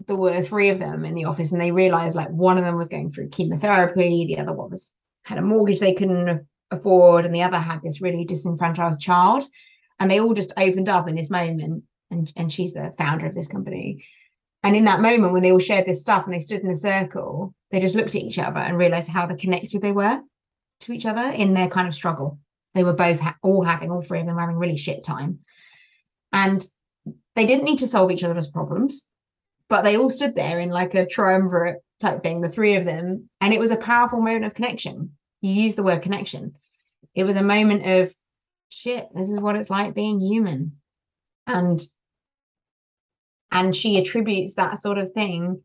there 0.06 0.16
were 0.16 0.42
three 0.42 0.70
of 0.70 0.78
them 0.78 1.04
in 1.04 1.14
the 1.14 1.26
office 1.26 1.52
and 1.52 1.60
they 1.60 1.70
realized 1.70 2.16
like 2.16 2.30
one 2.30 2.58
of 2.58 2.64
them 2.64 2.76
was 2.76 2.88
going 2.88 3.10
through 3.10 3.28
chemotherapy, 3.28 4.26
the 4.26 4.38
other 4.38 4.52
one 4.52 4.70
was 4.70 4.92
had 5.24 5.38
a 5.38 5.42
mortgage 5.42 5.80
they 5.80 5.94
couldn't 5.94 6.46
afford, 6.70 7.24
and 7.24 7.34
the 7.34 7.42
other 7.42 7.58
had 7.58 7.82
this 7.82 8.00
really 8.00 8.24
disenfranchised 8.24 9.00
child. 9.00 9.44
And 10.00 10.10
they 10.10 10.20
all 10.20 10.34
just 10.34 10.52
opened 10.56 10.88
up 10.88 11.08
in 11.08 11.14
this 11.14 11.30
moment. 11.30 11.84
And, 12.10 12.32
and 12.36 12.52
she's 12.52 12.72
the 12.72 12.92
founder 12.98 13.26
of 13.26 13.34
this 13.34 13.48
company. 13.48 14.04
And 14.62 14.76
in 14.76 14.84
that 14.84 15.00
moment, 15.00 15.32
when 15.32 15.42
they 15.42 15.50
all 15.50 15.58
shared 15.58 15.86
this 15.86 16.00
stuff 16.00 16.24
and 16.24 16.32
they 16.32 16.38
stood 16.38 16.60
in 16.60 16.70
a 16.70 16.76
circle, 16.76 17.54
they 17.70 17.80
just 17.80 17.96
looked 17.96 18.14
at 18.14 18.22
each 18.22 18.38
other 18.38 18.60
and 18.60 18.78
realized 18.78 19.08
how 19.08 19.26
the 19.26 19.34
connected 19.34 19.82
they 19.82 19.92
were 19.92 20.20
to 20.80 20.92
each 20.92 21.06
other 21.06 21.30
in 21.30 21.54
their 21.54 21.68
kind 21.68 21.88
of 21.88 21.94
struggle. 21.94 22.38
They 22.74 22.84
were 22.84 22.92
both 22.92 23.18
ha- 23.18 23.36
all 23.42 23.64
having, 23.64 23.90
all 23.90 24.02
three 24.02 24.20
of 24.20 24.26
them 24.26 24.38
having 24.38 24.56
really 24.56 24.76
shit 24.76 25.02
time. 25.02 25.40
And 26.32 26.64
they 27.34 27.46
didn't 27.46 27.64
need 27.64 27.80
to 27.80 27.86
solve 27.86 28.10
each 28.10 28.22
other's 28.22 28.48
problems, 28.48 29.08
but 29.68 29.82
they 29.82 29.96
all 29.96 30.10
stood 30.10 30.36
there 30.36 30.60
in 30.60 30.70
like 30.70 30.94
a 30.94 31.06
triumvirate 31.06 31.82
type 32.00 32.22
thing, 32.22 32.40
the 32.40 32.48
three 32.48 32.76
of 32.76 32.84
them. 32.84 33.28
And 33.40 33.52
it 33.52 33.60
was 33.60 33.70
a 33.70 33.76
powerful 33.76 34.20
moment 34.20 34.44
of 34.44 34.54
connection. 34.54 35.12
You 35.40 35.52
use 35.52 35.74
the 35.74 35.82
word 35.82 36.02
connection. 36.02 36.54
It 37.14 37.24
was 37.24 37.36
a 37.36 37.42
moment 37.42 37.84
of 37.84 38.14
shit, 38.68 39.08
this 39.14 39.28
is 39.28 39.40
what 39.40 39.56
it's 39.56 39.70
like 39.70 39.94
being 39.94 40.20
human. 40.20 40.76
And 41.46 41.80
and 43.52 43.76
she 43.76 43.98
attributes 43.98 44.54
that 44.54 44.78
sort 44.78 44.98
of 44.98 45.10
thing 45.10 45.62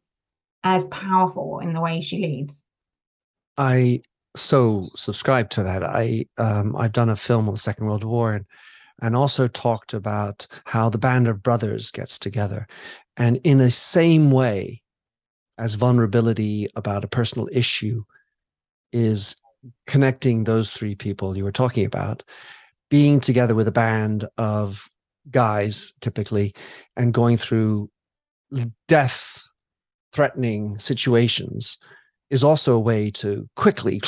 as 0.64 0.84
powerful 0.86 1.60
in 1.60 1.74
the 1.74 1.82
way 1.82 2.02
she 2.02 2.22
leads. 2.22 2.64
I 3.58 4.02
so 4.36 4.84
subscribe 4.96 5.50
to 5.52 5.64
that. 5.64 5.84
I 5.84 6.26
um, 6.38 6.76
I've 6.76 6.92
done 6.92 7.10
a 7.10 7.16
film 7.16 7.48
on 7.48 7.56
the 7.56 7.60
Second 7.60 7.88
World 7.88 8.04
War 8.04 8.34
and 8.34 8.46
and 9.02 9.16
also 9.16 9.48
talked 9.48 9.94
about 9.94 10.48
how 10.66 10.90
the 10.90 10.98
band 10.98 11.28
of 11.28 11.44
brothers 11.44 11.90
gets 11.92 12.20
together, 12.20 12.68
and 13.16 13.40
in 13.44 13.62
a 13.62 13.72
same 13.72 14.30
way 14.32 14.82
as 15.58 15.74
vulnerability 15.74 16.68
about 16.76 17.04
a 17.04 17.08
personal 17.08 17.50
issue 17.52 18.04
is 18.92 19.36
connecting 19.88 20.44
those 20.44 20.72
three 20.72 20.94
people 20.94 21.36
you 21.36 21.44
were 21.44 21.52
talking 21.52 21.86
about, 21.86 22.24
being 22.90 23.20
together 23.20 23.56
with 23.56 23.68
a 23.68 23.72
band 23.72 24.28
of 24.38 24.88
guys 25.30 25.94
typically 26.02 26.54
and 26.96 27.14
going 27.14 27.38
through 27.38 27.90
death 28.88 29.44
threatening 30.14 30.78
situations 30.80 31.78
is 32.30 32.44
also 32.44 32.76
a 32.76 32.80
way 32.80 33.12
to 33.12 33.48
quickly 33.56 34.02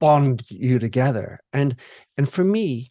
bond 0.00 0.42
you 0.48 0.78
together. 0.78 1.40
And 1.52 1.76
and 2.16 2.28
for 2.28 2.44
me 2.44 2.90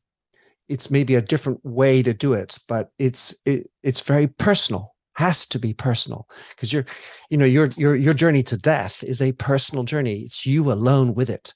it's 0.70 0.90
maybe 0.90 1.16
a 1.16 1.22
different 1.22 1.60
way 1.66 2.02
to 2.02 2.14
do 2.14 2.32
it 2.32 2.58
but 2.68 2.92
it's 2.98 3.36
it, 3.46 3.70
it's 3.84 4.00
very 4.02 4.28
personal 4.28 4.94
has 5.16 5.46
to 5.46 5.60
be 5.60 5.74
personal 5.74 6.28
because 6.56 6.72
your 6.72 6.86
you 7.30 7.38
know 7.38 7.46
your 7.46 7.68
your 7.78 7.96
your 7.96 8.14
journey 8.14 8.44
to 8.44 8.58
death 8.58 9.04
is 9.04 9.22
a 9.22 9.34
personal 9.34 9.84
journey. 9.84 10.22
It's 10.22 10.46
you 10.46 10.72
alone 10.72 11.14
with 11.14 11.30
it 11.30 11.54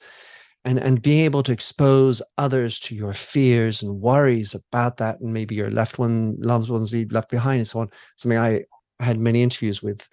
and 0.66 0.80
and 0.80 1.02
being 1.02 1.22
able 1.22 1.44
to 1.44 1.52
expose 1.52 2.22
others 2.38 2.80
to 2.80 2.96
your 2.96 3.14
fears 3.14 3.82
and 3.82 4.02
worries 4.02 4.54
about 4.54 4.98
that 4.98 5.20
and 5.22 5.32
maybe 5.32 5.56
your 5.56 5.72
left 5.72 5.98
one 5.98 6.36
loved 6.40 6.70
ones 6.70 6.94
left 7.12 7.30
behind 7.30 7.60
and 7.60 7.68
so 7.68 7.80
on 7.80 7.90
something 8.18 8.40
i 8.40 8.64
had 9.00 9.20
many 9.20 9.42
interviews 9.42 9.82
with 9.82 10.10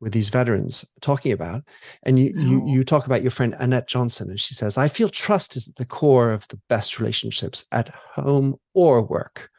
with 0.00 0.12
these 0.12 0.28
veterans 0.28 0.84
talking 1.00 1.32
about 1.32 1.62
and 2.02 2.18
you, 2.18 2.34
oh. 2.36 2.40
you 2.40 2.66
you 2.66 2.84
talk 2.84 3.06
about 3.06 3.22
your 3.22 3.30
friend 3.30 3.54
annette 3.58 3.86
johnson 3.86 4.28
and 4.30 4.40
she 4.40 4.54
says 4.54 4.76
i 4.76 4.88
feel 4.88 5.08
trust 5.08 5.56
is 5.56 5.68
at 5.68 5.76
the 5.76 5.84
core 5.84 6.32
of 6.32 6.48
the 6.48 6.58
best 6.68 6.98
relationships 6.98 7.66
at 7.70 7.88
home 7.88 8.56
or 8.72 9.02
work 9.02 9.50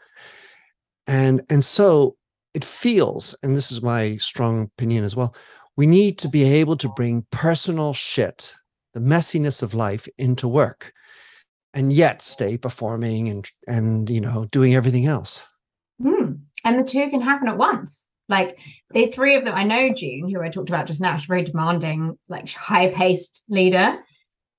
and 1.08 1.42
and 1.50 1.64
so 1.64 2.16
it 2.54 2.66
feels 2.66 3.36
and 3.44 3.56
this 3.56 3.72
is 3.72 3.82
my 3.82 4.16
strong 4.18 4.64
opinion 4.64 5.04
as 5.04 5.16
well 5.16 5.36
we 5.78 5.86
need 5.86 6.18
to 6.18 6.30
be 6.30 6.44
able 6.44 6.78
to 6.78 6.90
bring 6.96 7.26
personal 7.32 7.94
shit 7.94 8.54
the 8.96 9.02
messiness 9.02 9.62
of 9.62 9.74
life 9.76 10.08
into 10.18 10.48
work 10.48 10.94
and 11.74 11.92
yet 11.92 12.22
stay 12.22 12.58
performing 12.58 13.30
and 13.30 13.52
and 13.68 14.10
you 14.10 14.22
know 14.22 14.46
doing 14.46 14.74
everything 14.74 15.06
else. 15.06 15.46
Mm. 16.02 16.40
and 16.64 16.80
the 16.80 16.84
two 16.84 17.10
can 17.10 17.22
happen 17.22 17.48
at 17.48 17.58
once. 17.58 18.08
Like 18.28 18.58
the 18.92 19.06
three 19.06 19.36
of 19.36 19.46
them 19.46 19.54
i 19.54 19.64
know 19.64 19.94
june 19.94 20.28
who 20.30 20.42
i 20.42 20.50
talked 20.50 20.70
about 20.70 20.88
just 20.88 21.00
now 21.00 21.16
she's 21.16 21.28
very 21.28 21.44
demanding 21.44 22.18
like 22.28 22.50
high 22.50 22.88
paced 22.88 23.44
leader. 23.50 24.00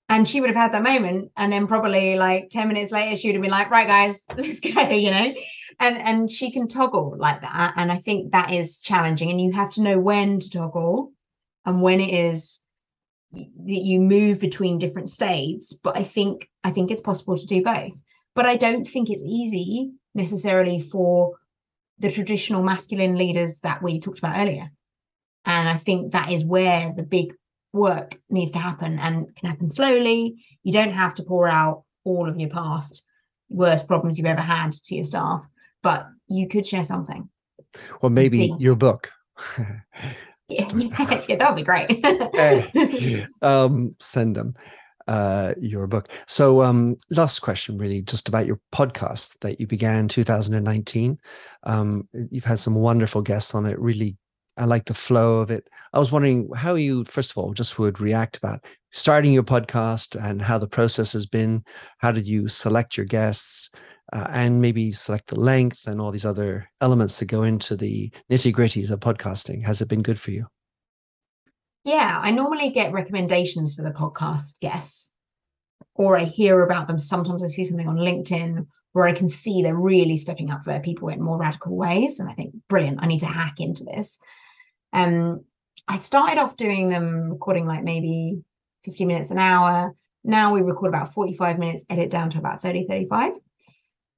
And 0.08 0.28
she 0.28 0.40
would 0.40 0.50
have 0.50 0.56
had 0.56 0.72
that 0.72 0.84
moment. 0.84 1.32
And 1.36 1.52
then 1.52 1.66
probably 1.66 2.14
like 2.14 2.48
10 2.50 2.68
minutes 2.68 2.92
later 2.92 3.16
she 3.16 3.26
would 3.26 3.34
have 3.34 3.42
been 3.42 3.50
like 3.50 3.70
right 3.70 3.88
guys 3.88 4.24
let's 4.36 4.60
go 4.60 4.82
you 4.90 5.10
know? 5.10 5.34
And 5.80 5.96
and 5.96 6.30
she 6.30 6.52
can 6.52 6.68
toggle 6.68 7.16
like 7.18 7.40
that. 7.40 7.72
And 7.76 7.90
i 7.90 7.96
think 7.96 8.32
that 8.32 8.52
is 8.52 8.82
challenging. 8.82 9.30
And 9.30 9.40
you 9.40 9.52
have 9.52 9.72
to 9.72 9.82
know 9.82 9.98
when 9.98 10.38
to 10.38 10.50
toggle 10.50 11.12
and 11.64 11.80
when 11.82 12.00
it 12.00 12.10
is 12.10 12.65
that 13.32 13.82
you 13.82 14.00
move 14.00 14.40
between 14.40 14.78
different 14.78 15.10
states 15.10 15.72
but 15.72 15.96
i 15.96 16.02
think 16.02 16.48
i 16.64 16.70
think 16.70 16.90
it's 16.90 17.00
possible 17.00 17.36
to 17.36 17.46
do 17.46 17.62
both. 17.62 18.00
But 18.34 18.46
i 18.46 18.56
don't 18.56 18.84
think 18.84 19.10
it's 19.10 19.24
easy 19.24 19.92
necessarily 20.14 20.80
for 20.80 21.36
the 21.98 22.10
traditional 22.10 22.62
masculine 22.62 23.16
leaders 23.16 23.60
that 23.60 23.82
we 23.82 23.98
talked 23.98 24.18
about 24.18 24.38
earlier. 24.38 24.70
And 25.44 25.68
i 25.68 25.76
think 25.76 26.12
that 26.12 26.32
is 26.32 26.44
where 26.44 26.92
the 26.96 27.02
big 27.02 27.34
work 27.72 28.18
needs 28.30 28.52
to 28.52 28.58
happen 28.58 28.98
and 28.98 29.34
can 29.36 29.50
happen 29.50 29.70
slowly. 29.70 30.36
You 30.62 30.72
don't 30.72 30.92
have 30.92 31.14
to 31.14 31.22
pour 31.22 31.48
out 31.48 31.84
all 32.04 32.28
of 32.28 32.38
your 32.38 32.50
past 32.50 33.04
worst 33.48 33.86
problems 33.86 34.16
you've 34.16 34.26
ever 34.26 34.40
had 34.40 34.72
to 34.72 34.94
your 34.94 35.04
staff 35.04 35.42
but 35.82 36.08
you 36.26 36.48
could 36.48 36.66
share 36.66 36.82
something. 36.82 37.28
Well 38.00 38.10
maybe 38.10 38.52
your 38.58 38.74
book 38.74 39.12
yeah, 40.48 40.68
yeah, 41.28 41.36
that 41.36 41.48
would 41.50 41.56
be 41.56 41.62
great. 41.62 42.04
Eh, 42.04 43.24
um, 43.42 43.94
send 43.98 44.36
them 44.36 44.54
uh, 45.08 45.54
your 45.60 45.86
book. 45.86 46.08
So, 46.26 46.62
um, 46.62 46.96
last 47.10 47.40
question, 47.40 47.78
really, 47.78 48.02
just 48.02 48.28
about 48.28 48.46
your 48.46 48.60
podcast 48.72 49.38
that 49.40 49.60
you 49.60 49.66
began 49.66 50.08
2019. 50.08 51.18
Um, 51.64 52.08
you've 52.30 52.44
had 52.44 52.58
some 52.58 52.74
wonderful 52.74 53.22
guests 53.22 53.54
on 53.54 53.66
it. 53.66 53.78
Really, 53.78 54.16
I 54.56 54.64
like 54.64 54.86
the 54.86 54.94
flow 54.94 55.38
of 55.38 55.50
it. 55.50 55.68
I 55.92 55.98
was 55.98 56.12
wondering 56.12 56.48
how 56.54 56.74
you, 56.74 57.04
first 57.04 57.32
of 57.32 57.38
all, 57.38 57.52
just 57.52 57.78
would 57.78 58.00
react 58.00 58.36
about 58.36 58.64
starting 58.90 59.32
your 59.32 59.42
podcast 59.42 60.20
and 60.20 60.42
how 60.42 60.58
the 60.58 60.68
process 60.68 61.12
has 61.12 61.26
been. 61.26 61.64
How 61.98 62.12
did 62.12 62.26
you 62.26 62.48
select 62.48 62.96
your 62.96 63.06
guests? 63.06 63.70
Uh, 64.12 64.26
and 64.30 64.60
maybe 64.60 64.92
select 64.92 65.28
the 65.28 65.40
length 65.40 65.86
and 65.86 66.00
all 66.00 66.10
these 66.10 66.26
other 66.26 66.68
elements 66.80 67.18
that 67.18 67.26
go 67.26 67.42
into 67.42 67.76
the 67.76 68.10
nitty 68.30 68.54
gritties 68.54 68.90
of 68.90 69.00
podcasting. 69.00 69.64
Has 69.64 69.80
it 69.80 69.88
been 69.88 70.02
good 70.02 70.18
for 70.18 70.30
you? 70.30 70.46
Yeah, 71.84 72.18
I 72.20 72.30
normally 72.30 72.70
get 72.70 72.92
recommendations 72.92 73.74
for 73.74 73.82
the 73.82 73.90
podcast 73.90 74.60
guests, 74.60 75.14
or 75.94 76.16
I 76.16 76.24
hear 76.24 76.62
about 76.62 76.88
them. 76.88 76.98
Sometimes 76.98 77.44
I 77.44 77.48
see 77.48 77.64
something 77.64 77.88
on 77.88 77.96
LinkedIn 77.96 78.66
where 78.92 79.06
I 79.06 79.12
can 79.12 79.28
see 79.28 79.62
they're 79.62 79.76
really 79.76 80.16
stepping 80.16 80.50
up 80.50 80.64
for 80.64 80.70
their 80.70 80.80
people 80.80 81.08
in 81.08 81.20
more 81.20 81.38
radical 81.38 81.76
ways. 81.76 82.18
And 82.18 82.30
I 82.30 82.32
think, 82.32 82.54
brilliant, 82.68 82.98
I 83.02 83.06
need 83.06 83.20
to 83.20 83.26
hack 83.26 83.60
into 83.60 83.84
this. 83.84 84.18
Um, 84.92 85.44
I 85.86 85.98
started 85.98 86.38
off 86.40 86.56
doing 86.56 86.88
them 86.88 87.30
recording 87.30 87.66
like 87.66 87.84
maybe 87.84 88.42
50 88.84 89.04
minutes 89.04 89.30
an 89.30 89.38
hour. 89.38 89.94
Now 90.24 90.54
we 90.54 90.62
record 90.62 90.88
about 90.88 91.12
45 91.12 91.58
minutes, 91.58 91.84
edit 91.90 92.10
down 92.10 92.30
to 92.30 92.38
about 92.38 92.62
30, 92.62 92.86
35. 92.88 93.32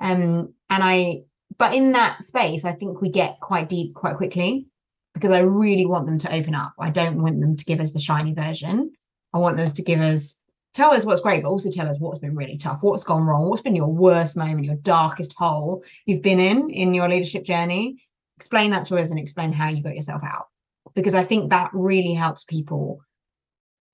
Um, 0.00 0.54
and 0.70 0.84
I, 0.84 1.22
but 1.56 1.74
in 1.74 1.92
that 1.92 2.22
space, 2.24 2.64
I 2.64 2.72
think 2.72 3.00
we 3.00 3.10
get 3.10 3.40
quite 3.40 3.68
deep 3.68 3.94
quite 3.94 4.16
quickly 4.16 4.66
because 5.14 5.30
I 5.30 5.40
really 5.40 5.86
want 5.86 6.06
them 6.06 6.18
to 6.18 6.34
open 6.34 6.54
up. 6.54 6.74
I 6.78 6.90
don't 6.90 7.20
want 7.20 7.40
them 7.40 7.56
to 7.56 7.64
give 7.64 7.80
us 7.80 7.92
the 7.92 7.98
shiny 7.98 8.32
version. 8.32 8.92
I 9.34 9.38
want 9.38 9.56
them 9.56 9.68
to 9.68 9.82
give 9.82 10.00
us, 10.00 10.40
tell 10.74 10.92
us 10.92 11.04
what's 11.04 11.20
great, 11.20 11.42
but 11.42 11.48
also 11.48 11.70
tell 11.70 11.88
us 11.88 11.98
what's 11.98 12.20
been 12.20 12.36
really 12.36 12.56
tough, 12.56 12.78
what's 12.82 13.04
gone 13.04 13.24
wrong, 13.24 13.48
what's 13.48 13.62
been 13.62 13.74
your 13.76 13.92
worst 13.92 14.36
moment, 14.36 14.64
your 14.64 14.76
darkest 14.76 15.34
hole 15.36 15.82
you've 16.06 16.22
been 16.22 16.38
in 16.38 16.70
in 16.70 16.94
your 16.94 17.08
leadership 17.08 17.44
journey. 17.44 17.96
Explain 18.36 18.70
that 18.70 18.86
to 18.86 18.96
us 18.96 19.10
and 19.10 19.18
explain 19.18 19.52
how 19.52 19.68
you 19.68 19.82
got 19.82 19.96
yourself 19.96 20.22
out. 20.22 20.46
Because 20.94 21.14
I 21.14 21.24
think 21.24 21.50
that 21.50 21.70
really 21.72 22.14
helps 22.14 22.44
people 22.44 23.00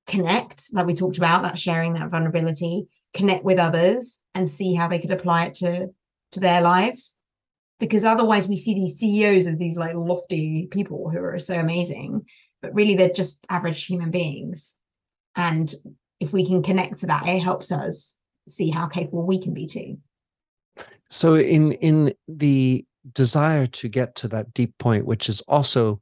connect, 0.07 0.68
like 0.72 0.86
we 0.86 0.94
talked 0.94 1.16
about, 1.16 1.42
that 1.42 1.59
sharing 1.59 1.94
that 1.94 2.11
vulnerability, 2.11 2.86
connect 3.15 3.45
with 3.45 3.59
others 3.59 4.23
and 4.35 4.51
see 4.51 4.75
how 4.75 4.89
they 4.89 4.99
could 4.99 5.11
apply 5.11 5.47
it 5.47 5.55
to 5.55 5.89
to 6.33 6.41
their 6.41 6.61
lives 6.61 7.17
because 7.79 8.05
otherwise 8.05 8.49
we 8.49 8.57
see 8.57 8.75
these 8.75 8.99
CEOs 8.99 9.47
as 9.47 9.57
these 9.57 9.77
like 9.77 9.95
lofty 9.95 10.69
people 10.71 11.11
who 11.11 11.19
are 11.19 11.39
so 11.39 11.59
amazing 11.59 12.23
but 12.61 12.75
really 12.75 12.95
they're 12.95 13.09
just 13.11 13.47
average 13.51 13.85
human 13.85 14.11
beings 14.11 14.77
and 15.37 15.75
if 16.21 16.33
we 16.33 16.47
can 16.47 16.62
connect 16.62 16.99
to 16.99 17.07
that 17.07 17.27
it 17.27 17.41
helps 17.41 17.71
us 17.71 18.19
see 18.49 18.71
how 18.71 18.87
capable 18.87 19.25
we 19.25 19.41
can 19.41 19.55
be 19.55 19.67
too 19.67 19.97
so 21.09 21.37
in 21.37 21.73
in 21.73 22.15
the 22.27 22.85
desire 23.12 23.67
to 23.67 23.89
get 23.89 24.15
to 24.17 24.29
that 24.29 24.55
deep 24.55 24.77
point, 24.79 25.07
which 25.07 25.29
is 25.29 25.41
also 25.43 26.01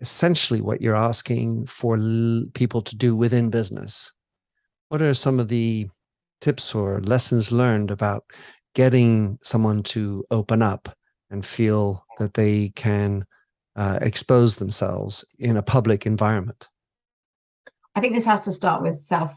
essentially 0.00 0.60
what 0.60 0.80
you're 0.80 0.96
asking 0.96 1.66
for 1.66 1.96
l- 1.96 2.44
people 2.54 2.82
to 2.82 2.96
do 2.96 3.14
within 3.14 3.50
business. 3.50 4.12
What 4.88 5.02
are 5.02 5.14
some 5.14 5.38
of 5.38 5.48
the 5.48 5.88
tips 6.40 6.74
or 6.74 7.00
lessons 7.00 7.52
learned 7.52 7.90
about 7.90 8.24
getting 8.74 9.38
someone 9.42 9.82
to 9.82 10.24
open 10.30 10.62
up 10.62 10.88
and 11.30 11.44
feel 11.44 12.04
that 12.18 12.34
they 12.34 12.70
can 12.70 13.24
uh, 13.76 13.98
expose 14.02 14.56
themselves 14.56 15.24
in 15.38 15.56
a 15.56 15.62
public 15.62 16.06
environment? 16.06 16.68
I 17.94 18.00
think 18.00 18.14
this 18.14 18.24
has 18.26 18.42
to 18.42 18.52
start 18.52 18.82
with 18.82 18.96
self 18.96 19.32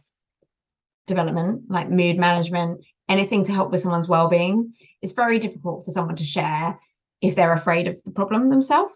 development, 1.07 1.63
like 1.69 1.89
mood 1.89 2.17
management, 2.17 2.83
anything 3.09 3.43
to 3.43 3.51
help 3.51 3.71
with 3.71 3.81
someone's 3.81 4.07
well 4.07 4.29
being. 4.29 4.73
It's 5.01 5.11
very 5.11 5.39
difficult 5.39 5.85
for 5.85 5.91
someone 5.91 6.15
to 6.15 6.23
share 6.23 6.79
if 7.21 7.35
they're 7.35 7.53
afraid 7.53 7.87
of 7.87 8.01
the 8.03 8.11
problem 8.11 8.49
themselves. 8.49 8.93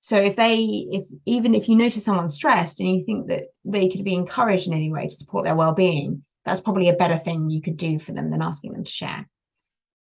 So 0.00 0.18
if 0.18 0.36
they, 0.36 0.58
if 0.90 1.06
even 1.24 1.54
if 1.54 1.68
you 1.68 1.76
notice 1.76 2.04
someone 2.04 2.28
stressed 2.28 2.78
and 2.78 2.94
you 2.94 3.04
think 3.04 3.28
that 3.28 3.46
they 3.64 3.88
could 3.88 4.04
be 4.04 4.14
encouraged 4.14 4.66
in 4.66 4.74
any 4.74 4.92
way 4.92 5.08
to 5.08 5.14
support 5.14 5.44
their 5.44 5.56
well-being, 5.56 6.22
that's 6.44 6.60
probably 6.60 6.88
a 6.88 6.96
better 6.96 7.16
thing 7.16 7.48
you 7.48 7.62
could 7.62 7.76
do 7.76 7.98
for 7.98 8.12
them 8.12 8.30
than 8.30 8.42
asking 8.42 8.72
them 8.72 8.84
to 8.84 8.90
share. 8.90 9.28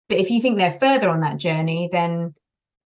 But 0.07 0.19
if 0.19 0.31
you 0.31 0.41
think 0.41 0.57
they're 0.57 0.71
further 0.71 1.09
on 1.09 1.21
that 1.21 1.37
journey, 1.37 1.89
then 1.91 2.33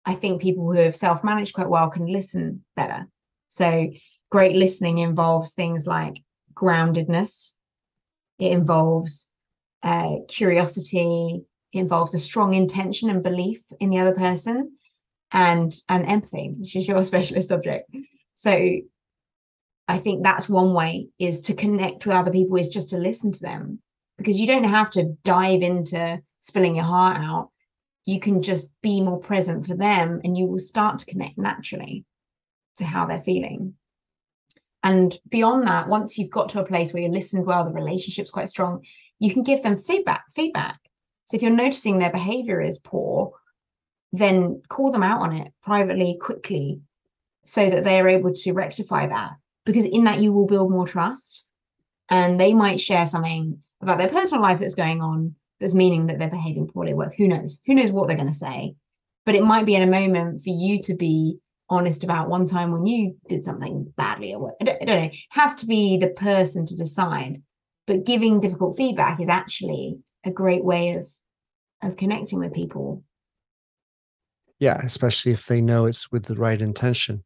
I 0.04 0.14
think 0.14 0.42
people 0.42 0.64
who 0.64 0.78
have 0.78 0.96
self-managed 0.96 1.54
quite 1.54 1.68
well 1.68 1.90
can 1.90 2.06
listen 2.06 2.64
better. 2.76 3.06
So 3.48 3.90
great 4.30 4.56
listening 4.56 4.98
involves 4.98 5.52
things 5.52 5.86
like 5.86 6.22
groundedness. 6.54 7.52
It 8.38 8.52
involves 8.52 9.30
uh, 9.82 10.16
curiosity. 10.28 11.44
It 11.72 11.78
involves 11.78 12.14
a 12.14 12.18
strong 12.18 12.54
intention 12.54 13.10
and 13.10 13.22
belief 13.22 13.62
in 13.80 13.90
the 13.90 13.98
other 13.98 14.14
person 14.14 14.72
and 15.34 15.74
and 15.88 16.06
empathy 16.06 16.54
which 16.56 16.76
is 16.76 16.88
your 16.88 17.02
specialist 17.12 17.48
subject 17.48 17.90
so 18.34 18.70
i 19.88 19.98
think 19.98 20.22
that's 20.22 20.48
one 20.48 20.72
way 20.72 21.08
is 21.18 21.40
to 21.40 21.54
connect 21.54 22.06
with 22.06 22.16
other 22.16 22.30
people 22.30 22.56
is 22.56 22.68
just 22.68 22.90
to 22.90 22.98
listen 22.98 23.32
to 23.32 23.42
them. 23.42 23.80
Because 24.16 24.38
you 24.38 24.46
don't 24.46 24.64
have 24.64 24.90
to 24.90 25.16
dive 25.24 25.62
into 25.62 26.22
spilling 26.40 26.76
your 26.76 26.84
heart 26.84 27.16
out. 27.18 27.50
You 28.04 28.20
can 28.20 28.42
just 28.42 28.70
be 28.80 29.00
more 29.00 29.18
present 29.18 29.66
for 29.66 29.74
them 29.74 30.20
and 30.22 30.38
you 30.38 30.46
will 30.46 30.60
start 30.60 30.98
to 31.00 31.06
connect 31.06 31.36
naturally 31.36 32.04
to 32.76 32.84
how 32.84 33.06
they're 33.06 33.20
feeling. 33.20 33.74
And 34.84 35.18
beyond 35.28 35.66
that 35.66 35.88
once 35.88 36.16
you've 36.16 36.30
got 36.30 36.50
to 36.50 36.60
a 36.60 36.66
place 36.66 36.92
where 36.92 37.02
you 37.02 37.08
listened 37.08 37.46
well 37.46 37.64
the 37.64 37.72
relationship's 37.72 38.30
quite 38.30 38.48
strong 38.48 38.84
you 39.18 39.32
can 39.32 39.42
give 39.42 39.62
them 39.62 39.76
feedback 39.76 40.24
feedback. 40.30 40.78
So 41.24 41.36
if 41.36 41.42
you're 41.42 41.50
noticing 41.50 41.98
their 41.98 42.12
behavior 42.12 42.60
is 42.60 42.78
poor 42.78 43.32
then 44.12 44.62
call 44.68 44.92
them 44.92 45.02
out 45.02 45.20
on 45.22 45.32
it 45.32 45.52
privately, 45.62 46.16
quickly, 46.20 46.80
so 47.44 47.68
that 47.68 47.82
they 47.82 48.00
are 48.00 48.08
able 48.08 48.32
to 48.32 48.52
rectify 48.52 49.06
that. 49.06 49.32
Because 49.64 49.84
in 49.84 50.04
that, 50.04 50.20
you 50.20 50.32
will 50.32 50.46
build 50.46 50.70
more 50.70 50.86
trust. 50.86 51.46
And 52.10 52.38
they 52.38 52.52
might 52.52 52.80
share 52.80 53.06
something 53.06 53.60
about 53.80 53.98
their 53.98 54.08
personal 54.08 54.42
life 54.42 54.60
that's 54.60 54.74
going 54.74 55.00
on 55.00 55.34
that's 55.60 55.74
meaning 55.74 56.06
that 56.06 56.18
they're 56.18 56.28
behaving 56.28 56.68
poorly 56.68 56.90
at 56.90 56.96
work. 56.96 57.14
Who 57.16 57.28
knows? 57.28 57.60
Who 57.66 57.74
knows 57.74 57.90
what 57.90 58.08
they're 58.08 58.16
going 58.16 58.28
to 58.28 58.34
say? 58.34 58.74
But 59.24 59.34
it 59.34 59.44
might 59.44 59.64
be 59.64 59.74
in 59.74 59.82
a 59.82 59.90
moment 59.90 60.42
for 60.42 60.50
you 60.50 60.82
to 60.82 60.94
be 60.94 61.38
honest 61.70 62.04
about 62.04 62.28
one 62.28 62.44
time 62.44 62.72
when 62.72 62.86
you 62.86 63.16
did 63.28 63.44
something 63.44 63.90
badly 63.96 64.32
at 64.32 64.40
work. 64.40 64.54
I 64.60 64.64
don't, 64.64 64.82
I 64.82 64.84
don't 64.84 65.00
know. 65.00 65.08
It 65.10 65.16
has 65.30 65.54
to 65.56 65.66
be 65.66 65.96
the 65.96 66.08
person 66.08 66.66
to 66.66 66.76
decide. 66.76 67.40
But 67.86 68.04
giving 68.04 68.40
difficult 68.40 68.76
feedback 68.76 69.20
is 69.20 69.28
actually 69.30 69.98
a 70.24 70.30
great 70.30 70.64
way 70.64 70.94
of 70.94 71.06
of 71.82 71.96
connecting 71.96 72.38
with 72.38 72.52
people 72.52 73.02
yeah 74.58 74.80
especially 74.84 75.32
if 75.32 75.46
they 75.46 75.60
know 75.60 75.86
it's 75.86 76.10
with 76.10 76.24
the 76.24 76.34
right 76.34 76.60
intention 76.60 77.24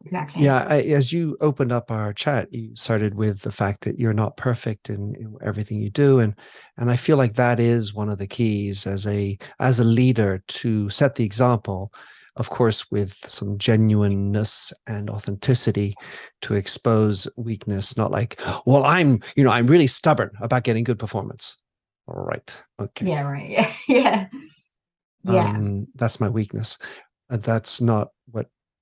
exactly. 0.00 0.44
Yeah 0.44 0.66
I, 0.68 0.80
as 0.82 1.12
you 1.12 1.36
opened 1.40 1.72
up 1.72 1.90
our 1.90 2.12
chat 2.12 2.52
you 2.52 2.74
started 2.74 3.14
with 3.14 3.40
the 3.40 3.52
fact 3.52 3.82
that 3.84 3.98
you're 3.98 4.12
not 4.12 4.36
perfect 4.36 4.90
in, 4.90 5.14
in, 5.16 5.36
everything 5.42 5.80
you 5.80 5.90
do 5.90 6.20
and 6.20 6.34
and 6.76 6.90
i 6.90 6.96
feel 6.96 7.16
like 7.16 7.34
that 7.34 7.60
is 7.60 7.94
one 7.94 8.08
of 8.08 8.18
the 8.18 8.26
keys 8.26 8.86
as 8.86 9.06
a 9.06 9.38
as 9.60 9.80
a 9.80 9.84
leader 9.84 10.42
to 10.48 10.88
set 10.90 11.14
the 11.14 11.24
example 11.24 11.92
of 12.36 12.50
course 12.50 12.90
with 12.90 13.16
some 13.26 13.58
genuineness 13.58 14.72
and 14.86 15.10
authenticity 15.10 15.94
to 16.40 16.54
expose 16.54 17.28
weakness 17.36 17.96
not 17.96 18.10
like 18.10 18.40
well 18.66 18.84
i'm 18.84 19.20
you 19.36 19.44
know 19.44 19.50
i'm 19.50 19.66
really 19.66 19.86
stubborn 19.86 20.30
about 20.40 20.64
getting 20.64 20.84
good 20.84 20.98
performance. 20.98 21.56
All 22.06 22.24
right 22.24 22.62
okay. 22.80 23.06
Yeah 23.06 23.30
right. 23.30 23.74
Yeah. 23.88 24.28
Yeah. 25.24 25.56
Um, 25.56 25.88
that's 25.94 26.20
my 26.20 26.28
weakness. 26.28 26.78
Uh, 27.30 27.36
that's 27.36 27.80
not 27.80 28.08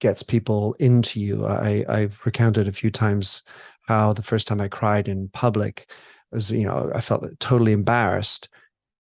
gets 0.01 0.22
people 0.22 0.74
into 0.78 1.20
you. 1.20 1.47
I 1.47 1.84
i've 1.88 2.24
recounted 2.24 2.68
a 2.68 2.72
few 2.72 2.90
times 2.90 3.42
how 3.88 4.12
the 4.12 4.22
first 4.22 4.49
time 4.49 4.61
i 4.61 4.68
cried 4.68 5.09
in 5.09 5.28
public 5.28 5.90
was 6.32 6.51
you 6.51 6.66
know 6.66 6.90
i 6.94 7.01
felt 7.01 7.24
totally 7.40 7.72
embarrassed 7.72 8.49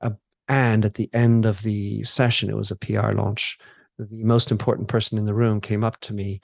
uh, 0.01 0.11
and 0.47 0.85
at 0.85 0.95
the 0.95 1.09
end 1.13 1.45
of 1.45 1.61
the 1.61 2.03
session 2.03 2.49
it 2.49 2.55
was 2.55 2.71
a 2.71 2.75
pr 2.75 3.11
launch 3.11 3.57
the 3.97 4.07
most 4.11 4.51
important 4.51 4.87
person 4.87 5.17
in 5.17 5.25
the 5.25 5.33
room 5.33 5.61
came 5.61 5.83
up 5.83 5.99
to 6.01 6.13
me 6.13 6.41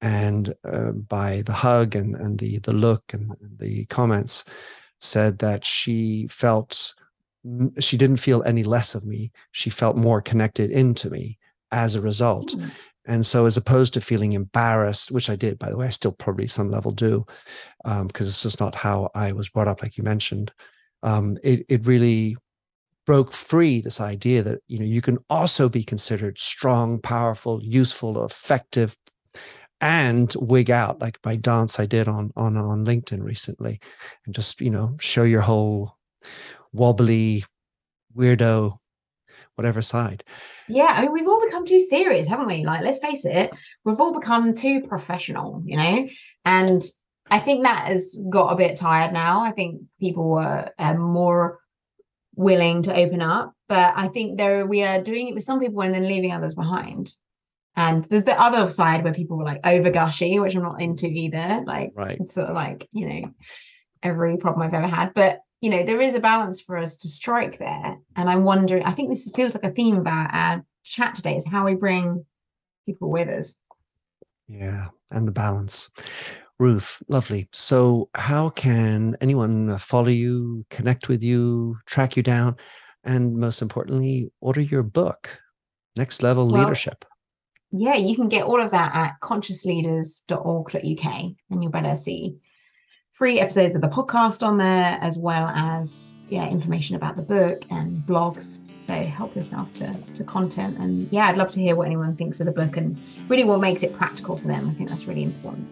and 0.00 0.54
uh, 0.70 0.90
by 0.92 1.42
the 1.42 1.52
hug 1.52 1.94
and, 1.94 2.14
and 2.16 2.38
the 2.38 2.58
the 2.60 2.72
look 2.72 3.02
and 3.12 3.32
the 3.58 3.84
comments 3.86 4.44
said 5.00 5.38
that 5.38 5.64
she 5.64 6.26
felt 6.28 6.94
she 7.78 7.96
didn't 7.96 8.16
feel 8.18 8.42
any 8.44 8.64
less 8.64 8.94
of 8.94 9.04
me. 9.04 9.30
She 9.52 9.70
felt 9.70 9.96
more 9.96 10.20
connected 10.20 10.70
into 10.70 11.10
me 11.10 11.38
as 11.70 11.94
a 11.94 12.00
result. 12.00 12.56
Mm. 12.56 12.70
And 13.06 13.24
so 13.24 13.46
as 13.46 13.56
opposed 13.56 13.94
to 13.94 14.00
feeling 14.00 14.32
embarrassed 14.32 15.10
which 15.10 15.30
i 15.30 15.36
did 15.36 15.58
by 15.58 15.70
the 15.70 15.76
way 15.76 15.86
i 15.86 15.90
still 15.90 16.12
probably 16.12 16.46
some 16.46 16.70
level 16.70 16.92
do 16.92 17.24
because 17.82 18.00
um, 18.00 18.08
it's 18.20 18.42
just 18.42 18.60
not 18.60 18.74
how 18.74 19.10
i 19.14 19.32
was 19.32 19.48
brought 19.48 19.68
up 19.68 19.82
like 19.82 19.96
you 19.96 20.04
mentioned 20.04 20.52
um, 21.02 21.36
it, 21.42 21.66
it 21.68 21.84
really 21.84 22.36
broke 23.04 23.30
free 23.30 23.82
this 23.82 24.00
idea 24.00 24.42
that 24.42 24.60
you 24.66 24.78
know 24.78 24.86
you 24.86 25.02
can 25.02 25.18
also 25.28 25.68
be 25.68 25.84
considered 25.84 26.38
strong 26.38 26.98
powerful 26.98 27.62
useful 27.62 28.24
effective 28.24 28.96
and 29.80 30.34
wig 30.38 30.70
out 30.70 31.00
like 31.00 31.18
my 31.24 31.36
dance 31.36 31.78
i 31.78 31.84
did 31.84 32.08
on 32.08 32.30
on 32.36 32.56
on 32.56 32.86
linkedin 32.86 33.22
recently 33.22 33.78
and 34.24 34.34
just 34.34 34.60
you 34.62 34.70
know 34.70 34.96
show 34.98 35.24
your 35.24 35.42
whole 35.42 35.94
wobbly, 36.74 37.44
weirdo, 38.16 38.78
whatever 39.56 39.82
side. 39.82 40.24
Yeah, 40.68 40.86
I 40.88 41.02
mean, 41.02 41.12
we've 41.12 41.28
all 41.28 41.44
become 41.44 41.64
too 41.64 41.80
serious, 41.80 42.26
haven't 42.26 42.46
we? 42.46 42.64
Like, 42.64 42.82
let's 42.82 42.98
face 42.98 43.24
it, 43.24 43.50
we've 43.84 44.00
all 44.00 44.18
become 44.18 44.54
too 44.54 44.82
professional, 44.82 45.62
you 45.64 45.76
know? 45.76 46.08
And 46.44 46.82
I 47.30 47.38
think 47.38 47.64
that 47.64 47.88
has 47.88 48.24
got 48.30 48.52
a 48.52 48.56
bit 48.56 48.76
tired 48.76 49.12
now. 49.12 49.42
I 49.42 49.52
think 49.52 49.82
people 50.00 50.28
were 50.28 50.70
uh, 50.78 50.94
more 50.94 51.60
willing 52.36 52.82
to 52.82 52.96
open 52.96 53.22
up, 53.22 53.52
but 53.68 53.92
I 53.96 54.08
think 54.08 54.38
there 54.38 54.66
we 54.66 54.82
are 54.82 55.02
doing 55.02 55.28
it 55.28 55.34
with 55.34 55.44
some 55.44 55.60
people 55.60 55.82
and 55.82 55.94
then 55.94 56.08
leaving 56.08 56.32
others 56.32 56.54
behind. 56.54 57.14
And 57.76 58.04
there's 58.04 58.24
the 58.24 58.40
other 58.40 58.68
side 58.70 59.02
where 59.02 59.12
people 59.12 59.36
were 59.36 59.44
like 59.44 59.66
over 59.66 59.90
gushy, 59.90 60.38
which 60.38 60.54
I'm 60.54 60.62
not 60.62 60.80
into 60.80 61.06
either. 61.06 61.62
Like, 61.66 61.92
right. 61.94 62.18
it's 62.20 62.34
sort 62.34 62.48
of 62.48 62.54
like, 62.54 62.88
you 62.92 63.08
know, 63.08 63.30
every 64.02 64.36
problem 64.36 64.66
I've 64.66 64.74
ever 64.74 64.86
had. 64.86 65.12
But 65.14 65.40
you 65.64 65.70
know 65.70 65.82
there 65.82 66.02
is 66.02 66.14
a 66.14 66.20
balance 66.20 66.60
for 66.60 66.76
us 66.76 66.94
to 66.94 67.08
strike 67.08 67.58
there. 67.58 67.96
And 68.16 68.28
i'm 68.28 68.44
wondering 68.44 68.84
i 68.84 68.92
think 68.92 69.08
this 69.08 69.30
feels 69.34 69.54
like 69.54 69.64
a 69.64 69.70
theme 69.70 69.96
of 69.96 70.06
our, 70.06 70.28
our 70.30 70.64
chat 70.82 71.14
today 71.14 71.36
is 71.36 71.46
how 71.46 71.64
we 71.64 71.74
bring 71.74 72.26
people 72.84 73.10
with 73.10 73.28
us. 73.28 73.58
Yeah 74.46 74.88
and 75.10 75.26
the 75.26 75.32
balance. 75.32 75.90
Ruth 76.58 77.02
lovely. 77.08 77.48
So 77.52 78.10
how 78.14 78.50
can 78.50 79.16
anyone 79.22 79.78
follow 79.78 80.08
you 80.08 80.66
connect 80.68 81.08
with 81.08 81.22
you 81.22 81.78
track 81.86 82.16
you 82.16 82.22
down? 82.22 82.56
And 83.02 83.36
most 83.36 83.62
importantly 83.62 84.30
order 84.40 84.60
your 84.60 84.82
book 84.82 85.40
next 85.96 86.22
level 86.22 86.48
well, 86.48 86.64
leadership? 86.64 87.06
yeah 87.76 87.96
you 87.96 88.14
can 88.14 88.28
get 88.28 88.44
all 88.44 88.60
of 88.60 88.70
that 88.70 88.94
at 88.94 89.14
consciousleaders.org.uk 89.20 91.22
and 91.50 91.62
you'll 91.62 91.72
better 91.72 91.96
see 91.96 92.36
free 93.14 93.38
episodes 93.38 93.76
of 93.76 93.80
the 93.80 93.88
podcast 93.88 94.44
on 94.44 94.58
there, 94.58 94.98
as 95.00 95.16
well 95.16 95.46
as 95.54 96.14
yeah, 96.28 96.48
information 96.48 96.96
about 96.96 97.14
the 97.14 97.22
book 97.22 97.62
and 97.70 97.96
blogs. 97.98 98.58
So 98.80 98.92
help 98.92 99.36
yourself 99.36 99.72
to, 99.74 99.94
to 100.14 100.24
content. 100.24 100.78
And 100.78 101.10
yeah, 101.12 101.28
I'd 101.28 101.36
love 101.36 101.50
to 101.52 101.60
hear 101.60 101.76
what 101.76 101.86
anyone 101.86 102.16
thinks 102.16 102.40
of 102.40 102.46
the 102.46 102.52
book 102.52 102.76
and 102.76 102.98
really 103.28 103.44
what 103.44 103.60
makes 103.60 103.84
it 103.84 103.94
practical 103.94 104.36
for 104.36 104.48
them. 104.48 104.68
I 104.68 104.74
think 104.74 104.88
that's 104.88 105.06
really 105.06 105.22
important. 105.22 105.68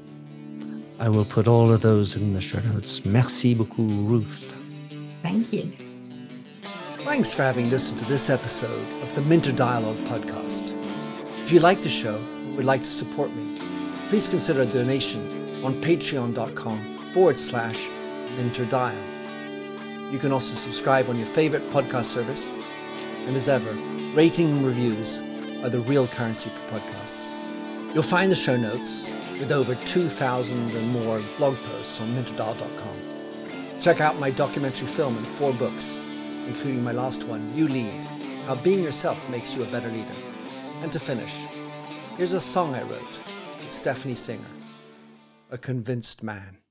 I 1.00 1.08
will 1.08 1.24
put 1.24 1.48
all 1.48 1.72
of 1.72 1.82
those 1.82 2.14
in 2.14 2.32
the 2.32 2.40
show 2.40 2.60
notes. 2.72 3.04
Merci 3.04 3.54
beaucoup, 3.54 3.88
Ruth. 3.90 4.50
Thank 5.20 5.52
you. 5.52 5.62
Thanks 7.02 7.34
for 7.34 7.42
having 7.42 7.68
listened 7.70 7.98
to 7.98 8.04
this 8.04 8.30
episode 8.30 9.02
of 9.02 9.12
the 9.16 9.22
Minter 9.22 9.50
Dialogue 9.50 9.96
podcast. 10.06 10.70
If 11.42 11.50
you 11.50 11.58
like 11.58 11.80
the 11.80 11.88
show 11.88 12.14
and 12.14 12.56
would 12.56 12.64
like 12.64 12.84
to 12.84 12.90
support 12.90 13.34
me, 13.34 13.58
please 14.10 14.28
consider 14.28 14.62
a 14.62 14.66
donation 14.66 15.20
on 15.64 15.74
patreon.com 15.82 16.91
forward 17.12 17.38
slash 17.38 17.88
Dial. 18.70 18.94
You 20.10 20.18
can 20.18 20.32
also 20.32 20.54
subscribe 20.54 21.08
on 21.10 21.18
your 21.18 21.26
favorite 21.26 21.62
podcast 21.70 22.06
service. 22.06 22.50
And 23.26 23.36
as 23.36 23.48
ever, 23.48 23.72
rating 24.14 24.50
and 24.50 24.66
reviews 24.66 25.18
are 25.62 25.68
the 25.68 25.80
real 25.80 26.06
currency 26.06 26.50
for 26.50 26.78
podcasts. 26.78 27.34
You'll 27.94 28.02
find 28.02 28.30
the 28.30 28.36
show 28.36 28.56
notes 28.56 29.10
with 29.38 29.52
over 29.52 29.74
2,000 29.74 30.74
and 30.74 30.88
more 30.90 31.20
blog 31.36 31.54
posts 31.56 32.00
on 32.00 32.08
minterdial.com. 32.08 33.80
Check 33.80 34.00
out 34.00 34.18
my 34.18 34.30
documentary 34.30 34.86
film 34.86 35.18
and 35.18 35.28
four 35.28 35.52
books, 35.52 36.00
including 36.46 36.82
my 36.82 36.92
last 36.92 37.24
one, 37.24 37.54
You 37.54 37.68
Lead 37.68 38.06
How 38.46 38.54
Being 38.54 38.82
Yourself 38.82 39.28
Makes 39.28 39.54
You 39.54 39.64
a 39.64 39.66
Better 39.66 39.88
Leader. 39.88 40.16
And 40.82 40.90
to 40.92 40.98
finish, 40.98 41.36
here's 42.16 42.32
a 42.32 42.40
song 42.40 42.74
I 42.74 42.82
wrote 42.82 43.12
with 43.58 43.72
Stephanie 43.72 44.14
Singer, 44.14 44.44
A 45.50 45.58
Convinced 45.58 46.22
Man. 46.22 46.61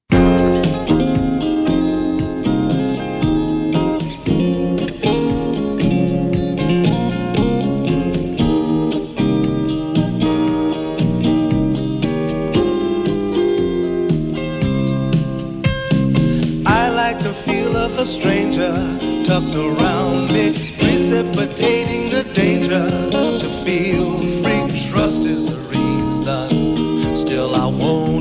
A 18.02 18.06
stranger 18.06 18.74
tucked 19.24 19.54
around 19.54 20.34
me, 20.34 20.54
precipitating 20.80 22.10
the 22.10 22.24
danger 22.34 22.90
to 23.40 23.48
feel 23.64 24.18
free. 24.42 24.90
Trust 24.90 25.26
is 25.26 25.46
the 25.52 25.60
reason, 25.70 27.16
still 27.16 27.54
I 27.54 27.68
won't 27.68 28.21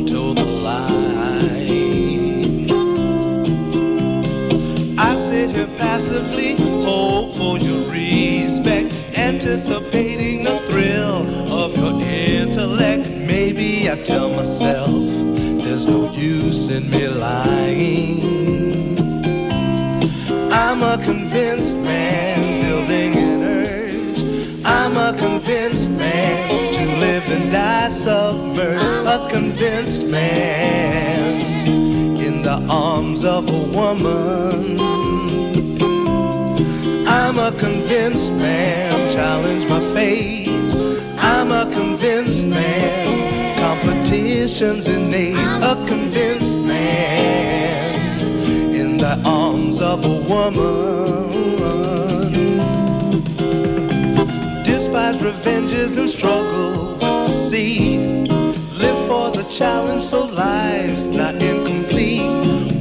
passively, 6.10 6.56
hope 6.84 7.36
for 7.36 7.56
your 7.58 7.88
respect, 7.88 8.92
anticipating 9.16 10.42
the 10.42 10.58
thrill 10.66 11.52
of 11.52 11.76
your 11.76 12.02
intellect. 12.02 13.08
Maybe 13.08 13.88
I 13.88 13.94
tell 14.02 14.28
myself 14.28 14.90
there's 14.90 15.86
no 15.86 16.10
use 16.12 16.68
in 16.68 16.90
me 16.90 17.06
lying. 17.06 18.98
I'm 20.52 20.82
a 20.82 20.98
convinced 21.04 21.76
man, 21.76 22.60
building 22.64 23.14
an 23.14 23.42
urge. 23.44 24.64
I'm 24.66 24.96
a 24.96 25.16
convinced 25.16 25.90
man 25.90 26.72
to 26.72 26.86
live 26.98 27.30
and 27.30 27.52
die 27.52 27.88
submerged. 27.88 29.06
A 29.06 29.28
convinced 29.30 30.02
man 30.02 31.40
in 32.18 32.42
the 32.42 32.66
arms 32.68 33.24
of 33.24 33.48
a 33.48 33.64
woman. 33.78 35.29
I'm 37.30 37.38
a 37.38 37.56
convinced 37.56 38.32
man, 38.32 39.08
challenge 39.08 39.64
my 39.68 39.78
fate. 39.94 40.48
I'm 41.16 41.52
a 41.52 41.64
convinced 41.72 42.44
man, 42.44 43.56
competition's 43.56 44.88
innate. 44.88 45.36
A 45.36 45.76
convinced 45.86 46.58
man 46.58 48.20
in 48.74 48.96
the 48.96 49.16
arms 49.24 49.80
of 49.80 50.04
a 50.04 50.20
woman. 50.28 51.30
Despise 54.64 55.22
revenges 55.22 55.98
and 55.98 56.10
struggle 56.10 56.94
with 56.96 57.26
deceit. 57.28 58.28
Live 58.72 59.06
for 59.06 59.30
the 59.30 59.44
challenge 59.44 60.02
so 60.02 60.24
life's 60.24 61.06
not 61.06 61.36
incomplete. 61.36 61.79